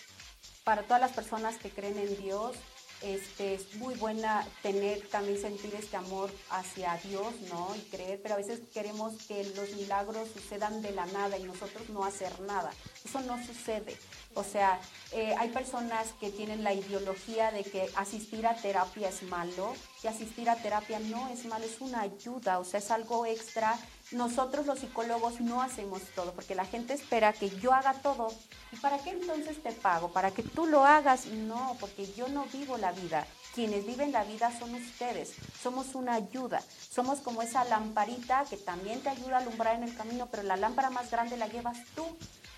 [0.63, 2.55] para todas las personas que creen en Dios,
[3.01, 7.75] este, es muy buena tener, también sentir este amor hacia Dios, ¿no?
[7.75, 11.89] Y creer, pero a veces queremos que los milagros sucedan de la nada y nosotros
[11.89, 12.71] no hacer nada.
[13.03, 13.97] Eso no sucede.
[14.35, 14.79] O sea,
[15.11, 19.73] eh, hay personas que tienen la ideología de que asistir a terapia es malo
[20.03, 23.77] y asistir a terapia no es malo, es una ayuda, o sea, es algo extra.
[24.11, 28.33] Nosotros los psicólogos no hacemos todo porque la gente espera que yo haga todo.
[28.71, 30.09] ¿Y para qué entonces te pago?
[30.11, 31.27] ¿Para que tú lo hagas?
[31.27, 33.27] No, porque yo no vivo la vida.
[33.53, 35.33] Quienes viven la vida son ustedes.
[35.61, 36.61] Somos una ayuda.
[36.89, 40.55] Somos como esa lamparita que también te ayuda a alumbrar en el camino, pero la
[40.57, 42.05] lámpara más grande la llevas tú.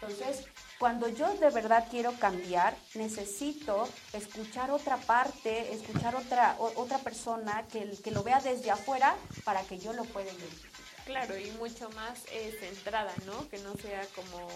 [0.01, 0.45] Entonces,
[0.79, 7.65] cuando yo de verdad quiero cambiar, necesito escuchar otra parte, escuchar otra, o- otra persona
[7.71, 10.70] que, que lo vea desde afuera para que yo lo pueda identificar.
[11.11, 13.47] Claro, y mucho más eh, centrada, ¿no?
[13.49, 14.47] Que no sea como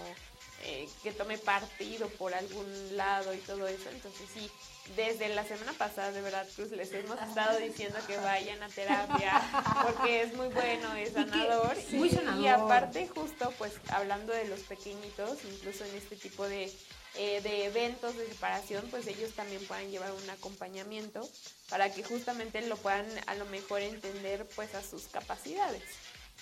[0.64, 3.90] eh, que tome partido por algún lado y todo eso.
[3.92, 4.50] Entonces sí,
[4.96, 9.42] desde la semana pasada, de verdad, Cruz, les hemos estado diciendo que vayan a terapia
[9.84, 11.76] porque es muy bueno, es Y que- sanador.
[11.90, 11.96] sí.
[11.98, 12.44] Muy sanador.
[12.44, 16.72] Y aparte, justo, pues hablando de los pequeñitos, incluso en este tipo de,
[17.16, 21.28] eh, de eventos de separación, pues ellos también puedan llevar un acompañamiento
[21.70, 25.84] para que justamente lo puedan a lo mejor entender pues a sus capacidades.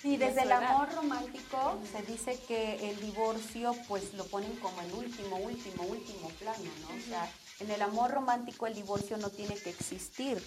[0.04, 4.92] De desde el amor romántico se dice que el divorcio pues lo ponen como el
[4.92, 6.94] último, último, último plano, ¿no?
[6.94, 10.44] O sea, en el amor romántico el divorcio no tiene que existir.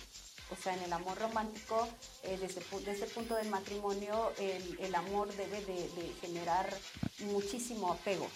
[0.52, 1.88] O sea, en el amor romántico,
[2.22, 6.72] eh, desde, desde el punto del matrimonio, el, el amor debe de, de generar
[7.22, 8.28] muchísimo apego.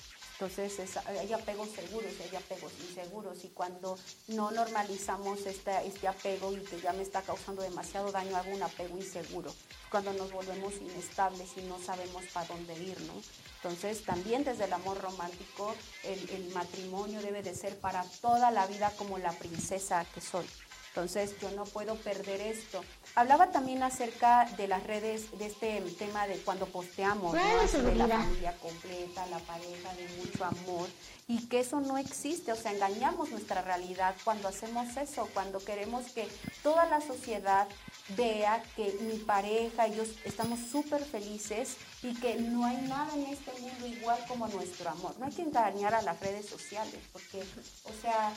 [0.41, 3.95] Entonces es- hay apegos seguros y hay apegos inseguros y cuando
[4.29, 8.97] no normalizamos este apego y que ya me está causando demasiado daño, hago un apego
[8.97, 9.53] inseguro.
[9.91, 13.13] Cuando nos volvemos inestables y no sabemos para dónde ir, ¿no?
[13.57, 18.91] Entonces también desde el amor romántico el matrimonio debe de ser para toda la vida
[18.97, 20.47] como la princesa que soy.
[20.93, 22.83] Entonces yo no puedo perder esto.
[23.15, 27.39] Hablaba también acerca de las redes, de este tema de cuando posteamos, ¿no?
[27.39, 30.89] De la familia completa, la pareja, de mucho amor,
[31.29, 36.11] y que eso no existe, o sea, engañamos nuestra realidad cuando hacemos eso, cuando queremos
[36.11, 36.27] que
[36.61, 37.69] toda la sociedad
[38.17, 43.27] vea que mi pareja y yo estamos súper felices y que no hay nada en
[43.27, 45.15] este mundo igual como nuestro amor.
[45.19, 47.41] No hay que engañar a las redes sociales, porque,
[47.85, 48.33] o sea,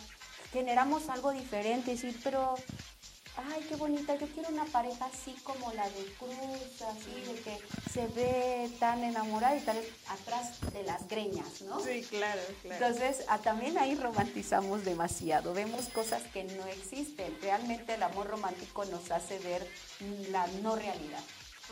[0.54, 2.54] generamos algo diferente, decir, pero
[3.36, 7.58] ay, qué bonita, yo quiero una pareja así como la de Cruz, así de que
[7.92, 9.76] se ve tan enamorada y tan
[10.08, 11.80] atrás de las greñas, ¿no?
[11.80, 12.86] Sí, claro, claro.
[12.86, 17.36] Entonces, ah, también ahí romantizamos demasiado, vemos cosas que no existen.
[17.42, 19.68] Realmente el amor romántico nos hace ver
[20.30, 21.24] la no realidad.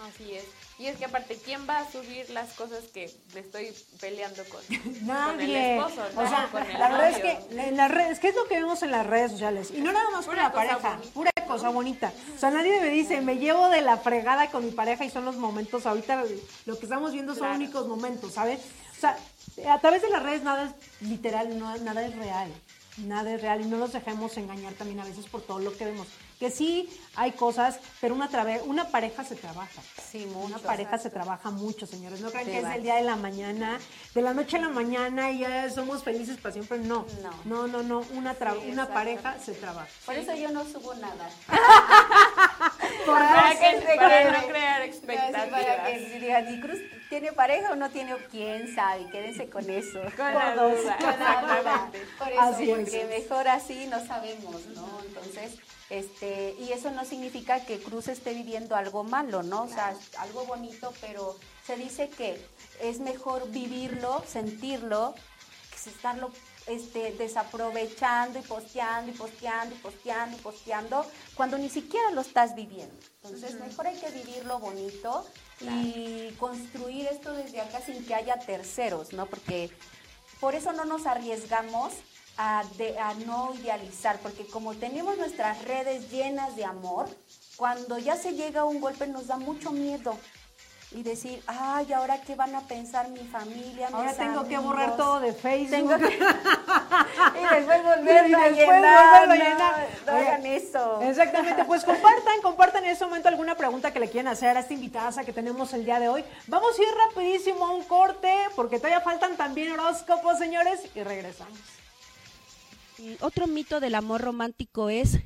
[0.09, 0.45] Así es.
[0.79, 4.61] Y es que aparte, ¿quién va a subir las cosas que me estoy peleando con,
[4.67, 5.77] con el Nadie.
[5.79, 6.03] esposo?
[6.17, 8.55] o sea, con el la verdad es que en las redes, ¿qué es lo que
[8.57, 9.71] vemos en las redes sociales?
[9.71, 11.13] Y no nada más con la pareja, bonita.
[11.15, 12.13] pura cosa bonita.
[12.35, 15.25] O sea, nadie me dice, me llevo de la fregada con mi pareja y son
[15.27, 16.25] los momentos, ahorita
[16.67, 17.57] lo que estamos viendo son Claro.
[17.57, 18.61] únicos momentos, ¿sabes?
[18.97, 19.19] O sea,
[19.71, 22.51] a través de las redes nada es literal, no, nada es real.
[22.99, 25.85] Nada es real y no nos dejemos engañar también a veces por todo lo que
[25.87, 26.07] vemos.
[26.43, 28.29] Que sí hay cosas, pero una,
[28.67, 29.81] una pareja se trabaja.
[30.11, 32.21] Sí, Una mucho, pareja se trabaja mucho, señores.
[32.21, 33.79] No crean que es el día de la mañana,
[34.13, 36.79] de la noche a la mañana y ya somos felices para siempre.
[36.79, 37.07] No,
[37.45, 38.01] no, no, no.
[38.15, 39.87] Una, tra- Sí, una pareja se trabaja.
[40.05, 41.31] Por eso yo no subo nada.
[43.07, 45.87] Para no que- se para no crear Para expectativas.
[45.87, 46.79] que digan, ¿y Cruz
[47.09, 48.17] tiene pareja o no tiene?
[48.33, 49.07] ¿Quién sabe?
[49.11, 50.01] Quédense con eso.
[50.17, 51.91] Con la duda, con la duda.
[52.19, 52.77] Por eso, Así es.
[52.79, 54.89] porque mejor así no sabemos, ¿no?
[55.07, 55.57] Entonces,
[55.93, 59.65] este, y eso no significa que Cruz esté viviendo algo malo, ¿no?
[59.65, 61.37] O sea, algo bonito, pero
[61.67, 62.43] se dice que
[62.81, 65.15] es mejor vivirlo, sentirlo,
[65.71, 66.33] que estarlo
[66.67, 72.55] este, desaprovechando y posteando y posteando y posteando y posteando cuando ni siquiera lo estás
[72.55, 72.95] viviendo.
[73.23, 75.27] Entonces, mejor hay que vivirlo bonito
[75.61, 79.27] y construir esto desde acá sin que haya terceros, ¿no?
[79.27, 79.71] Porque
[80.41, 81.93] por eso no nos arriesgamos
[82.37, 87.09] a, de- a no idealizar, porque como tenemos nuestras redes llenas de amor,
[87.57, 90.17] cuando ya se llega a un golpe nos da mucho miedo.
[90.95, 93.89] Y decir, ay, ¿ahora qué van a pensar mi familia?
[93.91, 94.65] Ahora mis tengo que amigos?
[94.77, 95.71] borrar todo de Facebook.
[95.71, 96.19] Tengo que-
[97.41, 99.11] y después volverlo a Y después llenar.
[99.27, 99.89] volverlo no, llenar.
[100.07, 101.01] no Oye, hagan eso.
[101.01, 104.75] Exactamente, pues compartan, compartan en este momento alguna pregunta que le quieran hacer a esta
[104.75, 106.25] invitada que tenemos el día de hoy.
[106.47, 111.59] Vamos a ir rapidísimo a un corte, porque todavía faltan también horóscopos, señores, y regresamos.
[113.21, 115.19] Otro mito del amor romántico es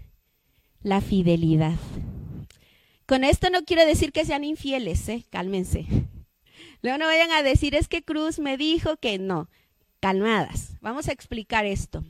[0.82, 1.74] la fidelidad.
[3.06, 5.24] Con esto no quiero decir que sean infieles, ¿eh?
[5.30, 5.86] Cálmense.
[6.82, 9.48] Luego no vayan a decir, es que Cruz me dijo que no.
[10.00, 10.74] Calmadas.
[10.80, 12.04] Vamos a explicar esto.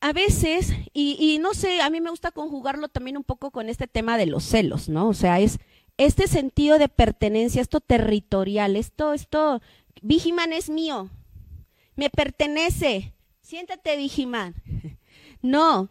[0.00, 3.68] A veces, y, y no sé, a mí me gusta conjugarlo también un poco con
[3.68, 5.08] este tema de los celos, ¿no?
[5.08, 5.58] O sea, es
[5.98, 9.60] este sentido de pertenencia, esto territorial, esto, esto,
[10.00, 11.10] Vigiman es mío,
[11.96, 13.12] me pertenece.
[13.50, 14.54] Siéntate, Vigiman.
[15.42, 15.88] No.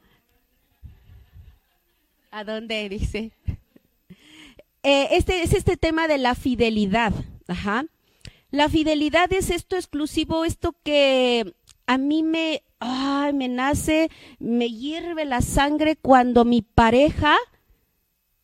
[2.32, 3.32] ¿A dónde dice?
[4.84, 7.12] Eh, este es este tema de la fidelidad.
[7.48, 7.86] Ajá.
[8.52, 11.54] La fidelidad es esto exclusivo, esto que
[11.88, 17.36] a mí me, ay, me nace, me hierve la sangre cuando mi pareja,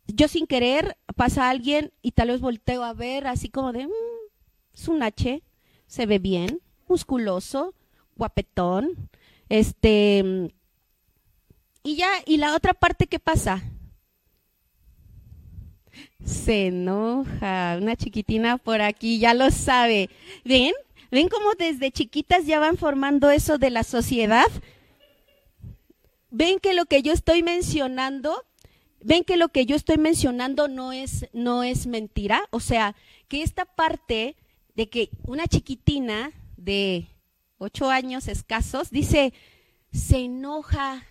[0.07, 3.85] yo sin querer, pasa a alguien y tal vez volteo a ver así como de,
[3.85, 3.91] "Mm,
[4.73, 5.41] es un H,
[5.85, 7.75] se ve bien, musculoso,
[8.15, 9.09] guapetón,
[9.49, 10.51] este,
[11.83, 13.63] y ya, y la otra parte, ¿qué pasa?
[16.25, 20.09] Se enoja, una chiquitina por aquí, ya lo sabe.
[20.43, 20.73] ¿Ven?
[21.11, 24.47] ¿Ven cómo desde chiquitas ya van formando eso de la sociedad?
[26.31, 28.43] ¿Ven que lo que yo estoy mencionando,
[28.99, 32.43] ven que lo que yo estoy mencionando no es, no es mentira?
[32.49, 32.95] O sea,
[33.27, 34.35] que esta parte
[34.75, 37.07] de que una chiquitina de
[37.57, 39.33] ocho años escasos dice,
[39.91, 41.03] se enoja.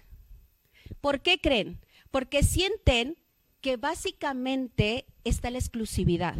[1.00, 1.80] ¿Por qué creen?
[2.10, 3.16] Porque sienten
[3.60, 6.36] que básicamente está la exclusividad.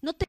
[0.00, 0.26] No te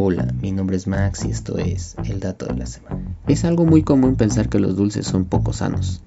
[0.00, 3.16] Hola, mi nombre es Max y esto es el dato de la semana.
[3.26, 6.02] Es algo muy común pensar que los dulces son poco sanos,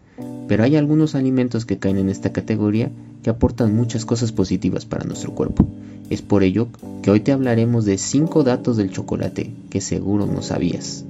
[0.47, 2.89] pero hay algunos alimentos que caen en esta categoría
[3.23, 5.67] que aportan muchas cosas positivas para nuestro cuerpo.
[6.09, 6.67] Es por ello
[7.01, 11.05] que hoy te hablaremos de 5 datos del chocolate que seguro no sabías.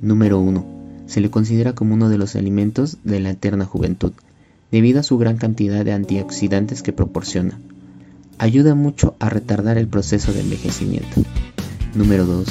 [0.00, 0.64] Número 1.
[1.06, 4.12] Se le considera como uno de los alimentos de la eterna juventud,
[4.70, 7.58] debido a su gran cantidad de antioxidantes que proporciona.
[8.38, 11.22] Ayuda mucho a retardar el proceso de envejecimiento.
[11.94, 12.48] Número 2.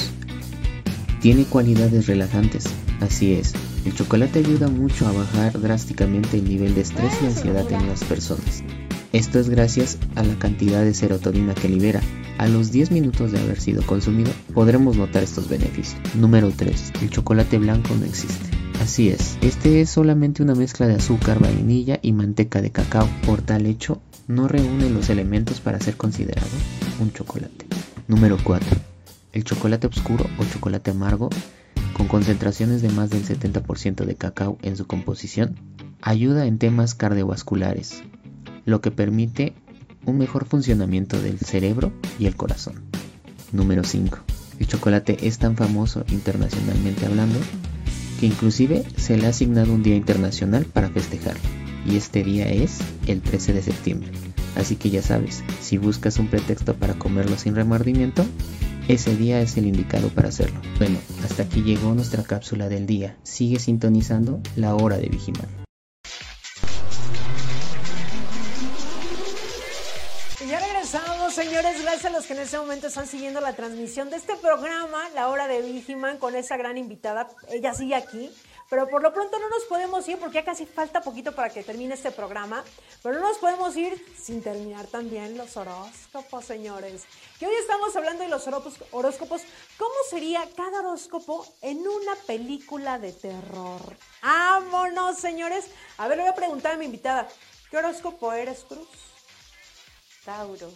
[1.22, 2.66] Tiene cualidades relajantes.
[3.02, 3.54] Así es,
[3.86, 8.04] el chocolate ayuda mucho a bajar drásticamente el nivel de estrés y ansiedad en las
[8.04, 8.64] personas.
[9.14, 12.02] Esto es gracias a la cantidad de serotonina que libera.
[12.38, 16.00] A los 10 minutos de haber sido consumido, podremos notar estos beneficios.
[16.16, 16.94] Número 3.
[17.02, 18.50] El chocolate blanco no existe.
[18.82, 23.08] Así es, este es solamente una mezcla de azúcar, vainilla y manteca de cacao.
[23.26, 26.48] Por tal hecho, no reúne los elementos para ser considerado
[27.00, 27.66] un chocolate.
[28.08, 28.92] Número 4
[29.34, 31.30] el chocolate oscuro o chocolate amargo,
[32.02, 35.56] con concentraciones de más del 70% de cacao en su composición,
[36.02, 38.02] ayuda en temas cardiovasculares,
[38.66, 39.54] lo que permite
[40.06, 42.82] un mejor funcionamiento del cerebro y el corazón.
[43.52, 44.18] Número 5.
[44.58, 47.38] El chocolate es tan famoso internacionalmente hablando
[48.20, 51.42] que inclusive se le ha asignado un día internacional para festejarlo,
[51.86, 54.10] y este día es el 13 de septiembre.
[54.56, 58.26] Así que ya sabes, si buscas un pretexto para comerlo sin remordimiento,
[58.88, 60.62] ese día es el indicado para hacerlo.
[60.78, 63.18] Bueno, hasta aquí llegó nuestra cápsula del día.
[63.24, 65.48] Sigue sintonizando la hora de Vigiman.
[70.48, 71.82] Ya regresamos, señores.
[71.82, 75.30] Gracias a los que en este momento están siguiendo la transmisión de este programa, La
[75.30, 77.30] Hora de Vigiman, con esa gran invitada.
[77.50, 78.30] Ella sigue aquí.
[78.72, 81.62] Pero por lo pronto no nos podemos ir porque ya casi falta poquito para que
[81.62, 82.64] termine este programa.
[83.04, 87.04] Pero no nos podemos ir sin terminar también los horóscopos, señores.
[87.38, 89.42] Que hoy estamos hablando de los horóscopos.
[89.78, 93.82] ¿Cómo sería cada horóscopo en una película de terror?
[94.24, 95.66] ¡Vámonos, señores!
[95.98, 97.28] A ver, le voy a preguntar a mi invitada.
[97.70, 98.88] ¿Qué horóscopo eres, Cruz?
[100.24, 100.72] Tauro.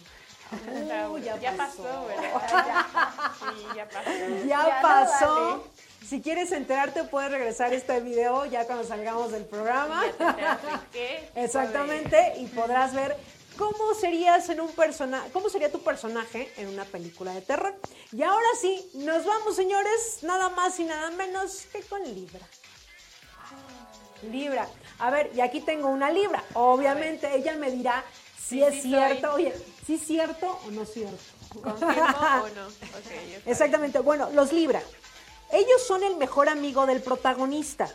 [0.52, 1.82] Uh, ya, ya pasó.
[1.82, 2.30] pasó, ¿verdad?
[2.46, 4.10] Ya, sí, ya pasó.
[4.46, 5.50] Ya, pasó.
[5.50, 5.75] vale.
[6.08, 10.04] Si quieres enterarte, puedes regresar este video ya cuando salgamos del programa.
[10.06, 11.30] Ya te enteraste qué.
[11.44, 13.16] Exactamente, y podrás ver
[13.58, 17.74] cómo serías en un personaje, cómo sería tu personaje en una película de terror.
[18.12, 22.46] Y ahora sí, nos vamos, señores, nada más y nada menos que con Libra.
[24.30, 24.68] Libra.
[24.98, 26.42] A ver, y aquí tengo una Libra.
[26.54, 28.04] Obviamente ella me dirá
[28.38, 29.46] si Sí, es sí cierto, soy.
[29.46, 31.16] oye, si es cierto o no es cierto.
[31.62, 31.94] ¿Confirmo
[32.44, 32.68] o no?
[33.44, 33.98] Exactamente.
[34.00, 34.80] Bueno, los Libra.
[35.52, 37.88] Ellos son el mejor amigo del protagonista.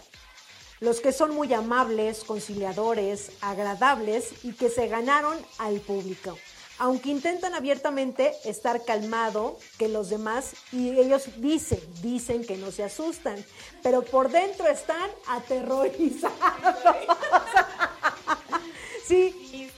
[0.79, 6.37] Los que son muy amables, conciliadores, agradables y que se ganaron al público.
[6.79, 12.83] Aunque intentan abiertamente estar calmado que los demás y ellos dicen, dicen que no se
[12.83, 13.45] asustan,
[13.83, 16.33] pero por dentro están aterrorizados.
[19.05, 19.69] sí.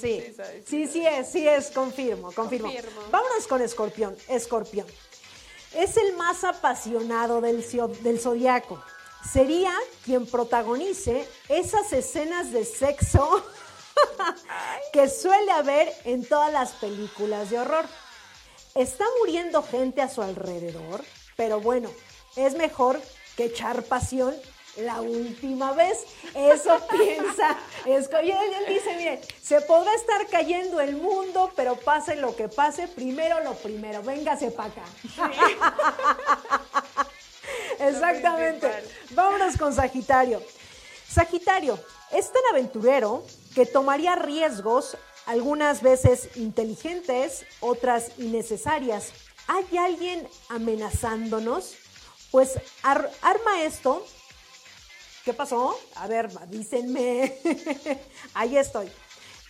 [0.00, 0.22] Sí,
[0.64, 2.68] sí, sí es, sí es, confirmo, confirmo.
[2.68, 3.00] Confirmo.
[3.10, 4.16] Vámonos con Escorpión.
[4.28, 4.86] Escorpión.
[5.78, 7.64] Es el más apasionado del,
[8.02, 8.82] del zodiaco.
[9.32, 9.72] Sería
[10.04, 13.44] quien protagonice esas escenas de sexo
[14.92, 17.84] que suele haber en todas las películas de horror.
[18.74, 21.04] Está muriendo gente a su alrededor,
[21.36, 21.88] pero bueno,
[22.34, 23.00] es mejor
[23.36, 24.34] que echar pasión
[24.80, 26.04] la última vez.
[26.34, 27.56] Eso piensa.
[27.84, 32.34] Esco- y él, él dice, miren, se podrá estar cayendo el mundo, pero pase lo
[32.36, 34.84] que pase, primero lo primero, véngase para acá.
[37.80, 38.70] Exactamente.
[39.10, 40.42] Vámonos con Sagitario.
[41.08, 41.78] Sagitario
[42.12, 43.24] es tan aventurero
[43.54, 44.96] que tomaría riesgos,
[45.26, 49.10] algunas veces inteligentes, otras innecesarias.
[49.46, 51.74] ¿Hay alguien amenazándonos?
[52.30, 54.04] Pues ar- arma esto.
[55.28, 55.78] ¿Qué pasó?
[55.96, 57.36] A ver, dícenme.
[58.32, 58.90] Ahí estoy.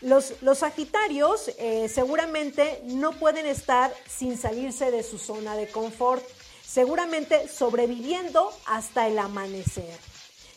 [0.01, 6.25] Los, los Sagitarios eh, seguramente no pueden estar sin salirse de su zona de confort,
[6.67, 9.97] seguramente sobreviviendo hasta el amanecer.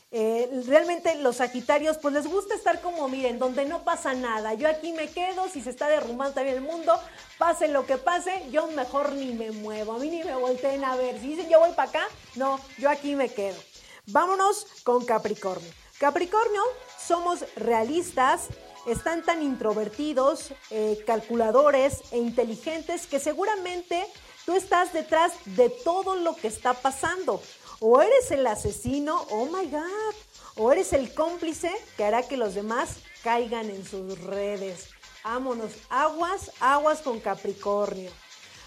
[0.10, 4.56] Eh, realmente los Sagitarios pues les gusta estar como, miren, donde no pasa nada.
[4.56, 7.00] Yo aquí me quedo, si se está derrumbando también el mundo,
[7.38, 10.96] pase lo que pase, yo mejor ni me muevo, a mí ni me volteen a
[10.96, 11.20] ver.
[11.20, 13.71] Si dicen yo voy para acá, no, yo aquí me quedo.
[14.12, 15.72] Vámonos con Capricornio.
[15.98, 16.62] Capricornio,
[17.00, 18.48] somos realistas,
[18.86, 24.06] están tan introvertidos, eh, calculadores e inteligentes que seguramente
[24.46, 27.42] tú estás detrás de todo lo que está pasando.
[27.80, 30.16] O eres el asesino, oh my God,
[30.58, 34.90] o eres el cómplice que hará que los demás caigan en sus redes.
[35.24, 38.12] Vámonos, aguas, aguas con Capricornio.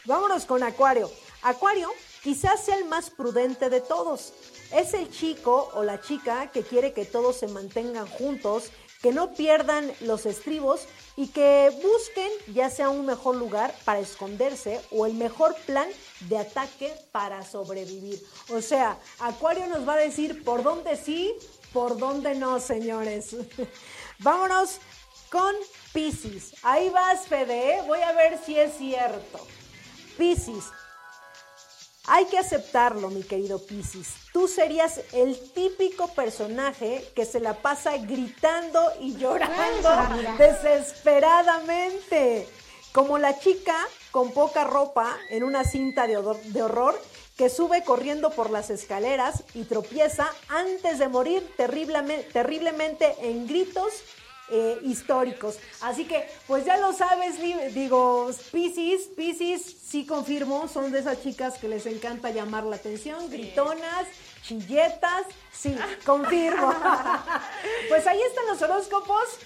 [0.07, 1.11] Vámonos con Acuario.
[1.43, 1.91] Acuario
[2.23, 4.33] quizás sea el más prudente de todos.
[4.75, 8.71] Es el chico o la chica que quiere que todos se mantengan juntos,
[9.01, 14.81] que no pierdan los estribos y que busquen ya sea un mejor lugar para esconderse
[14.91, 15.89] o el mejor plan
[16.29, 18.21] de ataque para sobrevivir.
[18.49, 21.33] O sea, Acuario nos va a decir por dónde sí,
[21.73, 23.37] por dónde no, señores.
[24.19, 24.81] Vámonos
[25.31, 25.55] con
[25.93, 26.53] Pisces.
[26.63, 27.83] Ahí vas, Fede, ¿eh?
[27.87, 29.39] voy a ver si es cierto.
[30.19, 30.65] Pisces,
[32.07, 34.24] hay que aceptarlo, mi querido Piscis.
[34.35, 39.89] Tú serías el típico personaje que se la pasa gritando y llorando
[40.37, 42.49] desesperadamente.
[42.91, 43.77] Como la chica
[44.11, 47.01] con poca ropa en una cinta de, horror
[47.37, 54.03] que sube corriendo por las escaleras y tropieza antes de morir terriblemente, terriblemente en gritos
[54.51, 55.59] eh, históricos.
[55.81, 57.41] Así que, pues ya lo sabes,
[57.73, 63.31] digo, Pisces, Pisces, sí confirmo, son de esas chicas que les encanta llamar la atención,
[63.31, 64.07] gritonas,
[64.47, 66.73] chilletas, sí, confirmo.
[67.89, 69.39] pues ahí están los horóscopos.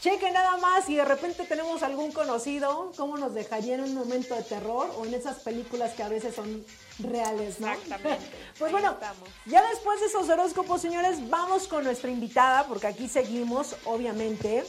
[0.00, 4.34] Cheque nada más y de repente tenemos algún conocido, cómo nos dejaría en un momento
[4.34, 6.62] de terror o en esas películas que a veces son
[6.98, 7.72] reales, ¿no?
[7.72, 8.26] Exactamente.
[8.58, 8.98] pues bueno,
[9.46, 14.64] ya después de esos horóscopos, señores, vamos con nuestra invitada, porque aquí seguimos, obviamente,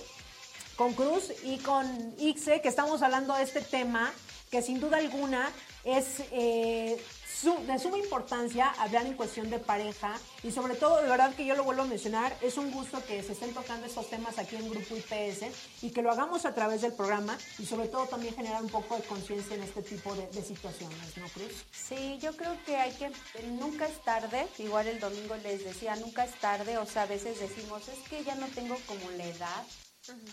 [0.77, 4.13] con Cruz y con Ixe, que estamos hablando de este tema
[4.49, 5.51] que sin duda alguna
[5.83, 6.97] es eh,
[7.45, 11.55] de suma importancia hablar en cuestión de pareja y sobre todo, de verdad que yo
[11.55, 14.67] lo vuelvo a mencionar, es un gusto que se estén tocando estos temas aquí en
[14.67, 15.45] Grupo IPS
[15.83, 18.95] y que lo hagamos a través del programa y sobre todo también generar un poco
[18.95, 21.65] de conciencia en este tipo de, situaciones, ¿no, Cruz?
[21.71, 23.11] Sí, yo creo que hay que,
[23.47, 27.39] nunca es tarde, igual el domingo les decía, nunca es tarde, o sea, a veces
[27.39, 29.63] decimos, es que ya no tengo como la edad,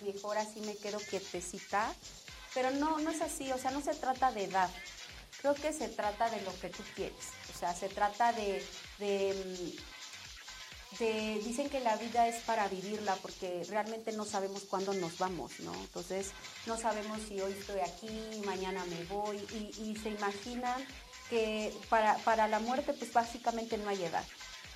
[0.02, 1.93] mejor así me quedo quietecita,
[2.55, 4.70] pero no, no es así, o sea, no se trata de edad,
[5.43, 7.32] creo que se trata de lo que tú quieres.
[7.55, 8.64] O sea, se trata de,
[8.98, 9.74] de,
[11.44, 15.74] dicen que la vida es para vivirla porque realmente no sabemos cuándo nos vamos, ¿no?
[15.74, 16.31] Entonces,
[16.66, 19.36] no sabemos si hoy estoy aquí, mañana me voy
[19.78, 20.86] y, se imaginan
[21.28, 24.24] que para, para la muerte pues básicamente no hay edad.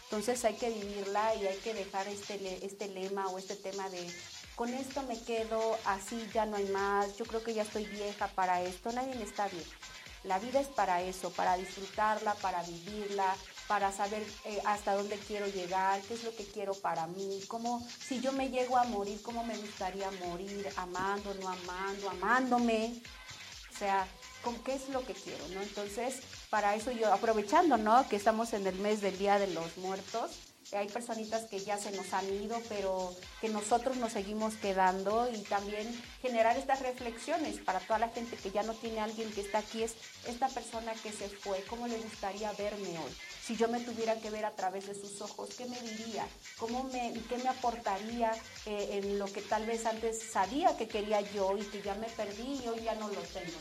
[0.05, 4.07] Entonces hay que vivirla y hay que dejar este, este lema o este tema de
[4.55, 8.29] con esto me quedo, así ya no hay más, yo creo que ya estoy vieja
[8.29, 9.65] para esto, nadie me está bien.
[10.27, 13.35] La vida es para eso, para disfrutarla, para vivirla,
[13.69, 17.87] para saber eh, hasta dónde quiero llegar, qué es lo que quiero para mí, cómo,
[18.05, 23.01] si yo me llego a morir, cómo me gustaría morir, amando, no amando, amándome.
[23.73, 24.09] O sea,
[24.43, 25.47] ¿con qué es lo que quiero?
[25.49, 25.63] ¿no?
[25.63, 26.21] Entonces,
[26.51, 28.09] para eso yo, aprovechando, ¿no?
[28.09, 30.31] Que estamos en el mes del Día de los Muertos,
[30.73, 35.39] hay personitas que ya se nos han ido, pero que nosotros nos seguimos quedando y
[35.43, 35.87] también
[36.21, 39.83] generar estas reflexiones para toda la gente que ya no tiene alguien que está aquí,
[39.83, 39.95] es
[40.27, 43.13] esta persona que se fue, ¿cómo le gustaría verme hoy?
[43.47, 46.27] Si yo me tuviera que ver a través de sus ojos, ¿qué me diría?
[46.59, 48.33] ¿Cómo me, ¿Qué me aportaría
[48.65, 52.09] eh, en lo que tal vez antes sabía que quería yo y que ya me
[52.09, 53.57] perdí y hoy ya no lo tengo?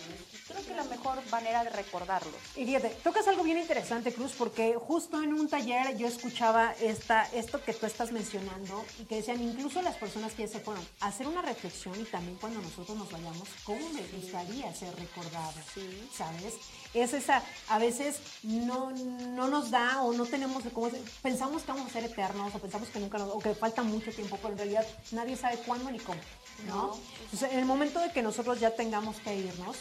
[0.47, 2.31] Creo que la mejor manera de recordarlo.
[2.55, 7.63] Y fíjate, tocas algo bien interesante, Cruz, porque justo en un taller yo escuchaba esto
[7.63, 11.27] que tú estás mencionando y que decían incluso las personas que ya se fueron, hacer
[11.27, 15.61] una reflexión y también cuando nosotros nos vayamos, ¿cómo me gustaría ser recordado?
[15.75, 16.09] Sí.
[16.11, 16.55] ¿Sabes?
[16.95, 20.89] Es esa, a veces no, no nos da o no tenemos, como,
[21.21, 24.37] pensamos que vamos a ser eternos o pensamos que nunca, o que falta mucho tiempo,
[24.41, 26.21] pero en realidad nadie sabe cuándo ni cómo,
[26.67, 26.97] ¿no?
[27.25, 29.77] Entonces, en el momento de que nosotros ya tengamos que irnos,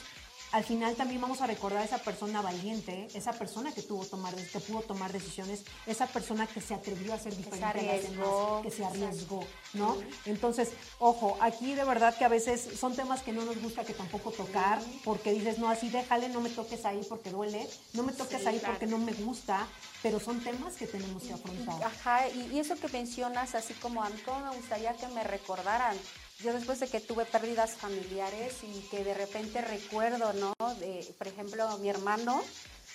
[0.55, 4.33] al final también vamos a recordar a esa persona valiente, esa persona que tuvo tomar,
[4.37, 8.63] que pudo tomar decisiones, esa persona que se atrevió a ser diferente, que se arriesgó,
[8.63, 9.97] que se arriesgó ¿no?
[10.27, 10.71] Entonces,
[11.01, 14.31] ojo, aquí de verdad que a veces son temas que no nos gusta que tampoco
[14.31, 18.47] tocar, porque dices, no, así déjale, no me toques ahí porque duele, no me toques
[18.47, 19.67] ahí porque no me gusta,
[20.05, 21.83] pero son temas que tenemos que afrontar.
[21.83, 25.97] Ajá, y, eso que mencionas, así como a mí, como me gustaría que me recordaran,
[26.41, 30.55] yo después de que tuve pérdidas familiares y que de repente recuerdo, ¿no?
[30.77, 32.43] De, por ejemplo, mi hermano,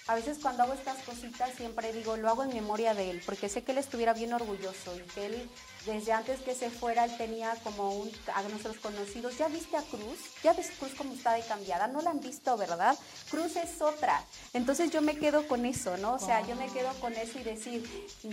[0.07, 3.49] a veces cuando hago estas cositas siempre digo, lo hago en memoria de él, porque
[3.49, 5.49] sé que él estuviera bien orgulloso y que él
[5.85, 9.81] desde antes que se fuera él tenía como un, a nuestros conocidos, ¿ya viste a
[9.81, 10.19] Cruz?
[10.43, 11.87] ¿Ya ves Cruz cómo está de cambiada?
[11.87, 12.97] No la han visto, ¿verdad?
[13.29, 14.23] Cruz es otra.
[14.53, 16.15] Entonces yo me quedo con eso, ¿no?
[16.15, 17.83] O sea, yo me quedo con eso y decir,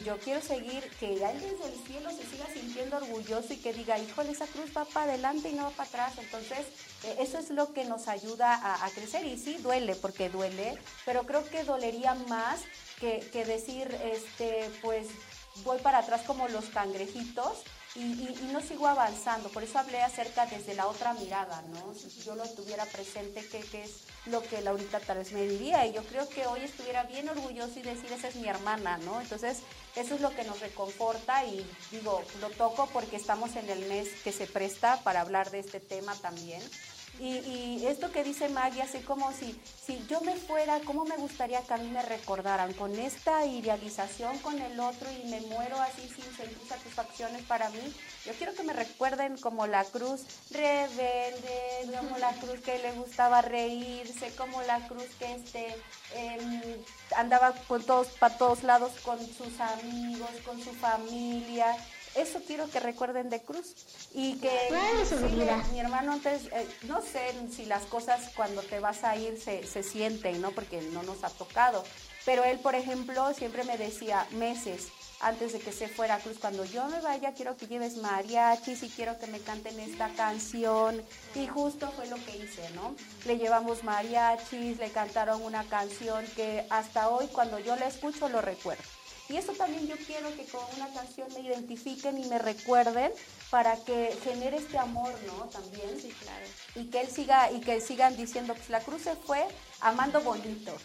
[0.05, 3.99] yo quiero seguir, que él desde el cielo se siga sintiendo orgulloso y que diga,
[3.99, 6.13] híjole, esa cruz va para adelante y no va para atrás.
[6.19, 6.67] Entonces,
[7.05, 10.79] eh, eso es lo que nos ayuda a, a crecer y sí, duele, porque duele,
[11.05, 12.61] pero creo que dolería más
[13.01, 15.07] que, que decir, este, pues
[15.65, 17.59] voy para atrás como los cangrejitos
[17.95, 19.49] y, y- no sigo avanzando.
[19.49, 21.95] Por eso hablé acerca desde la otra mirada, ¿no?
[21.95, 23.91] Si yo lo tuviera presente, ¿qué, qué es
[24.27, 25.87] lo que Laurita tal vez me diría?
[25.87, 29.21] Y yo creo que hoy estuviera bien orgulloso y decir, esa es mi hermana, ¿no?
[29.21, 29.59] Entonces,
[29.95, 34.09] eso es lo que nos reconforta y digo, lo toco porque estamos en el mes
[34.23, 36.61] que se presta para hablar de este tema también.
[37.19, 37.39] Y,
[37.81, 41.63] y esto que dice Maggie, así como si, si yo me fuera, ¿cómo me gustaría
[41.63, 42.73] que a mí me recordaran?
[42.75, 47.95] Con esta idealización con el otro y me muero así sin sentir satisfacciones para mí.
[48.25, 53.43] Yo quiero que me recuerden como la cruz rebelde, como la cruz que le gustaba
[53.43, 55.77] reírse, como la cruz que este,
[56.15, 56.63] em,
[57.17, 61.77] andaba con todos, para todos lados con sus amigos, con su familia.
[62.17, 63.75] Eso quiero que recuerden de Cruz.
[64.15, 64.51] Y que
[65.07, 69.41] sí, mi hermano antes, eh, no sé si las cosas cuando te vas a ir
[69.41, 70.51] se, se sienten, ¿no?
[70.53, 71.85] Porque no nos ha tocado.
[72.25, 74.89] Pero él, por ejemplo, siempre me decía meses
[75.21, 78.83] antes de que se fuera a Cruz, cuando yo me vaya quiero que lleves mariachis
[78.83, 81.03] y quiero que me canten esta canción.
[81.35, 82.95] Y justo fue lo que hice, ¿no?
[83.25, 88.41] Le llevamos mariachis, le cantaron una canción que hasta hoy cuando yo la escucho lo
[88.41, 88.83] recuerdo.
[89.29, 93.13] Y eso también yo quiero que con una canción me identifiquen y me recuerden
[93.51, 95.45] para que genere este amor, ¿no?
[95.47, 96.01] También.
[96.01, 96.47] Sí, claro.
[96.77, 99.45] Y que él siga, y que sigan diciendo, pues la cruz se fue
[99.81, 100.77] amando bonito.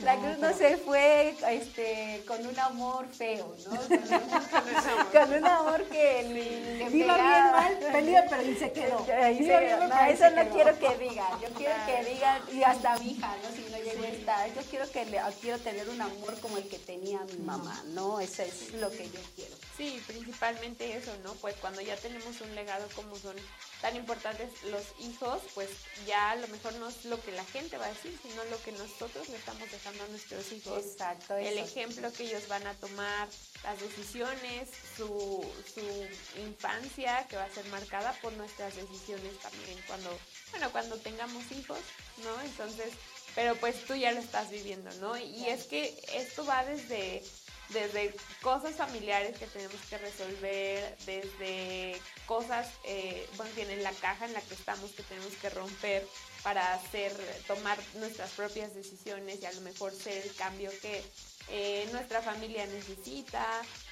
[0.00, 3.76] La cruz no se fue este, con un amor feo, ¿no?
[5.12, 9.06] Con un amor que le, le Iba bien mal, pelea, pero ahí se quedó.
[9.22, 10.52] Ahí se- no, eso no quedó.
[10.54, 11.40] quiero que digan.
[11.40, 13.56] Yo quiero que digan, y hasta mi hija, ¿no?
[13.56, 14.54] Si no llegó a estar.
[14.54, 18.20] Yo quiero que le, quiero tener un amor como el que tenía mi mamá, ¿no?
[18.20, 19.54] Eso es lo que yo quiero.
[19.76, 21.34] Sí, principalmente eso, ¿no?
[21.34, 23.36] Pues cuando ya tenemos un legado como son
[23.82, 25.68] tan importantes los hijos, pues
[26.06, 28.60] ya a lo mejor no es lo que la gente va a decir, sino lo
[28.62, 30.82] que nosotros le estamos dejando a nuestros hijos.
[30.82, 31.36] Exacto.
[31.36, 31.66] El eso.
[31.66, 33.28] ejemplo que ellos van a tomar,
[33.64, 35.44] las decisiones, su,
[35.74, 40.18] su infancia que va a ser marcada por nuestras decisiones también cuando,
[40.52, 41.80] bueno, cuando tengamos hijos,
[42.24, 42.40] ¿no?
[42.42, 42.92] Entonces,
[43.34, 45.18] pero pues tú ya lo estás viviendo, ¿no?
[45.18, 47.22] Y es que esto va desde
[47.70, 54.32] desde cosas familiares que tenemos que resolver, desde cosas, eh, bueno, en la caja en
[54.32, 56.06] la que estamos que tenemos que romper
[56.42, 57.12] para hacer,
[57.46, 61.02] tomar nuestras propias decisiones y a lo mejor ser el cambio que
[61.48, 63.44] eh, nuestra familia necesita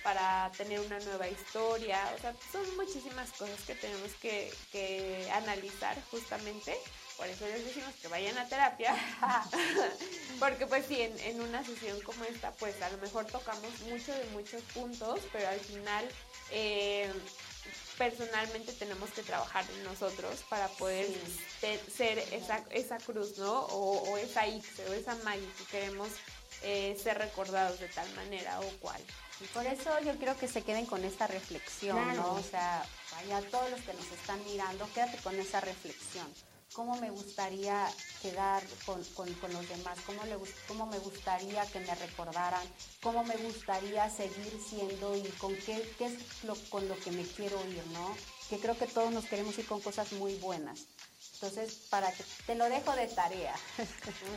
[0.03, 1.99] para tener una nueva historia.
[2.17, 6.77] O sea, son muchísimas cosas que tenemos que, que analizar justamente.
[7.17, 8.95] Por eso les decimos que vayan a terapia.
[10.41, 14.13] Porque pues sí, en, en una sesión como esta, pues a lo mejor tocamos mucho
[14.13, 16.05] de muchos puntos, pero al final
[16.51, 17.13] eh,
[17.97, 21.07] personalmente tenemos que trabajar en nosotros para poder
[21.61, 23.61] te- ser esa, esa cruz, ¿no?
[23.67, 26.09] O, o esa Ixe o esa Maggie que queremos
[26.63, 29.01] eh, ser recordados de tal manera o cual.
[29.41, 32.23] Y por eso yo quiero que se queden con esta reflexión, Claro.
[32.23, 32.35] ¿no?
[32.35, 36.27] O sea, vaya, todos los que nos están mirando, quédate con esa reflexión.
[36.75, 37.89] ¿Cómo me gustaría
[38.21, 39.97] quedar con, con- los demás?
[40.07, 40.37] ¿Cómo, le,
[40.67, 42.67] ¿Cómo me gustaría que me recordaran?
[43.01, 47.23] ¿Cómo me gustaría seguir siendo y con qué, qué es lo, con lo que me
[47.23, 48.17] quiero ir, ¿no?
[48.51, 50.81] Que creo que todos nos queremos ir con cosas muy buenas.
[51.45, 53.55] Entonces, para que te lo dejo de tarea.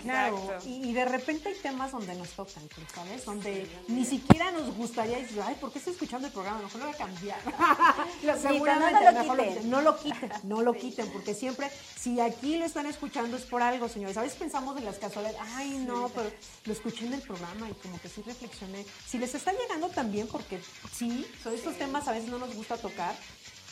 [0.03, 3.23] Claro, y, y de repente hay temas donde nos tocan, ¿sabes?
[3.23, 6.59] Donde ni siquiera nos gustaría decir, ay, ¿por qué estoy escuchando el programa?
[6.59, 7.39] Mejor lo voy a cambiar.
[8.23, 9.55] Lo Seguramente, no lo mejor lo quiten.
[9.55, 9.69] quiten.
[9.69, 13.61] No lo quiten, no lo quiten, porque siempre, si aquí lo están escuchando es por
[13.61, 14.17] algo, señores.
[14.17, 16.29] A veces pensamos en las casualidades, ay, no, pero
[16.65, 18.85] lo escuché en el programa y como que sí reflexioné.
[19.07, 20.59] Si les está llegando también, porque
[20.93, 23.15] sí, son estos temas a veces no nos gusta tocar,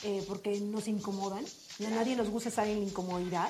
[0.03, 1.45] eh, porque nos incomodan,
[1.80, 3.49] y a nadie nos gusta estar en la incomodidad,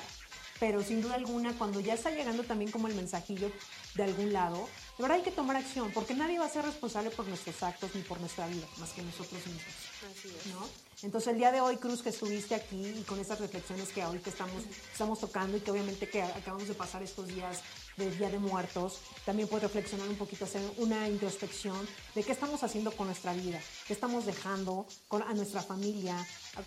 [0.58, 3.50] pero sin duda alguna, cuando ya está llegando también como el mensajillo
[3.94, 7.10] de algún lado, de verdad hay que tomar acción, porque nadie va a ser responsable
[7.10, 9.62] por nuestros actos ni por nuestra vida, más que nosotros mismos.
[10.10, 10.46] Así es.
[10.46, 10.66] ¿no?
[11.02, 14.18] Entonces el día de hoy, Cruz, que estuviste aquí y con estas reflexiones que hoy
[14.18, 17.60] que estamos, estamos tocando y que obviamente que acabamos de pasar estos días
[17.96, 22.62] de Día de Muertos, también puedes reflexionar un poquito, hacer una introspección de qué estamos
[22.62, 26.16] haciendo con nuestra vida, qué estamos dejando a nuestra familia,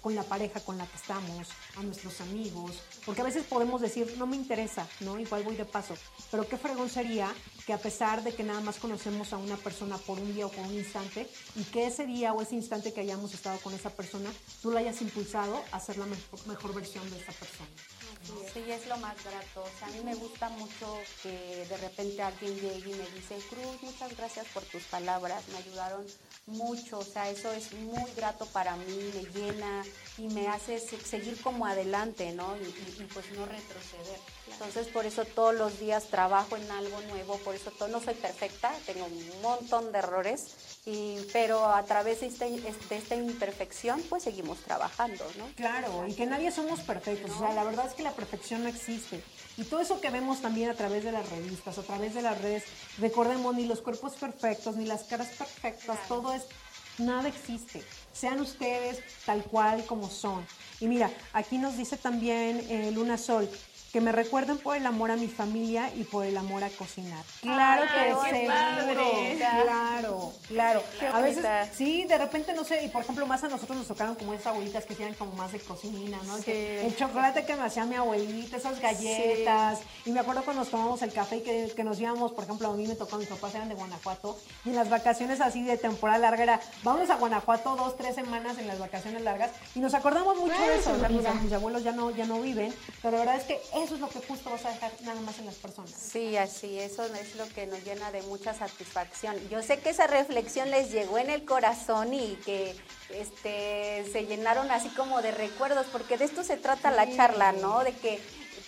[0.02, 1.48] con la pareja con la que estamos,
[1.78, 5.20] a nuestros amigos, porque a veces podemos decir, no me interesa, ¿no?
[5.20, 5.96] Igual voy de paso,
[6.32, 7.34] pero qué fregón sería
[7.66, 10.52] que a pesar de que nada más conocemos a una persona por un día o
[10.52, 13.90] por un instante, y que ese día o ese instante que hayamos estado con esa
[13.90, 14.32] persona,
[14.62, 16.08] tú la hayas impulsado a ser la
[16.48, 17.70] mejor versión de esa persona.
[18.54, 19.64] Sí, es lo más grato.
[19.64, 23.38] O sea, a mí me gusta mucho que de repente alguien llegue y me dice,
[23.50, 26.06] Cruz, muchas gracias por tus palabras, me ayudaron
[26.46, 27.00] mucho.
[27.00, 29.84] O sea, eso es muy grato para mí, me llena
[30.20, 32.56] y me hace se- seguir como adelante, ¿no?
[32.58, 34.20] Y, y- y, pues no retroceder.
[34.52, 38.16] Entonces, por eso todos los días trabajo en algo nuevo, por eso todo, no soy
[38.16, 40.48] perfecta, tengo un montón de errores,
[40.86, 45.48] y, pero a través de, este- de esta imperfección, pues seguimos trabajando, ¿no?
[45.56, 47.32] Claro, y que nadie somos perfectos.
[47.32, 49.24] O sea, la verdad es que la perfección no existe.
[49.58, 52.42] Y todo eso que vemos también a través de las revistas, a través de las
[52.42, 52.64] redes,
[52.98, 56.44] recordemos, ni los cuerpos perfectos, ni las caras perfectas, todo es,
[57.00, 57.84] nada existe.
[58.14, 60.46] Sean ustedes tal cual como son.
[60.80, 63.50] Y mira, aquí nos dice también eh, Luna Sol,
[63.92, 67.24] que me recuerden por el amor a mi familia y por el amor a cocinar.
[67.42, 69.12] Claro Ay, que seguro,
[69.64, 70.84] claro, claro.
[71.14, 74.16] A veces, sí, de repente, no sé, y por ejemplo, más a nosotros nos tocaron
[74.16, 76.38] como esas abuelitas que tienen como más de cocina, ¿no?
[76.38, 76.44] Sí.
[76.44, 79.80] Que el chocolate que me hacía mi abuelita, esas galletas.
[80.06, 82.70] Y me acuerdo cuando nos tomamos el café y que, que nos íbamos, por ejemplo,
[82.70, 85.78] a mí me tocó, mis papás eran de Guanajuato, y en las vacaciones así de
[85.78, 89.94] temporada larga era, vamos a Guanajuato dos, tres semanas en las vacaciones largas, y nos
[89.94, 90.96] acordamos mucho de eso.
[90.96, 91.34] Eso, Mis, mira.
[91.36, 94.10] mis abuelos ya no, ya no viven, pero la verdad es que eso es lo
[94.10, 95.92] que justo vas a dejar nada más en las personas.
[95.92, 99.36] Sí, así, eso es lo que nos llena de mucha satisfacción.
[99.50, 102.76] Yo sé que esa reflexión les llegó en el corazón y que
[103.10, 107.84] este, se llenaron así como de recuerdos, porque de esto se trata la charla, ¿no?
[107.84, 108.20] De que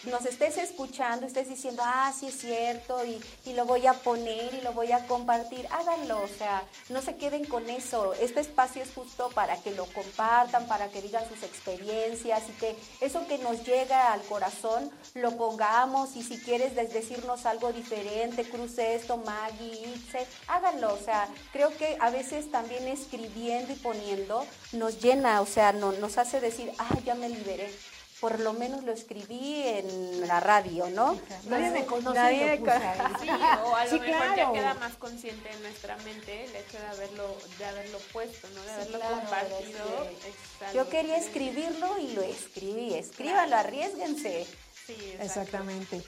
[0.05, 4.53] nos estés escuchando, estés diciendo, ah, sí es cierto, y, y lo voy a poner
[4.53, 8.13] y lo voy a compartir, háganlo, o sea, no se queden con eso.
[8.15, 12.75] Este espacio es justo para que lo compartan, para que digan sus experiencias y que
[12.99, 18.95] eso que nos llega al corazón lo pongamos y si quieres decirnos algo diferente, cruce
[18.95, 25.01] esto, Maggie, Itze, háganlo, o sea, creo que a veces también escribiendo y poniendo nos
[25.01, 27.71] llena, o sea, no, nos hace decir, ah, ya me liberé.
[28.21, 31.19] Por lo menos lo escribí en la radio, ¿no?
[31.49, 32.79] Nadie me conoce Nadie me conoce.
[33.19, 33.29] Sí,
[33.65, 36.85] o a lo Sí, mejor ya queda más consciente en nuestra mente el hecho de
[36.85, 38.61] haberlo, de haberlo puesto, ¿no?
[38.61, 40.07] De Sí, haberlo claro, compartido.
[40.69, 42.93] es Yo quería escribirlo y lo escribí.
[42.93, 44.45] Escríbanlo, arriesguense.
[44.85, 46.03] Sí, Exactamente.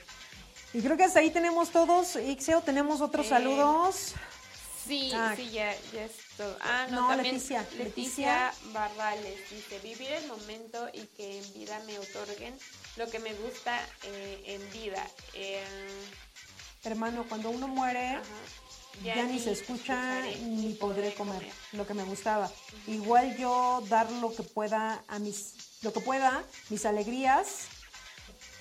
[0.73, 2.15] Y creo que hasta ahí tenemos todos.
[2.15, 4.13] Ixeo, tenemos otros Eh, saludos.
[4.87, 5.33] Sí, Ah.
[5.35, 6.57] sí, ya, ya es todo.
[6.61, 11.81] Ah, no, No, también Leticia, Leticia Barrales dice, vivir el momento y que en vida
[11.85, 12.57] me otorguen
[12.97, 15.05] lo que me gusta eh, en vida.
[15.33, 15.63] Eh,
[16.83, 18.19] Hermano, cuando uno muere,
[19.01, 21.41] ya, Ya ni ni se escucha escucharé, ni podré comer,
[21.71, 22.51] lo que me gustaba.
[22.87, 27.67] Igual yo dar lo que pueda a mis, lo que pueda, mis alegrías,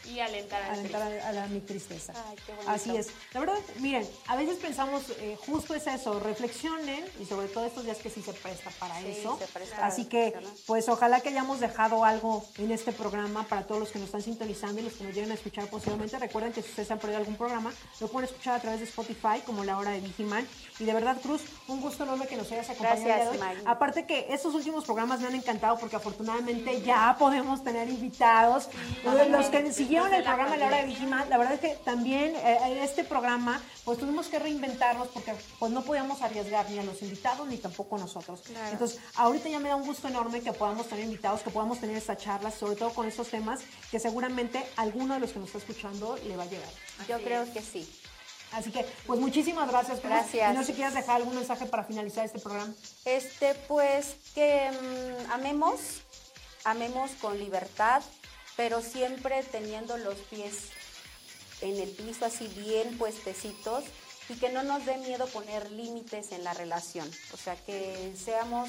[0.07, 2.12] y alentar al alentar a, a la- mi tristeza.
[2.29, 2.70] Ay, qué bonito.
[2.70, 3.09] Así es.
[3.33, 7.85] La verdad, miren, a veces pensamos, eh, justo es eso, reflexionen y sobre todo estos
[7.85, 9.39] días que sí se presta para Sí, eso.
[9.39, 10.35] se presta a Así que,
[10.66, 14.23] pues ojalá que hayamos dejado algo en este programa para todos los que nos están
[14.23, 16.19] sintonizando y los que nos lleguen a escuchar posiblemente.
[16.19, 19.41] Recuerden que si ustedes han perdido algún programa, lo pueden escuchar a través de Spotify,
[19.47, 20.47] como La Hora de Vigiman.
[20.83, 23.39] Y de verdad, Cruz, un gusto enorme que nos hayas acompañado Gracias, hoy.
[23.39, 23.63] Maggie.
[23.67, 28.69] Aparte que estos últimos programas me han encantado porque afortunadamente ya podemos tener invitados.
[29.05, 31.77] Los- los que siguieron el programa de La Hora de Vigiman, la verdad es que
[31.85, 36.81] también eh, en este programa pues tuvimos que reinventarnos porque pues no podíamos arriesgar ni
[36.81, 38.41] a los invitados ni tampoco a nosotros.
[38.43, 38.71] Claro.
[38.73, 41.97] Entonces, ahorita ya me da un gusto enorme que podamos tener invitados, que podamos tener
[41.97, 43.61] estas charlas, sobre todo con estos temas
[43.93, 46.69] que seguramente alguno de los que nos está escuchando le va a llegar.
[47.09, 47.89] Yo creo que sí.
[48.53, 50.03] Así que, pues muchísimas gracias.
[50.03, 50.53] Gracias.
[50.53, 52.73] Y no sé si quieres dejar algún mensaje para finalizar este programa.
[53.05, 55.79] Este, pues que mm, amemos,
[56.65, 58.03] amemos con libertad,
[58.57, 60.55] pero siempre teniendo los pies
[61.62, 63.85] en el piso así bien puestecitos
[64.29, 67.11] y que no nos dé miedo poner límites en la relación.
[67.33, 68.69] O sea, que seamos,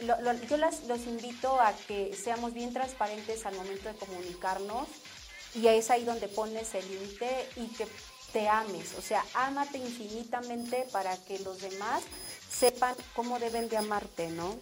[0.00, 4.86] lo- lo- yo las, los invito a que seamos bien transparentes al momento de comunicarnos
[5.54, 7.86] y es ahí donde pones el límite y que
[8.32, 12.02] te ames, o sea, ámate infinitamente para que los demás
[12.50, 14.58] sepan cómo deben de amarte, ¿no?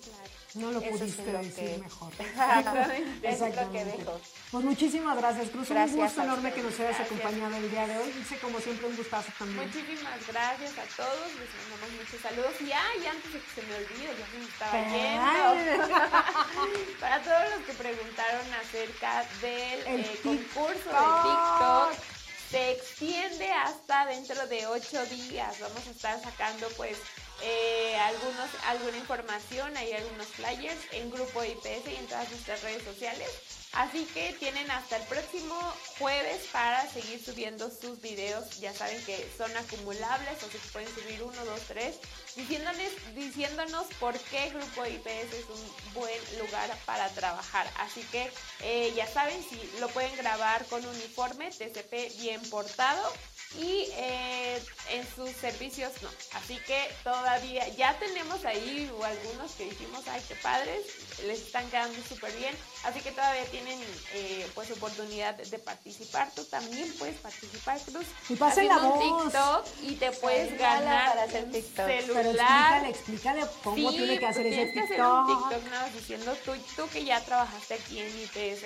[0.55, 2.13] No lo Eso pudiste lo decir que- mejor.
[2.19, 3.29] Exactamente.
[3.29, 4.21] Es lo que dejo.
[4.51, 5.69] Pues muchísimas gracias, Cruz.
[5.69, 7.07] Gracias un gusto enorme que nos hayas Gracias.
[7.21, 8.11] acompañado el día de hoy.
[8.13, 9.67] Dice como siempre un gustazo también.
[9.67, 12.53] Muchísimas gracias a todos, les mandamos muchos saludos.
[12.63, 15.95] Y ay, antes de que se me olvide, ya se me estaba yendo.
[17.01, 21.91] Para todos los que preguntaron acerca del El eh, concurso TikTok.
[21.91, 22.16] de TikTok,
[22.51, 25.59] se extiende hasta dentro de ocho días.
[25.61, 26.97] Vamos a estar sacando pues
[27.43, 32.83] eh, algunos, alguna información, hay algunos flyers en Grupo IPS y en todas nuestras redes
[32.83, 33.66] sociales.
[33.73, 35.55] Así que tienen hasta el próximo
[35.99, 38.59] jueves para seguir subiendo sus videos.
[38.61, 41.97] Ya saben que son acumulables, o se pueden subir uno, dos, tres,
[42.37, 47.71] diciéndoles, diciéndonos por qué Grupo IPS es un buen lugar para trabajar.
[47.79, 48.31] Así que
[48.61, 53.13] eh, ya saben, si lo pueden grabar con uniforme TCP bien portado
[53.59, 56.09] y eh, en sus servicios no.
[56.35, 60.81] Así que todavía ya tenemos ahí algunos que dijimos, ay, qué padres,
[61.27, 62.55] les están quedando súper bien.
[62.85, 63.81] Así que todavía tienen
[64.15, 66.31] eh, pues oportunidad de participar.
[66.35, 68.07] Tú también puedes participar, Cruz.
[68.29, 69.23] Y pasen la un voz.
[69.25, 71.87] TikTok y te puedes ganar para hacer TikTok.
[71.87, 72.87] Pero celular.
[72.87, 75.49] explícale, explícale cómo Sí, tiene que hacer ese tienes que hacer un TikTok.
[75.49, 78.65] TikTok nada más diciendo tú, tú que ya trabajaste aquí en IPS,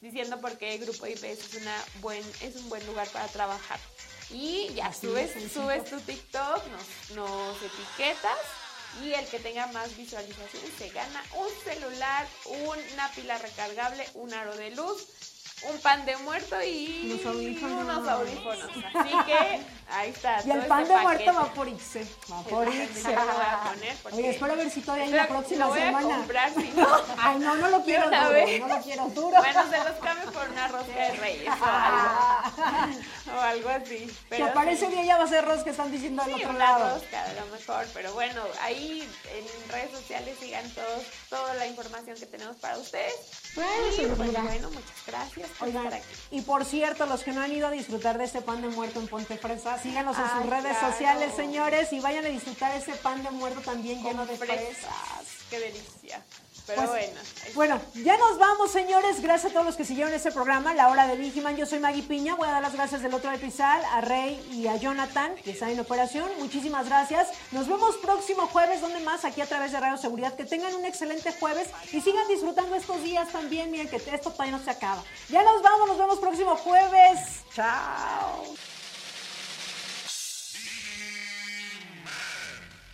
[0.00, 3.78] diciendo por qué el grupo IPS es, una buen, es un buen lugar para trabajar.
[4.32, 8.38] Y ya Así subes, subes tu TikTok, nos, nos etiquetas
[9.02, 14.54] y el que tenga más visualizaciones se gana un celular, una pila recargable, un aro
[14.56, 15.06] de luz,
[15.70, 17.82] un pan de muerto y Unos audífonos.
[17.84, 18.70] unos audífonos.
[18.94, 19.60] Así que
[19.90, 20.42] ahí está.
[20.44, 21.30] Y el todo pan este de muerto paquete.
[21.48, 22.06] va por Ixe.
[22.30, 23.02] Va por El Ixe.
[23.02, 25.74] pan de muerto a poner porque- Oye, espero ver si todavía hay la próxima a
[25.74, 26.16] semana.
[26.16, 26.88] comprar, si no.
[27.18, 28.58] Ay, no, no lo quiero duro.
[28.58, 29.36] No lo quiero duro.
[29.38, 32.92] Bueno, se los cambio por una rosca de reyes o algo,
[33.36, 33.98] o algo así.
[34.08, 34.92] Si Pero aparece sí.
[34.92, 36.94] bien, ya va a ser Ros que están diciendo al Sí, otro una lado.
[36.98, 42.16] rosca a lo mejor, pero bueno, ahí en redes sociales sigan todos, toda la información
[42.18, 43.14] que tenemos para ustedes.
[43.54, 45.90] Bueno, y pues, bueno, muchas gracias Oigan,
[46.30, 49.00] y por cierto, los que no han ido a disfrutar de este pan de muerto
[49.00, 50.92] en Ponte Fresa, síganos en sus Ay, redes claro.
[50.92, 54.56] sociales, señores, y vayan a disfrutar ese pan de muerto también lleno de fresas.
[54.58, 55.26] fresas.
[55.50, 56.22] Qué delicia.
[56.66, 57.80] Pero Pues, bueno.
[57.94, 59.20] ya nos vamos, señores.
[59.20, 61.56] Gracias a todos los que siguieron este programa, La Hora de Vigiman.
[61.56, 62.34] Yo soy Maggie Piña.
[62.36, 65.50] Voy a dar las gracias del otro del Pizal, a Rey y a Jonathan, que
[65.50, 66.30] están en operación.
[66.38, 67.28] Muchísimas gracias.
[67.50, 70.34] Nos vemos próximo jueves, donde más, aquí a través de Radio Seguridad.
[70.36, 73.70] Que tengan un excelente jueves y sigan disfrutando estos días también.
[73.70, 75.02] Miren que esto todavía no se acaba.
[75.28, 77.18] Ya nos vamos, nos vemos próximo jueves.
[77.54, 78.44] Chao.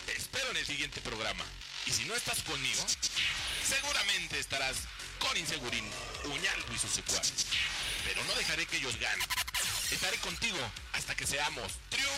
[0.07, 1.45] Te espero en el siguiente programa.
[1.86, 2.82] Y si no estás conmigo,
[3.69, 4.77] Seguramente estarás
[5.19, 5.85] con Insegurín,
[6.24, 7.47] Uñalco y sus secuaces.
[8.05, 9.28] Pero no dejaré que ellos ganen.
[9.90, 10.57] Estaré contigo
[10.95, 12.09] hasta que seamos triunfadores.